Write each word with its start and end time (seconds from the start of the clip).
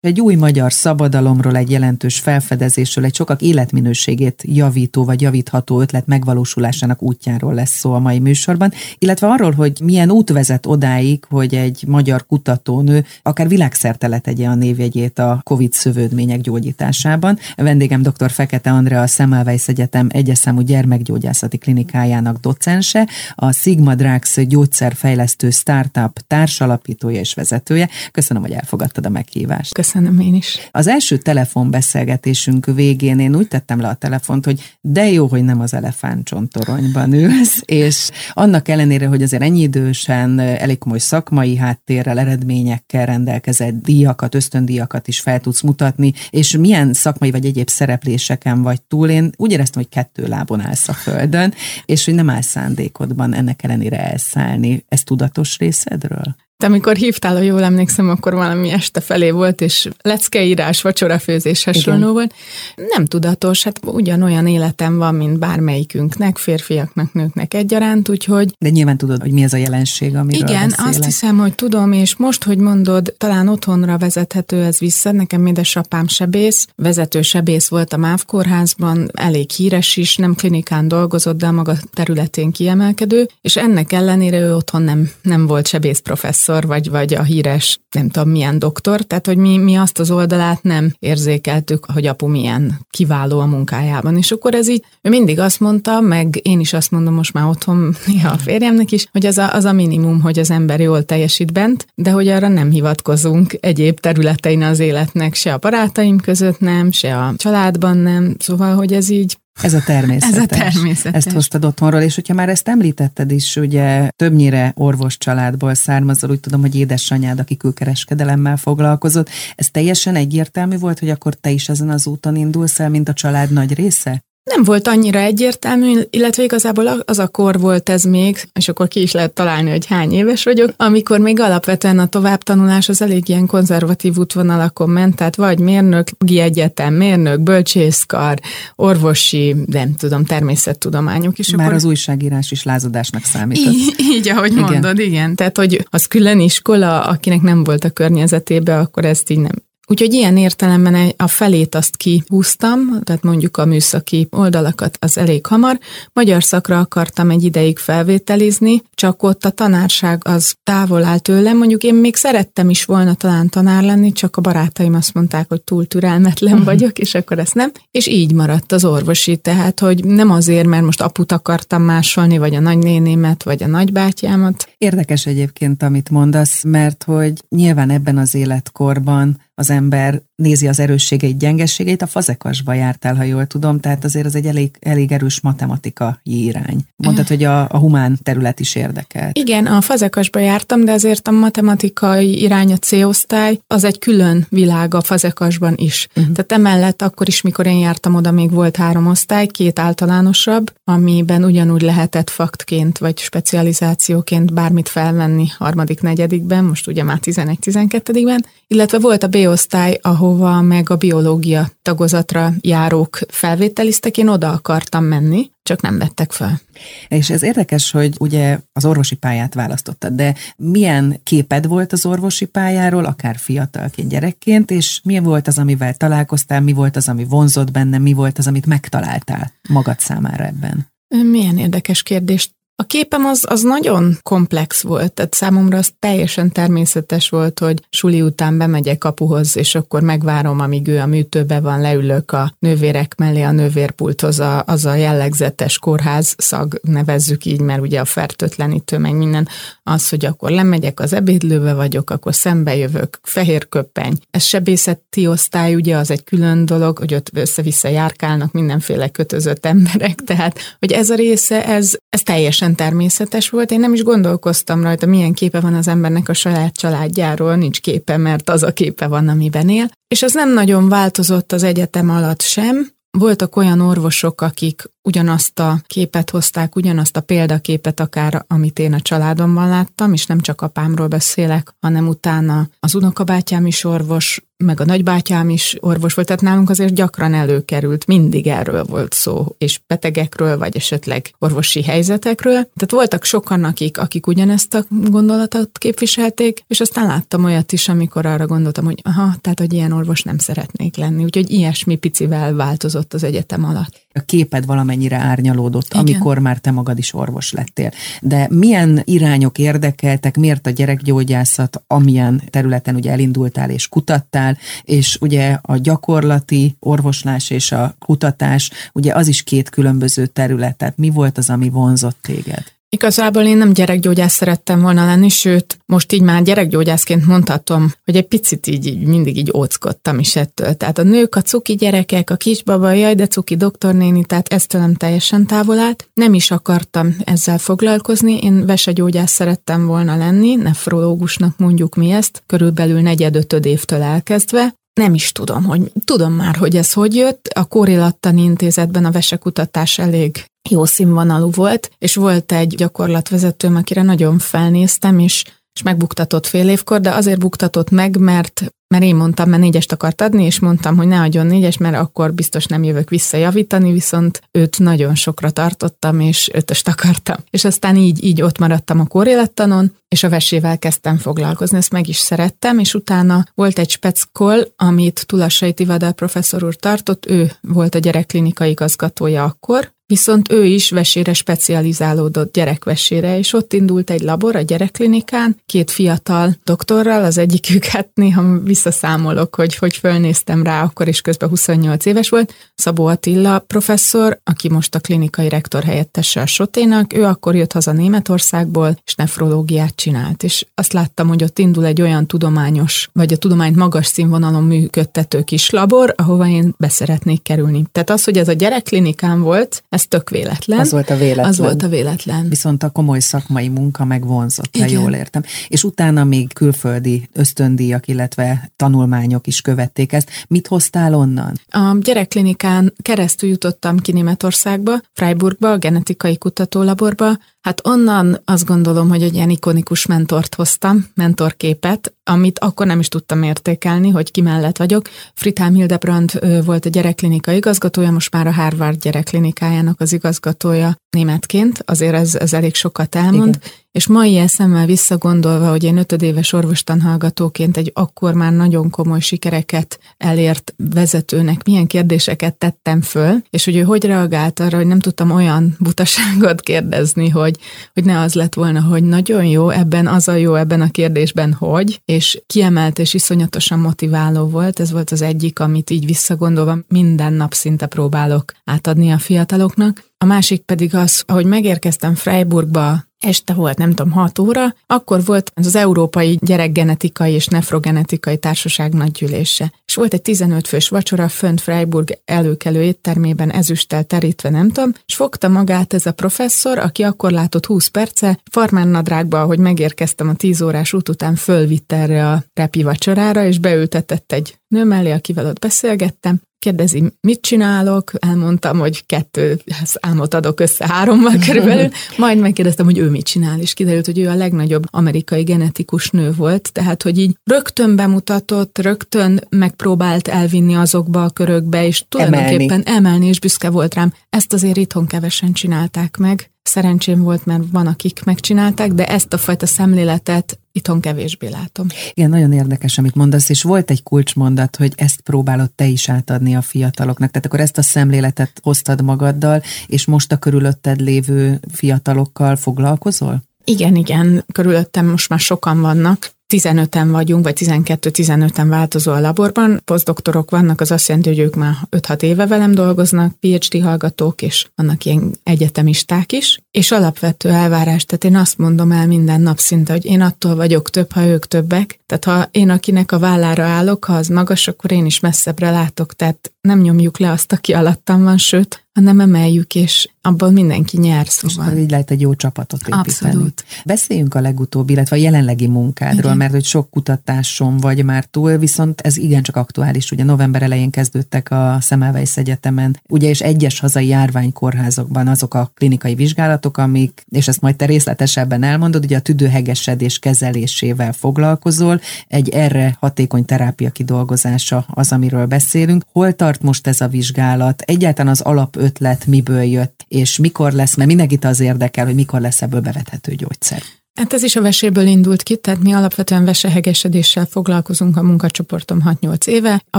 Egy 0.00 0.20
új 0.20 0.34
magyar 0.34 0.72
szabadalomról, 0.72 1.56
egy 1.56 1.70
jelentős 1.70 2.18
felfedezésről, 2.18 3.04
egy 3.04 3.14
sokak 3.14 3.42
életminőségét 3.42 4.42
javító 4.46 5.04
vagy 5.04 5.20
javítható 5.20 5.80
ötlet 5.80 6.06
megvalósulásának 6.06 7.02
útjáról 7.02 7.54
lesz 7.54 7.78
szó 7.78 7.92
a 7.92 7.98
mai 7.98 8.18
műsorban, 8.18 8.72
illetve 8.98 9.26
arról, 9.26 9.52
hogy 9.52 9.80
milyen 9.82 10.10
út 10.10 10.30
vezet 10.30 10.66
odáig, 10.66 11.24
hogy 11.28 11.54
egy 11.54 11.84
magyar 11.86 12.26
kutatónő 12.26 13.04
akár 13.22 13.48
világszerte 13.48 14.08
letegye 14.08 14.48
a 14.48 14.54
névjegyét 14.54 15.18
a 15.18 15.40
COVID 15.44 15.72
szövődmények 15.72 16.40
gyógyításában. 16.40 17.38
Vendégem 17.56 18.02
dr. 18.02 18.30
Fekete 18.30 18.70
Andrea, 18.70 19.02
a 19.02 19.06
Semmelweis 19.06 19.68
Egyetem 19.68 20.06
egyeszemú 20.10 20.60
gyermekgyógyászati 20.60 21.58
klinikájának 21.58 22.36
docense, 22.36 23.08
a 23.34 23.52
Sigma 23.52 23.94
Drugs 23.94 24.46
gyógyszerfejlesztő 24.46 25.50
startup 25.50 26.18
társalapítója 26.26 27.20
és 27.20 27.34
vezetője. 27.34 27.88
Köszönöm, 28.10 28.42
hogy 28.42 28.52
elfogadtad 28.52 29.06
a 29.06 29.08
meghívást. 29.08 29.74
Köszönöm 29.74 29.86
Köszönöm 29.92 30.20
én 30.20 30.34
is. 30.34 30.58
Az 30.70 30.86
első 30.86 31.16
telefonbeszélgetésünk 31.16 32.66
végén 32.66 33.18
én 33.18 33.36
úgy 33.36 33.48
tettem 33.48 33.80
le 33.80 33.88
a 33.88 33.94
telefont, 33.94 34.44
hogy 34.44 34.76
de 34.80 35.10
jó, 35.10 35.26
hogy 35.26 35.44
nem 35.44 35.60
az 35.60 35.74
elefántcsontoronyban 35.74 37.12
ülsz, 37.12 37.62
és 37.64 38.10
annak 38.32 38.68
ellenére, 38.68 39.06
hogy 39.06 39.22
azért 39.22 39.42
ennyi 39.42 39.60
idősen 39.60 40.38
elég 40.38 40.78
komoly 40.78 40.98
szakmai 40.98 41.56
háttérrel, 41.56 42.18
eredményekkel 42.18 43.06
rendelkezett 43.06 43.82
díjakat, 43.82 44.34
ösztöndíjakat 44.34 45.08
is 45.08 45.20
fel 45.20 45.40
tudsz 45.40 45.60
mutatni, 45.60 46.12
és 46.30 46.56
milyen 46.56 46.92
szakmai 46.92 47.30
vagy 47.30 47.44
egyéb 47.44 47.68
szerepléseken 47.68 48.62
vagy 48.62 48.82
túl, 48.82 49.08
én 49.08 49.30
úgy 49.36 49.52
éreztem, 49.52 49.82
hogy 49.82 49.90
kettő 49.90 50.26
lábon 50.26 50.60
állsz 50.60 50.88
a 50.88 50.92
földön, 50.92 51.54
és 51.84 52.04
hogy 52.04 52.14
nem 52.14 52.30
áll 52.30 52.42
szándékodban 52.42 53.34
ennek 53.34 53.62
ellenére 53.62 54.10
elszállni. 54.10 54.84
Ez 54.88 55.02
tudatos 55.02 55.58
részedről? 55.58 56.36
De 56.58 56.66
amikor 56.66 56.96
hívtál, 56.96 57.34
ha 57.34 57.40
jól 57.40 57.62
emlékszem, 57.62 58.08
akkor 58.08 58.34
valami 58.34 58.70
este 58.70 59.00
felé 59.00 59.30
volt, 59.30 59.60
és 59.60 59.88
leckeírás, 60.02 60.82
vacsorafőzés 60.82 61.64
hasonló 61.64 62.12
volt. 62.12 62.34
Nem 62.76 63.04
tudatos, 63.04 63.62
hát 63.62 63.80
ugyanolyan 63.84 64.46
életem 64.46 64.96
van, 64.96 65.14
mint 65.14 65.38
bármelyikünknek, 65.38 66.36
férfiaknak, 66.36 67.12
nőknek 67.12 67.54
egyaránt, 67.54 68.08
úgyhogy... 68.08 68.54
De 68.58 68.68
nyilván 68.68 68.96
tudod, 68.96 69.20
hogy 69.20 69.30
mi 69.30 69.42
ez 69.42 69.52
a 69.52 69.56
jelenség, 69.56 70.16
amiről 70.16 70.48
Igen, 70.48 70.68
beszélek. 70.68 70.88
azt 70.88 71.04
hiszem, 71.04 71.38
hogy 71.38 71.54
tudom, 71.54 71.92
és 71.92 72.16
most, 72.16 72.44
hogy 72.44 72.58
mondod, 72.58 73.14
talán 73.18 73.48
otthonra 73.48 73.98
vezethető 73.98 74.64
ez 74.64 74.78
vissza. 74.78 75.12
Nekem 75.12 75.46
édesapám 75.46 76.08
sebész, 76.08 76.68
vezető 76.76 77.22
sebész 77.22 77.68
volt 77.68 77.92
a 77.92 77.96
MÁV 77.96 78.24
kórházban, 78.26 79.10
elég 79.14 79.50
híres 79.50 79.96
is, 79.96 80.16
nem 80.16 80.34
klinikán 80.34 80.88
dolgozott, 80.88 81.36
de 81.36 81.46
a 81.46 81.52
maga 81.52 81.76
területén 81.92 82.50
kiemelkedő, 82.50 83.28
és 83.40 83.56
ennek 83.56 83.92
ellenére 83.92 84.38
ő 84.38 84.54
otthon 84.54 84.82
nem, 84.82 85.10
nem 85.22 85.46
volt 85.46 85.66
sebész 85.66 85.98
professzor 85.98 86.46
professzor, 86.48 86.66
vagy, 86.66 86.90
vagy 86.90 87.14
a 87.14 87.22
híres 87.22 87.80
nem 87.90 88.08
tudom 88.08 88.28
milyen 88.28 88.58
doktor, 88.58 89.02
tehát 89.02 89.26
hogy 89.26 89.36
mi, 89.36 89.56
mi 89.56 89.76
azt 89.76 89.98
az 89.98 90.10
oldalát 90.10 90.62
nem 90.62 90.92
érzékeltük, 90.98 91.84
hogy 91.92 92.06
apu 92.06 92.26
milyen 92.26 92.78
kiváló 92.90 93.38
a 93.38 93.46
munkájában. 93.46 94.16
És 94.16 94.30
akkor 94.30 94.54
ez 94.54 94.68
így, 94.68 94.84
ő 95.02 95.08
mindig 95.08 95.38
azt 95.38 95.60
mondta, 95.60 96.00
meg 96.00 96.40
én 96.42 96.60
is 96.60 96.72
azt 96.72 96.90
mondom 96.90 97.14
most 97.14 97.32
már 97.32 97.48
otthon 97.48 97.94
néha 98.06 98.30
a 98.30 98.38
férjemnek 98.38 98.92
is, 98.92 99.06
hogy 99.12 99.26
az 99.26 99.38
a, 99.38 99.52
az 99.52 99.64
a 99.64 99.72
minimum, 99.72 100.20
hogy 100.20 100.38
az 100.38 100.50
ember 100.50 100.80
jól 100.80 101.02
teljesít 101.02 101.52
bent, 101.52 101.86
de 101.94 102.10
hogy 102.10 102.28
arra 102.28 102.48
nem 102.48 102.70
hivatkozunk 102.70 103.56
egyéb 103.60 104.00
területein 104.00 104.62
az 104.62 104.78
életnek, 104.78 105.34
se 105.34 105.52
a 105.52 105.58
barátaim 105.58 106.18
között 106.18 106.60
nem, 106.60 106.92
se 106.92 107.18
a 107.18 107.34
családban 107.36 107.96
nem, 107.96 108.34
szóval, 108.38 108.74
hogy 108.74 108.92
ez 108.92 109.08
így 109.08 109.36
ez 109.62 109.74
a 109.74 109.80
természetes. 109.80 110.36
Ez 110.36 110.42
a 110.42 110.46
természetes. 110.46 111.24
Ezt 111.24 111.34
hoztad 111.34 111.64
otthonról, 111.64 112.00
és 112.00 112.14
hogyha 112.14 112.34
már 112.34 112.48
ezt 112.48 112.68
említetted 112.68 113.30
is, 113.30 113.56
ugye 113.56 114.08
többnyire 114.16 114.72
orvos 114.76 115.18
családból 115.18 115.74
származol, 115.74 116.30
úgy 116.30 116.40
tudom, 116.40 116.60
hogy 116.60 116.74
édesanyád, 116.74 117.38
aki 117.38 117.56
külkereskedelemmel 117.56 118.56
foglalkozott. 118.56 119.28
Ez 119.54 119.70
teljesen 119.70 120.14
egyértelmű 120.14 120.78
volt, 120.78 120.98
hogy 120.98 121.10
akkor 121.10 121.34
te 121.34 121.50
is 121.50 121.68
ezen 121.68 121.90
az 121.90 122.06
úton 122.06 122.36
indulsz 122.36 122.80
el, 122.80 122.88
mint 122.88 123.08
a 123.08 123.12
család 123.12 123.52
nagy 123.52 123.74
része? 123.74 124.22
Nem 124.48 124.64
volt 124.64 124.88
annyira 124.88 125.18
egyértelmű, 125.18 126.00
illetve 126.10 126.42
igazából 126.42 126.86
az 126.86 127.18
a 127.18 127.28
kor 127.28 127.58
volt 127.58 127.88
ez 127.88 128.02
még, 128.02 128.48
és 128.52 128.68
akkor 128.68 128.88
ki 128.88 129.02
is 129.02 129.12
lehet 129.12 129.32
találni, 129.32 129.70
hogy 129.70 129.86
hány 129.86 130.12
éves 130.12 130.44
vagyok, 130.44 130.70
amikor 130.76 131.18
még 131.18 131.40
alapvetően 131.40 131.98
a 131.98 132.06
továbbtanulás 132.06 132.88
az 132.88 133.02
elég 133.02 133.28
ilyen 133.28 133.46
konzervatív 133.46 134.16
útvonalakon 134.16 134.90
ment, 134.90 135.16
tehát 135.16 135.36
vagy 135.36 135.58
mérnök, 135.58 136.08
egyetem, 136.26 136.94
mérnök, 136.94 137.40
bölcsészkar, 137.40 138.38
orvosi, 138.76 139.54
nem 139.66 139.94
tudom, 139.94 140.24
természettudományok. 140.24 141.38
És 141.38 141.50
Már 141.50 141.66
akkor... 141.66 141.76
az 141.76 141.84
újságírás 141.84 142.50
is 142.50 142.62
lázadásnak 142.62 143.24
számított. 143.24 143.72
Így, 143.72 143.94
így 143.98 144.28
ahogy 144.28 144.52
igen. 144.52 144.64
mondod, 144.64 144.98
igen. 144.98 145.34
Tehát, 145.34 145.56
hogy 145.56 145.86
az 145.90 146.06
külön 146.06 146.40
iskola, 146.40 147.00
akinek 147.00 147.40
nem 147.40 147.64
volt 147.64 147.84
a 147.84 147.90
környezetébe, 147.90 148.78
akkor 148.78 149.04
ezt 149.04 149.30
így 149.30 149.38
nem 149.38 149.66
Úgyhogy 149.90 150.12
ilyen 150.12 150.36
értelemben 150.36 151.12
a 151.16 151.26
felét 151.26 151.74
azt 151.74 151.96
kihúztam, 151.96 153.02
tehát 153.02 153.22
mondjuk 153.22 153.56
a 153.56 153.64
műszaki 153.64 154.28
oldalakat 154.30 154.96
az 155.00 155.18
elég 155.18 155.46
hamar. 155.46 155.78
Magyar 156.12 156.44
szakra 156.44 156.78
akartam 156.78 157.30
egy 157.30 157.44
ideig 157.44 157.78
felvételizni, 157.78 158.82
csak 158.94 159.22
ott 159.22 159.44
a 159.44 159.50
tanárság 159.50 160.22
az 160.24 160.54
távol 160.62 161.04
áll 161.04 161.18
tőlem. 161.18 161.56
Mondjuk 161.56 161.82
én 161.82 161.94
még 161.94 162.16
szerettem 162.16 162.70
is 162.70 162.84
volna 162.84 163.14
talán 163.14 163.48
tanár 163.48 163.82
lenni, 163.82 164.12
csak 164.12 164.36
a 164.36 164.40
barátaim 164.40 164.94
azt 164.94 165.14
mondták, 165.14 165.48
hogy 165.48 165.62
túl 165.62 165.86
türelmetlen 165.86 166.52
uh-huh. 166.52 166.66
vagyok, 166.66 166.98
és 166.98 167.14
akkor 167.14 167.38
ezt 167.38 167.54
nem. 167.54 167.72
És 167.90 168.06
így 168.06 168.32
maradt 168.32 168.72
az 168.72 168.84
orvosi, 168.84 169.36
tehát 169.36 169.80
hogy 169.80 170.04
nem 170.04 170.30
azért, 170.30 170.66
mert 170.66 170.84
most 170.84 171.00
aput 171.00 171.32
akartam 171.32 171.82
másolni, 171.82 172.38
vagy 172.38 172.54
a 172.54 172.60
nagynénémet, 172.60 173.42
vagy 173.42 173.62
a 173.62 173.66
nagybátyámat. 173.66 174.68
Érdekes 174.78 175.26
egyébként, 175.26 175.82
amit 175.82 176.10
mondasz, 176.10 176.62
mert 176.62 177.04
hogy 177.04 177.32
nyilván 177.48 177.90
ebben 177.90 178.18
az 178.18 178.34
életkorban 178.34 179.46
az 179.58 179.70
ember 179.70 180.22
nézi 180.36 180.68
az 180.68 180.80
erősségeit, 180.80 181.38
gyengességeit, 181.38 182.02
a 182.02 182.06
fazekasba 182.06 182.72
jártál, 182.72 183.14
ha 183.14 183.22
jól 183.22 183.46
tudom, 183.46 183.80
tehát 183.80 184.04
azért 184.04 184.26
az 184.26 184.34
egy 184.34 184.46
elég, 184.46 184.70
elég 184.80 185.12
erős 185.12 185.40
matematikai 185.40 186.14
irány. 186.22 186.80
Mondtad, 186.96 187.28
hogy 187.28 187.44
a, 187.44 187.60
a 187.60 187.78
humán 187.78 188.18
terület 188.22 188.60
is 188.60 188.74
érdekel. 188.74 189.30
Igen, 189.32 189.66
a 189.66 189.80
fazekasba 189.80 190.38
jártam, 190.38 190.84
de 190.84 190.92
azért 190.92 191.28
a 191.28 191.30
matematikai 191.30 192.42
irány, 192.42 192.72
a 192.72 192.76
C-osztály, 192.76 193.60
az 193.66 193.84
egy 193.84 193.98
külön 193.98 194.46
világ 194.48 194.94
a 194.94 195.00
fazekasban 195.00 195.74
is. 195.76 196.08
Uh-huh. 196.08 196.34
Tehát 196.34 196.52
emellett 196.52 197.02
akkor 197.02 197.28
is, 197.28 197.42
mikor 197.42 197.66
én 197.66 197.78
jártam 197.78 198.14
oda, 198.14 198.30
még 198.30 198.50
volt 198.50 198.76
három 198.76 199.06
osztály, 199.06 199.46
két 199.46 199.78
általánosabb, 199.78 200.72
amiben 200.84 201.44
ugyanúgy 201.44 201.82
lehetett 201.82 202.30
faktként 202.30 202.98
vagy 202.98 203.18
specializációként 203.18 204.52
bármit 204.52 204.88
felvenni 204.88 205.46
harmadik, 205.58 206.00
negyedikben, 206.00 206.64
most 206.64 206.86
ugye 206.86 207.02
már 207.02 207.18
11-12-ben, 207.22 208.44
illetve 208.66 208.98
volt 208.98 209.22
a 209.22 209.28
B-osztály, 209.48 209.98
ahova 210.02 210.60
meg 210.60 210.90
a 210.90 210.96
biológia 210.96 211.70
tagozatra 211.82 212.52
járók 212.60 213.18
felvételiztek, 213.28 214.16
én 214.16 214.28
oda 214.28 214.52
akartam 214.52 215.04
menni, 215.04 215.50
csak 215.62 215.80
nem 215.80 215.98
vettek 215.98 216.32
fel. 216.32 216.60
És 217.08 217.30
ez 217.30 217.42
érdekes, 217.42 217.90
hogy 217.90 218.14
ugye 218.18 218.58
az 218.72 218.84
orvosi 218.84 219.14
pályát 219.14 219.54
választottad, 219.54 220.12
de 220.12 220.34
milyen 220.56 221.20
képed 221.22 221.66
volt 221.66 221.92
az 221.92 222.06
orvosi 222.06 222.44
pályáról, 222.44 223.04
akár 223.04 223.36
fiatalként, 223.36 224.08
gyerekként, 224.08 224.70
és 224.70 225.00
mi 225.04 225.18
volt 225.18 225.46
az, 225.46 225.58
amivel 225.58 225.94
találkoztál, 225.94 226.60
mi 226.60 226.72
volt 226.72 226.96
az, 226.96 227.08
ami 227.08 227.24
vonzott 227.24 227.70
benne, 227.70 227.98
mi 227.98 228.12
volt 228.12 228.38
az, 228.38 228.46
amit 228.46 228.66
megtaláltál 228.66 229.52
magad 229.68 229.98
számára 229.98 230.44
ebben? 230.44 230.86
Milyen 231.08 231.58
érdekes 231.58 232.02
kérdést 232.02 232.50
a 232.82 232.84
képem 232.86 233.24
az, 233.24 233.44
az 233.48 233.62
nagyon 233.62 234.18
komplex 234.22 234.82
volt, 234.82 235.12
tehát 235.12 235.34
számomra 235.34 235.78
az 235.78 235.92
teljesen 235.98 236.52
természetes 236.52 237.28
volt, 237.28 237.58
hogy 237.58 237.86
suli 237.90 238.22
után 238.22 238.58
bemegyek 238.58 238.98
kapuhoz, 238.98 239.56
és 239.56 239.74
akkor 239.74 240.02
megvárom, 240.02 240.60
amíg 240.60 240.88
ő 240.88 240.98
a 240.98 241.06
műtőbe 241.06 241.60
van, 241.60 241.80
leülök 241.80 242.32
a 242.32 242.52
nővérek 242.58 243.14
mellé 243.16 243.42
a 243.42 243.50
nővérpulthoz, 243.50 244.40
a, 244.40 244.62
az 244.66 244.84
a 244.84 244.94
jellegzetes 244.94 245.78
kórház 245.78 246.34
szag, 246.36 246.80
nevezzük 246.82 247.44
így, 247.44 247.60
mert 247.60 247.80
ugye 247.80 248.00
a 248.00 248.04
fertőtlenítő, 248.04 248.98
meg 248.98 249.14
minden, 249.14 249.48
az, 249.88 250.08
hogy 250.08 250.24
akkor 250.24 250.50
lemegyek, 250.50 251.00
az 251.00 251.12
ebédlőbe 251.12 251.74
vagyok, 251.74 252.10
akkor 252.10 252.34
szembe 252.34 252.76
jövök, 252.76 253.18
fehér 253.22 253.68
köpeny. 253.68 254.18
Ez 254.30 254.44
sebészeti 254.44 255.26
osztály, 255.26 255.74
ugye 255.74 255.96
az 255.96 256.10
egy 256.10 256.24
külön 256.24 256.66
dolog, 256.66 256.98
hogy 256.98 257.14
ott 257.14 257.30
össze-vissza 257.34 257.88
járkálnak 257.88 258.52
mindenféle 258.52 259.08
kötözött 259.08 259.66
emberek, 259.66 260.14
tehát, 260.14 260.58
hogy 260.78 260.92
ez 260.92 261.10
a 261.10 261.14
része, 261.14 261.66
ez, 261.66 261.96
ez 262.08 262.22
teljesen 262.22 262.74
természetes 262.74 263.50
volt. 263.50 263.70
Én 263.70 263.80
nem 263.80 263.94
is 263.94 264.02
gondolkoztam 264.02 264.82
rajta, 264.82 265.06
milyen 265.06 265.32
képe 265.32 265.60
van 265.60 265.74
az 265.74 265.88
embernek 265.88 266.28
a 266.28 266.34
saját 266.34 266.76
családjáról, 266.76 267.56
nincs 267.56 267.80
képe, 267.80 268.16
mert 268.16 268.50
az 268.50 268.62
a 268.62 268.72
képe 268.72 269.06
van, 269.06 269.28
amiben 269.28 269.68
él. 269.68 269.90
És 270.08 270.22
az 270.22 270.32
nem 270.32 270.52
nagyon 270.52 270.88
változott 270.88 271.52
az 271.52 271.62
egyetem 271.62 272.10
alatt 272.10 272.42
sem. 272.42 272.88
Voltak 273.10 273.56
olyan 273.56 273.80
orvosok, 273.80 274.40
akik 274.40 274.82
ugyanazt 275.08 275.58
a 275.58 275.80
képet 275.86 276.30
hozták, 276.30 276.76
ugyanazt 276.76 277.16
a 277.16 277.20
példaképet 277.20 278.00
akár, 278.00 278.44
amit 278.46 278.78
én 278.78 278.92
a 278.92 279.00
családomban 279.00 279.68
láttam, 279.68 280.12
és 280.12 280.26
nem 280.26 280.40
csak 280.40 280.60
apámról 280.60 281.06
beszélek, 281.06 281.74
hanem 281.80 282.08
utána 282.08 282.68
az 282.80 282.94
unokabátyám 282.94 283.66
is 283.66 283.84
orvos, 283.84 284.42
meg 284.64 284.80
a 284.80 284.84
nagybátyám 284.84 285.48
is 285.48 285.76
orvos 285.80 286.14
volt, 286.14 286.26
tehát 286.26 286.42
nálunk 286.42 286.70
azért 286.70 286.94
gyakran 286.94 287.34
előkerült, 287.34 288.06
mindig 288.06 288.46
erről 288.46 288.84
volt 288.84 289.12
szó, 289.12 289.46
és 289.58 289.80
betegekről, 289.86 290.58
vagy 290.58 290.76
esetleg 290.76 291.34
orvosi 291.38 291.82
helyzetekről. 291.82 292.52
Tehát 292.52 292.90
voltak 292.90 293.24
sokan, 293.24 293.64
akik, 293.64 293.98
akik 293.98 294.26
ugyanezt 294.26 294.74
a 294.74 294.84
gondolatot 294.88 295.78
képviselték, 295.78 296.64
és 296.66 296.80
aztán 296.80 297.06
láttam 297.06 297.44
olyat 297.44 297.72
is, 297.72 297.88
amikor 297.88 298.26
arra 298.26 298.46
gondoltam, 298.46 298.84
hogy 298.84 299.00
aha, 299.02 299.34
tehát, 299.40 299.58
hogy 299.58 299.72
ilyen 299.72 299.92
orvos 299.92 300.22
nem 300.22 300.38
szeretnék 300.38 300.96
lenni. 300.96 301.24
Úgyhogy 301.24 301.50
ilyesmi 301.50 301.96
picivel 301.96 302.54
változott 302.54 303.14
az 303.14 303.22
egyetem 303.22 303.64
alatt. 303.64 304.06
A 304.18 304.24
képed 304.26 304.66
valamennyire 304.66 305.16
árnyalódott, 305.16 305.86
Igen. 305.90 306.00
amikor 306.00 306.38
már 306.38 306.58
te 306.58 306.70
magad 306.70 306.98
is 306.98 307.14
orvos 307.14 307.52
lettél. 307.52 307.90
De 308.20 308.46
milyen 308.50 309.02
irányok 309.04 309.58
érdekeltek, 309.58 310.36
miért 310.36 310.66
a 310.66 310.70
gyerekgyógyászat, 310.70 311.82
amilyen 311.86 312.42
területen 312.50 312.94
ugye 312.94 313.10
elindultál 313.10 313.70
és 313.70 313.88
kutattál, 313.88 314.58
és 314.82 315.18
ugye 315.20 315.58
a 315.62 315.76
gyakorlati 315.76 316.76
orvoslás 316.80 317.50
és 317.50 317.72
a 317.72 317.94
kutatás, 317.98 318.70
ugye 318.92 319.12
az 319.14 319.28
is 319.28 319.42
két 319.42 319.70
különböző 319.70 320.26
terület, 320.26 320.76
tehát 320.76 320.96
mi 320.96 321.10
volt 321.10 321.38
az, 321.38 321.50
ami 321.50 321.68
vonzott 321.68 322.18
téged? 322.20 322.77
Igazából 322.90 323.42
én 323.42 323.56
nem 323.56 323.72
gyerekgyógyász 323.72 324.34
szerettem 324.34 324.80
volna 324.80 325.06
lenni, 325.06 325.28
sőt, 325.28 325.78
most 325.86 326.12
így 326.12 326.22
már 326.22 326.42
gyerekgyógyászként 326.42 327.26
mondhatom, 327.26 327.92
hogy 328.04 328.16
egy 328.16 328.26
picit 328.26 328.66
így, 328.66 328.86
így 328.86 329.06
mindig 329.06 329.36
így 329.36 329.50
óckodtam 329.54 330.18
is 330.18 330.36
ettől. 330.36 330.74
Tehát 330.74 330.98
a 330.98 331.02
nők, 331.02 331.34
a 331.34 331.42
cuki 331.42 331.74
gyerekek, 331.74 332.30
a 332.30 332.36
kisbaba, 332.36 332.92
jaj, 332.92 333.14
de 333.14 333.26
cuki 333.26 333.56
doktornéni, 333.56 334.24
tehát 334.24 334.52
ez 334.52 334.66
tőlem 334.66 334.94
teljesen 334.94 335.46
távol 335.46 335.78
állt. 335.78 336.08
Nem 336.14 336.34
is 336.34 336.50
akartam 336.50 337.16
ezzel 337.24 337.58
foglalkozni, 337.58 338.38
én 338.38 338.66
vesegyógyász 338.66 339.32
szerettem 339.32 339.86
volna 339.86 340.16
lenni, 340.16 340.54
nefrológusnak 340.54 341.58
mondjuk 341.58 341.94
mi 341.94 342.10
ezt, 342.10 342.42
körülbelül 342.46 343.00
negyed-ötöd 343.00 343.66
évtől 343.66 344.02
elkezdve, 344.02 344.74
nem 344.98 345.14
is 345.14 345.32
tudom, 345.32 345.64
hogy 345.64 345.92
tudom 346.04 346.32
már, 346.32 346.56
hogy 346.56 346.76
ez 346.76 346.92
hogy 346.92 347.14
jött. 347.14 347.46
A 347.54 347.64
Kórilattani 347.64 348.42
intézetben 348.42 349.04
a 349.04 349.10
vesekutatás 349.10 349.98
elég 349.98 350.44
jó 350.70 350.84
színvonalú 350.84 351.50
volt, 351.50 351.90
és 351.98 352.14
volt 352.14 352.52
egy 352.52 352.74
gyakorlatvezetőm, 352.74 353.76
akire 353.76 354.02
nagyon 354.02 354.38
felnéztem, 354.38 355.18
és 355.18 355.44
és 355.78 355.84
megbuktatott 355.84 356.46
fél 356.46 356.68
évkor, 356.68 357.00
de 357.00 357.10
azért 357.14 357.38
buktatott 357.38 357.90
meg, 357.90 358.16
mert 358.16 358.72
mert 358.88 359.04
én 359.04 359.16
mondtam, 359.16 359.48
mert 359.48 359.62
négyest 359.62 359.92
akart 359.92 360.20
adni, 360.20 360.44
és 360.44 360.58
mondtam, 360.58 360.96
hogy 360.96 361.06
ne 361.06 361.20
adjon 361.20 361.46
négyes, 361.46 361.76
mert 361.76 361.96
akkor 361.96 362.34
biztos 362.34 362.66
nem 362.66 362.82
jövök 362.82 363.10
visszajavítani, 363.10 363.92
viszont 363.92 364.42
őt 364.50 364.78
nagyon 364.78 365.14
sokra 365.14 365.50
tartottam, 365.50 366.20
és 366.20 366.50
ötöst 366.52 366.88
akartam. 366.88 367.36
És 367.50 367.64
aztán 367.64 367.96
így, 367.96 368.24
így 368.24 368.42
ott 368.42 368.58
maradtam 368.58 369.00
a 369.00 369.06
kórélettanon, 369.06 369.96
és 370.08 370.22
a 370.22 370.28
vesével 370.28 370.78
kezdtem 370.78 371.16
foglalkozni, 371.16 371.76
ezt 371.76 371.92
meg 371.92 372.08
is 372.08 372.16
szerettem, 372.16 372.78
és 372.78 372.94
utána 372.94 373.44
volt 373.54 373.78
egy 373.78 373.90
speckol, 373.90 374.72
amit 374.76 375.26
Tulassai 375.26 375.72
Tivadar 375.72 376.12
professzor 376.12 376.64
úr 376.64 376.76
tartott, 376.76 377.26
ő 377.26 377.52
volt 377.60 377.94
a 377.94 377.98
gyerekklinika 377.98 378.64
igazgatója 378.64 379.44
akkor, 379.44 379.96
Viszont 380.08 380.52
ő 380.52 380.64
is 380.64 380.90
vesére 380.90 381.32
specializálódott 381.32 382.52
gyerekvesére, 382.52 383.38
és 383.38 383.52
ott 383.52 383.72
indult 383.72 384.10
egy 384.10 384.20
labor 384.20 384.56
a 384.56 384.60
gyerekklinikán, 384.60 385.56
két 385.66 385.90
fiatal 385.90 386.56
doktorral, 386.64 387.24
az 387.24 387.38
egyikük 387.38 387.84
hát 387.84 388.08
néha 388.14 388.42
visszaszámolok, 388.82 389.54
hogy 389.54 389.76
hogy 389.76 389.96
fölnéztem 389.96 390.62
rá, 390.62 390.82
akkor 390.82 391.08
is 391.08 391.20
közben 391.20 391.48
28 391.48 392.04
éves 392.04 392.28
volt, 392.28 392.54
Szabó 392.74 393.06
Attila 393.06 393.58
professzor, 393.58 394.40
aki 394.44 394.68
most 394.68 394.94
a 394.94 395.00
klinikai 395.00 395.48
rektor 395.48 395.82
helyettese 395.82 396.40
a 396.40 396.46
Soténak, 396.46 397.12
ő 397.12 397.24
akkor 397.24 397.54
jött 397.54 397.72
haza 397.72 397.92
Németországból, 397.92 398.98
és 399.06 399.14
nefrológiát 399.14 399.94
csinált, 399.94 400.42
és 400.42 400.66
azt 400.74 400.92
láttam, 400.92 401.28
hogy 401.28 401.42
ott 401.42 401.58
indul 401.58 401.84
egy 401.84 402.02
olyan 402.02 402.26
tudományos, 402.26 403.10
vagy 403.12 403.32
a 403.32 403.36
tudományt 403.36 403.76
magas 403.76 404.06
színvonalon 404.06 404.64
működtető 404.64 405.42
kis 405.42 405.70
labor, 405.70 406.14
ahova 406.16 406.46
én 406.46 406.74
beszeretnék 406.78 407.42
kerülni. 407.42 407.84
Tehát 407.92 408.10
az, 408.10 408.24
hogy 408.24 408.38
ez 408.38 408.48
a 408.48 408.52
gyerekklinikán 408.52 409.40
volt, 409.40 409.82
ez 409.88 410.06
tök 410.06 410.30
véletlen. 410.30 410.78
Az 410.78 410.90
volt 410.90 411.10
a 411.10 411.16
véletlen. 411.16 411.46
Az 411.46 411.58
volt 411.58 411.82
a 411.82 411.88
véletlen. 411.88 412.48
Viszont 412.48 412.82
a 412.82 412.90
komoly 412.90 413.20
szakmai 413.20 413.68
munka 413.68 414.04
megvonzott, 414.04 414.76
ha 414.76 414.86
jól 414.86 415.12
értem. 415.12 415.42
És 415.68 415.84
utána 415.84 416.24
még 416.24 416.52
külföldi 416.52 417.28
ösztöndíjak, 417.32 418.08
illetve 418.08 418.67
tanulmányok 418.76 419.46
is 419.46 419.60
követték 419.60 420.12
ezt. 420.12 420.30
Mit 420.48 420.66
hoztál 420.66 421.14
onnan? 421.14 421.52
A 421.68 421.96
gyerekklinikán 422.00 422.92
keresztül 423.02 423.48
jutottam 423.48 423.98
ki 423.98 424.12
Németországba, 424.12 425.00
Freiburgba, 425.12 425.70
a 425.70 425.78
genetikai 425.78 426.38
kutatólaborba, 426.38 427.36
Hát 427.68 427.86
onnan 427.86 428.40
azt 428.44 428.64
gondolom, 428.64 429.08
hogy 429.08 429.22
egy 429.22 429.34
ilyen 429.34 429.50
ikonikus 429.50 430.06
mentort 430.06 430.54
hoztam, 430.54 431.06
mentorképet, 431.14 432.14
amit 432.24 432.58
akkor 432.58 432.86
nem 432.86 432.98
is 432.98 433.08
tudtam 433.08 433.42
értékelni, 433.42 434.10
hogy 434.10 434.30
ki 434.30 434.40
mellett 434.40 434.76
vagyok. 434.76 435.08
Fritám 435.34 435.74
Hildebrand 435.74 436.40
volt 436.64 436.86
a 436.86 436.88
gyerekklinika 436.88 437.52
igazgatója, 437.52 438.10
most 438.10 438.32
már 438.32 438.46
a 438.46 438.52
Harvard 438.52 439.00
gyerekklinikájának 439.00 440.00
az 440.00 440.12
igazgatója 440.12 440.96
németként, 441.10 441.82
azért 441.84 442.14
ez, 442.14 442.34
ez 442.34 442.52
elég 442.52 442.74
sokat 442.74 443.14
elmond, 443.14 443.58
Igen 443.60 443.72
és 443.98 444.06
mai 444.06 444.36
eszemmel 444.36 444.86
visszagondolva, 444.86 445.70
hogy 445.70 445.84
én 445.84 445.96
ötödéves 445.96 446.52
orvostanhallgatóként 446.52 447.76
egy 447.76 447.90
akkor 447.94 448.34
már 448.34 448.52
nagyon 448.52 448.90
komoly 448.90 449.20
sikereket 449.20 449.98
elért 450.16 450.74
vezetőnek 450.76 451.64
milyen 451.64 451.86
kérdéseket 451.86 452.54
tettem 452.54 453.00
föl, 453.00 453.42
és 453.50 453.64
hogy 453.64 453.76
ő 453.76 453.82
hogy 453.82 454.04
reagált 454.04 454.60
arra, 454.60 454.76
hogy 454.76 454.86
nem 454.86 454.98
tudtam 454.98 455.30
olyan 455.30 455.76
butaságot 455.78 456.60
kérdezni, 456.60 457.28
hogy, 457.28 457.56
hogy 457.94 458.04
ne 458.04 458.20
az 458.20 458.34
lett 458.34 458.54
volna, 458.54 458.80
hogy 458.80 459.02
nagyon 459.02 459.44
jó, 459.44 459.70
ebben 459.70 460.06
az 460.06 460.28
a 460.28 460.34
jó, 460.34 460.54
ebben 460.54 460.80
a 460.80 460.90
kérdésben 460.90 461.52
hogy, 461.52 462.00
és 462.04 462.42
kiemelt 462.46 462.98
és 462.98 463.14
iszonyatosan 463.14 463.78
motiváló 463.78 464.48
volt, 464.48 464.80
ez 464.80 464.90
volt 464.92 465.10
az 465.10 465.22
egyik, 465.22 465.58
amit 465.58 465.90
így 465.90 466.06
visszagondolva 466.06 466.78
minden 466.88 467.32
nap 467.32 467.54
szinte 467.54 467.86
próbálok 467.86 468.52
átadni 468.64 469.10
a 469.10 469.18
fiataloknak. 469.18 470.07
A 470.20 470.24
másik 470.24 470.62
pedig 470.62 470.94
az, 470.94 471.22
ahogy 471.26 471.44
megérkeztem 471.44 472.14
Freiburgba 472.14 473.06
este 473.18 473.52
volt, 473.52 473.78
nem 473.78 473.90
tudom, 473.90 474.12
6 474.12 474.38
óra, 474.38 474.74
akkor 474.86 475.24
volt 475.24 475.52
az 475.54 475.76
Európai 475.76 476.38
Gyerekgenetikai 476.40 477.32
és 477.32 477.46
Nefrogenetikai 477.46 478.36
Társaság 478.36 478.92
nagygyűlése. 478.92 479.72
És 479.86 479.94
volt 479.94 480.14
egy 480.14 480.22
15 480.22 480.68
fős 480.68 480.88
vacsora 480.88 481.28
fönt 481.28 481.60
Freiburg 481.60 482.18
előkelő 482.24 482.82
éttermében 482.82 483.50
ezüsttel 483.50 484.04
terítve, 484.04 484.50
nem 484.50 484.70
tudom, 484.70 484.92
és 485.06 485.14
fogta 485.14 485.48
magát 485.48 485.92
ez 485.92 486.06
a 486.06 486.12
professzor, 486.12 486.78
aki 486.78 487.02
akkor 487.02 487.30
látott 487.30 487.66
20 487.66 487.86
perce, 487.86 488.38
farmán 488.50 488.88
nadrágba, 488.88 489.40
ahogy 489.40 489.58
megérkeztem 489.58 490.28
a 490.28 490.34
10 490.34 490.60
órás 490.60 490.92
út 490.92 491.08
után, 491.08 491.34
fölvitt 491.34 491.92
erre 491.92 492.30
a 492.30 492.44
repi 492.54 492.82
vacsorára, 492.82 493.44
és 493.44 493.58
beültetett 493.58 494.32
egy 494.32 494.58
nő 494.68 494.84
mellé, 494.84 495.10
akivel 495.10 495.46
ott 495.46 495.58
beszélgettem, 495.58 496.40
kérdezi, 496.58 497.12
mit 497.20 497.40
csinálok, 497.40 498.12
elmondtam, 498.18 498.78
hogy 498.78 499.06
kettő 499.06 499.60
álmot 500.00 500.34
adok 500.34 500.60
össze 500.60 500.86
hárommal 500.88 501.38
körülbelül, 501.46 501.90
majd 502.16 502.38
megkérdeztem, 502.38 502.86
hogy 502.86 502.98
ő 502.98 503.10
mit 503.10 503.24
csinál, 503.24 503.60
és 503.60 503.74
kiderült, 503.74 504.06
hogy 504.06 504.18
ő 504.18 504.28
a 504.28 504.34
legnagyobb 504.34 504.84
amerikai 504.90 505.42
genetikus 505.42 506.10
nő 506.10 506.32
volt, 506.32 506.72
tehát, 506.72 507.02
hogy 507.02 507.18
így 507.18 507.36
rögtön 507.44 507.96
bemutatott, 507.96 508.78
rögtön 508.78 509.46
megpróbált 509.48 510.28
elvinni 510.28 510.74
azokba 510.74 511.24
a 511.24 511.30
körökbe, 511.30 511.86
és 511.86 512.04
tulajdonképpen 512.08 512.82
emelni, 512.82 513.08
emelni 513.08 513.26
és 513.26 513.40
büszke 513.40 513.70
volt 513.70 513.94
rám. 513.94 514.12
Ezt 514.30 514.52
azért 514.52 514.76
itthon 514.76 515.06
kevesen 515.06 515.52
csinálták 515.52 516.16
meg. 516.16 516.50
Szerencsém 516.62 517.22
volt, 517.22 517.46
mert 517.46 517.62
van, 517.72 517.86
akik 517.86 518.24
megcsinálták, 518.24 518.92
de 518.92 519.06
ezt 519.06 519.32
a 519.32 519.38
fajta 519.38 519.66
szemléletet 519.66 520.58
itthon 520.78 521.00
kevésbé 521.00 521.48
látom. 521.48 521.86
Igen, 522.14 522.30
nagyon 522.30 522.52
érdekes, 522.52 522.98
amit 522.98 523.14
mondasz, 523.14 523.48
és 523.48 523.62
volt 523.62 523.90
egy 523.90 524.02
kulcsmondat, 524.02 524.76
hogy 524.76 524.92
ezt 524.96 525.20
próbálod 525.20 525.70
te 525.70 525.86
is 525.86 526.08
átadni 526.08 526.56
a 526.56 526.62
fiataloknak. 526.62 527.30
Tehát 527.30 527.46
akkor 527.46 527.60
ezt 527.60 527.78
a 527.78 527.82
szemléletet 527.82 528.60
hoztad 528.62 529.02
magaddal, 529.02 529.62
és 529.86 530.06
most 530.06 530.32
a 530.32 530.36
körülötted 530.36 531.00
lévő 531.00 531.60
fiatalokkal 531.72 532.56
foglalkozol? 532.56 533.42
Igen, 533.64 533.96
igen, 533.96 534.44
körülöttem 534.52 535.06
most 535.06 535.28
már 535.28 535.38
sokan 535.38 535.80
vannak, 535.80 536.30
15-en 536.54 537.08
vagyunk, 537.10 537.44
vagy 537.44 537.56
12-15-en 537.60 538.66
változó 538.68 539.12
a 539.12 539.20
laborban. 539.20 539.80
Posztdoktorok 539.84 540.50
vannak, 540.50 540.80
az 540.80 540.90
azt 540.90 541.08
jelenti, 541.08 541.28
hogy 541.28 541.38
ők 541.38 541.54
már 541.54 541.74
5-6 541.90 542.22
éve 542.22 542.46
velem 542.46 542.74
dolgoznak, 542.74 543.34
PhD 543.40 543.82
hallgatók, 543.82 544.42
és 544.42 544.66
vannak 544.74 545.04
ilyen 545.04 545.34
egyetemisták 545.42 546.32
is. 546.32 546.58
És 546.70 546.90
alapvető 546.90 547.48
elvárás, 547.48 548.04
tehát 548.04 548.24
én 548.24 548.36
azt 548.36 548.58
mondom 548.58 548.92
el 548.92 549.06
minden 549.06 549.40
nap 549.40 549.58
szinte, 549.58 549.92
hogy 549.92 550.04
én 550.04 550.20
attól 550.20 550.54
vagyok 550.54 550.90
több, 550.90 551.12
ha 551.12 551.26
ők 551.26 551.46
többek. 551.46 552.00
Tehát 552.06 552.24
ha 552.24 552.48
én 552.50 552.70
akinek 552.70 553.12
a 553.12 553.18
vállára 553.18 553.64
állok, 553.64 554.04
ha 554.04 554.14
az 554.14 554.28
magas, 554.28 554.68
akkor 554.68 554.92
én 554.92 555.06
is 555.06 555.20
messzebbre 555.20 555.70
látok. 555.70 556.14
Tehát 556.14 556.52
nem 556.60 556.80
nyomjuk 556.80 557.18
le 557.18 557.30
azt, 557.30 557.52
aki 557.52 557.72
alattam 557.72 558.22
van, 558.22 558.38
sőt, 558.38 558.86
hanem 558.94 559.20
emeljük, 559.20 559.74
és 559.74 560.08
abban 560.28 560.52
mindenki 560.52 560.98
nyer, 560.98 561.26
szóval. 561.28 561.72
És 561.72 561.80
így 561.80 561.90
lehet 561.90 562.10
egy 562.10 562.20
jó 562.20 562.34
csapatot 562.34 562.80
építeni. 562.80 563.00
Abszolút. 563.00 563.64
Beszéljünk 563.84 564.34
a 564.34 564.40
legutóbbi, 564.40 564.92
illetve 564.92 565.16
a 565.16 565.18
jelenlegi 565.18 565.66
munkádról, 565.66 566.22
Igen. 566.24 566.36
mert 566.36 566.52
hogy 566.52 566.64
sok 566.64 566.90
kutatásom 566.90 567.76
vagy 567.76 568.04
már 568.04 568.24
túl, 568.24 568.56
viszont 568.56 569.00
ez 569.00 569.16
igencsak 569.16 569.56
aktuális. 569.56 570.10
Ugye 570.10 570.24
november 570.24 570.62
elején 570.62 570.90
kezdődtek 570.90 571.50
a 571.50 571.78
Semmelweis 571.80 572.36
Egyetemen, 572.36 573.00
ugye 573.08 573.28
és 573.28 573.40
egyes 573.40 573.80
hazai 573.80 574.06
járványkórházakban 574.06 575.28
azok 575.28 575.54
a 575.54 575.70
klinikai 575.74 576.14
vizsgálatok, 576.14 576.78
amik, 576.78 577.24
és 577.30 577.48
ezt 577.48 577.60
majd 577.60 577.76
te 577.76 577.86
részletesebben 577.86 578.62
elmondod, 578.62 579.04
ugye 579.04 579.16
a 579.16 579.20
tüdőhegesedés 579.20 580.18
kezelésével 580.18 581.12
foglalkozol, 581.12 582.00
egy 582.28 582.48
erre 582.48 582.96
hatékony 583.00 583.44
terápia 583.44 583.90
kidolgozása 583.90 584.84
az, 584.88 585.12
amiről 585.12 585.46
beszélünk. 585.46 586.04
Hol 586.12 586.32
tart 586.32 586.62
most 586.62 586.86
ez 586.86 587.00
a 587.00 587.08
vizsgálat? 587.08 587.80
Egyáltalán 587.80 588.32
az 588.32 588.40
alapötlet 588.40 589.26
miből 589.26 589.62
jött, 589.62 590.04
és 590.18 590.38
mikor 590.38 590.72
lesz, 590.72 590.96
mert 590.96 591.08
mindenkit 591.08 591.44
az 591.44 591.60
érdekel, 591.60 592.04
hogy 592.04 592.14
mikor 592.14 592.40
lesz 592.40 592.62
ebből 592.62 592.80
bevethető 592.80 593.34
gyógyszer. 593.34 593.82
Hát 594.18 594.32
ez 594.32 594.42
is 594.42 594.56
a 594.56 594.62
veséből 594.62 595.06
indult 595.06 595.42
ki, 595.42 595.56
tehát 595.56 595.82
mi 595.82 595.92
alapvetően 595.92 596.44
vesehegesedéssel 596.44 597.46
foglalkozunk 597.46 598.16
a 598.16 598.22
munkacsoportom 598.22 599.02
6-8 599.20 599.46
éve. 599.46 599.82
A 599.90 599.98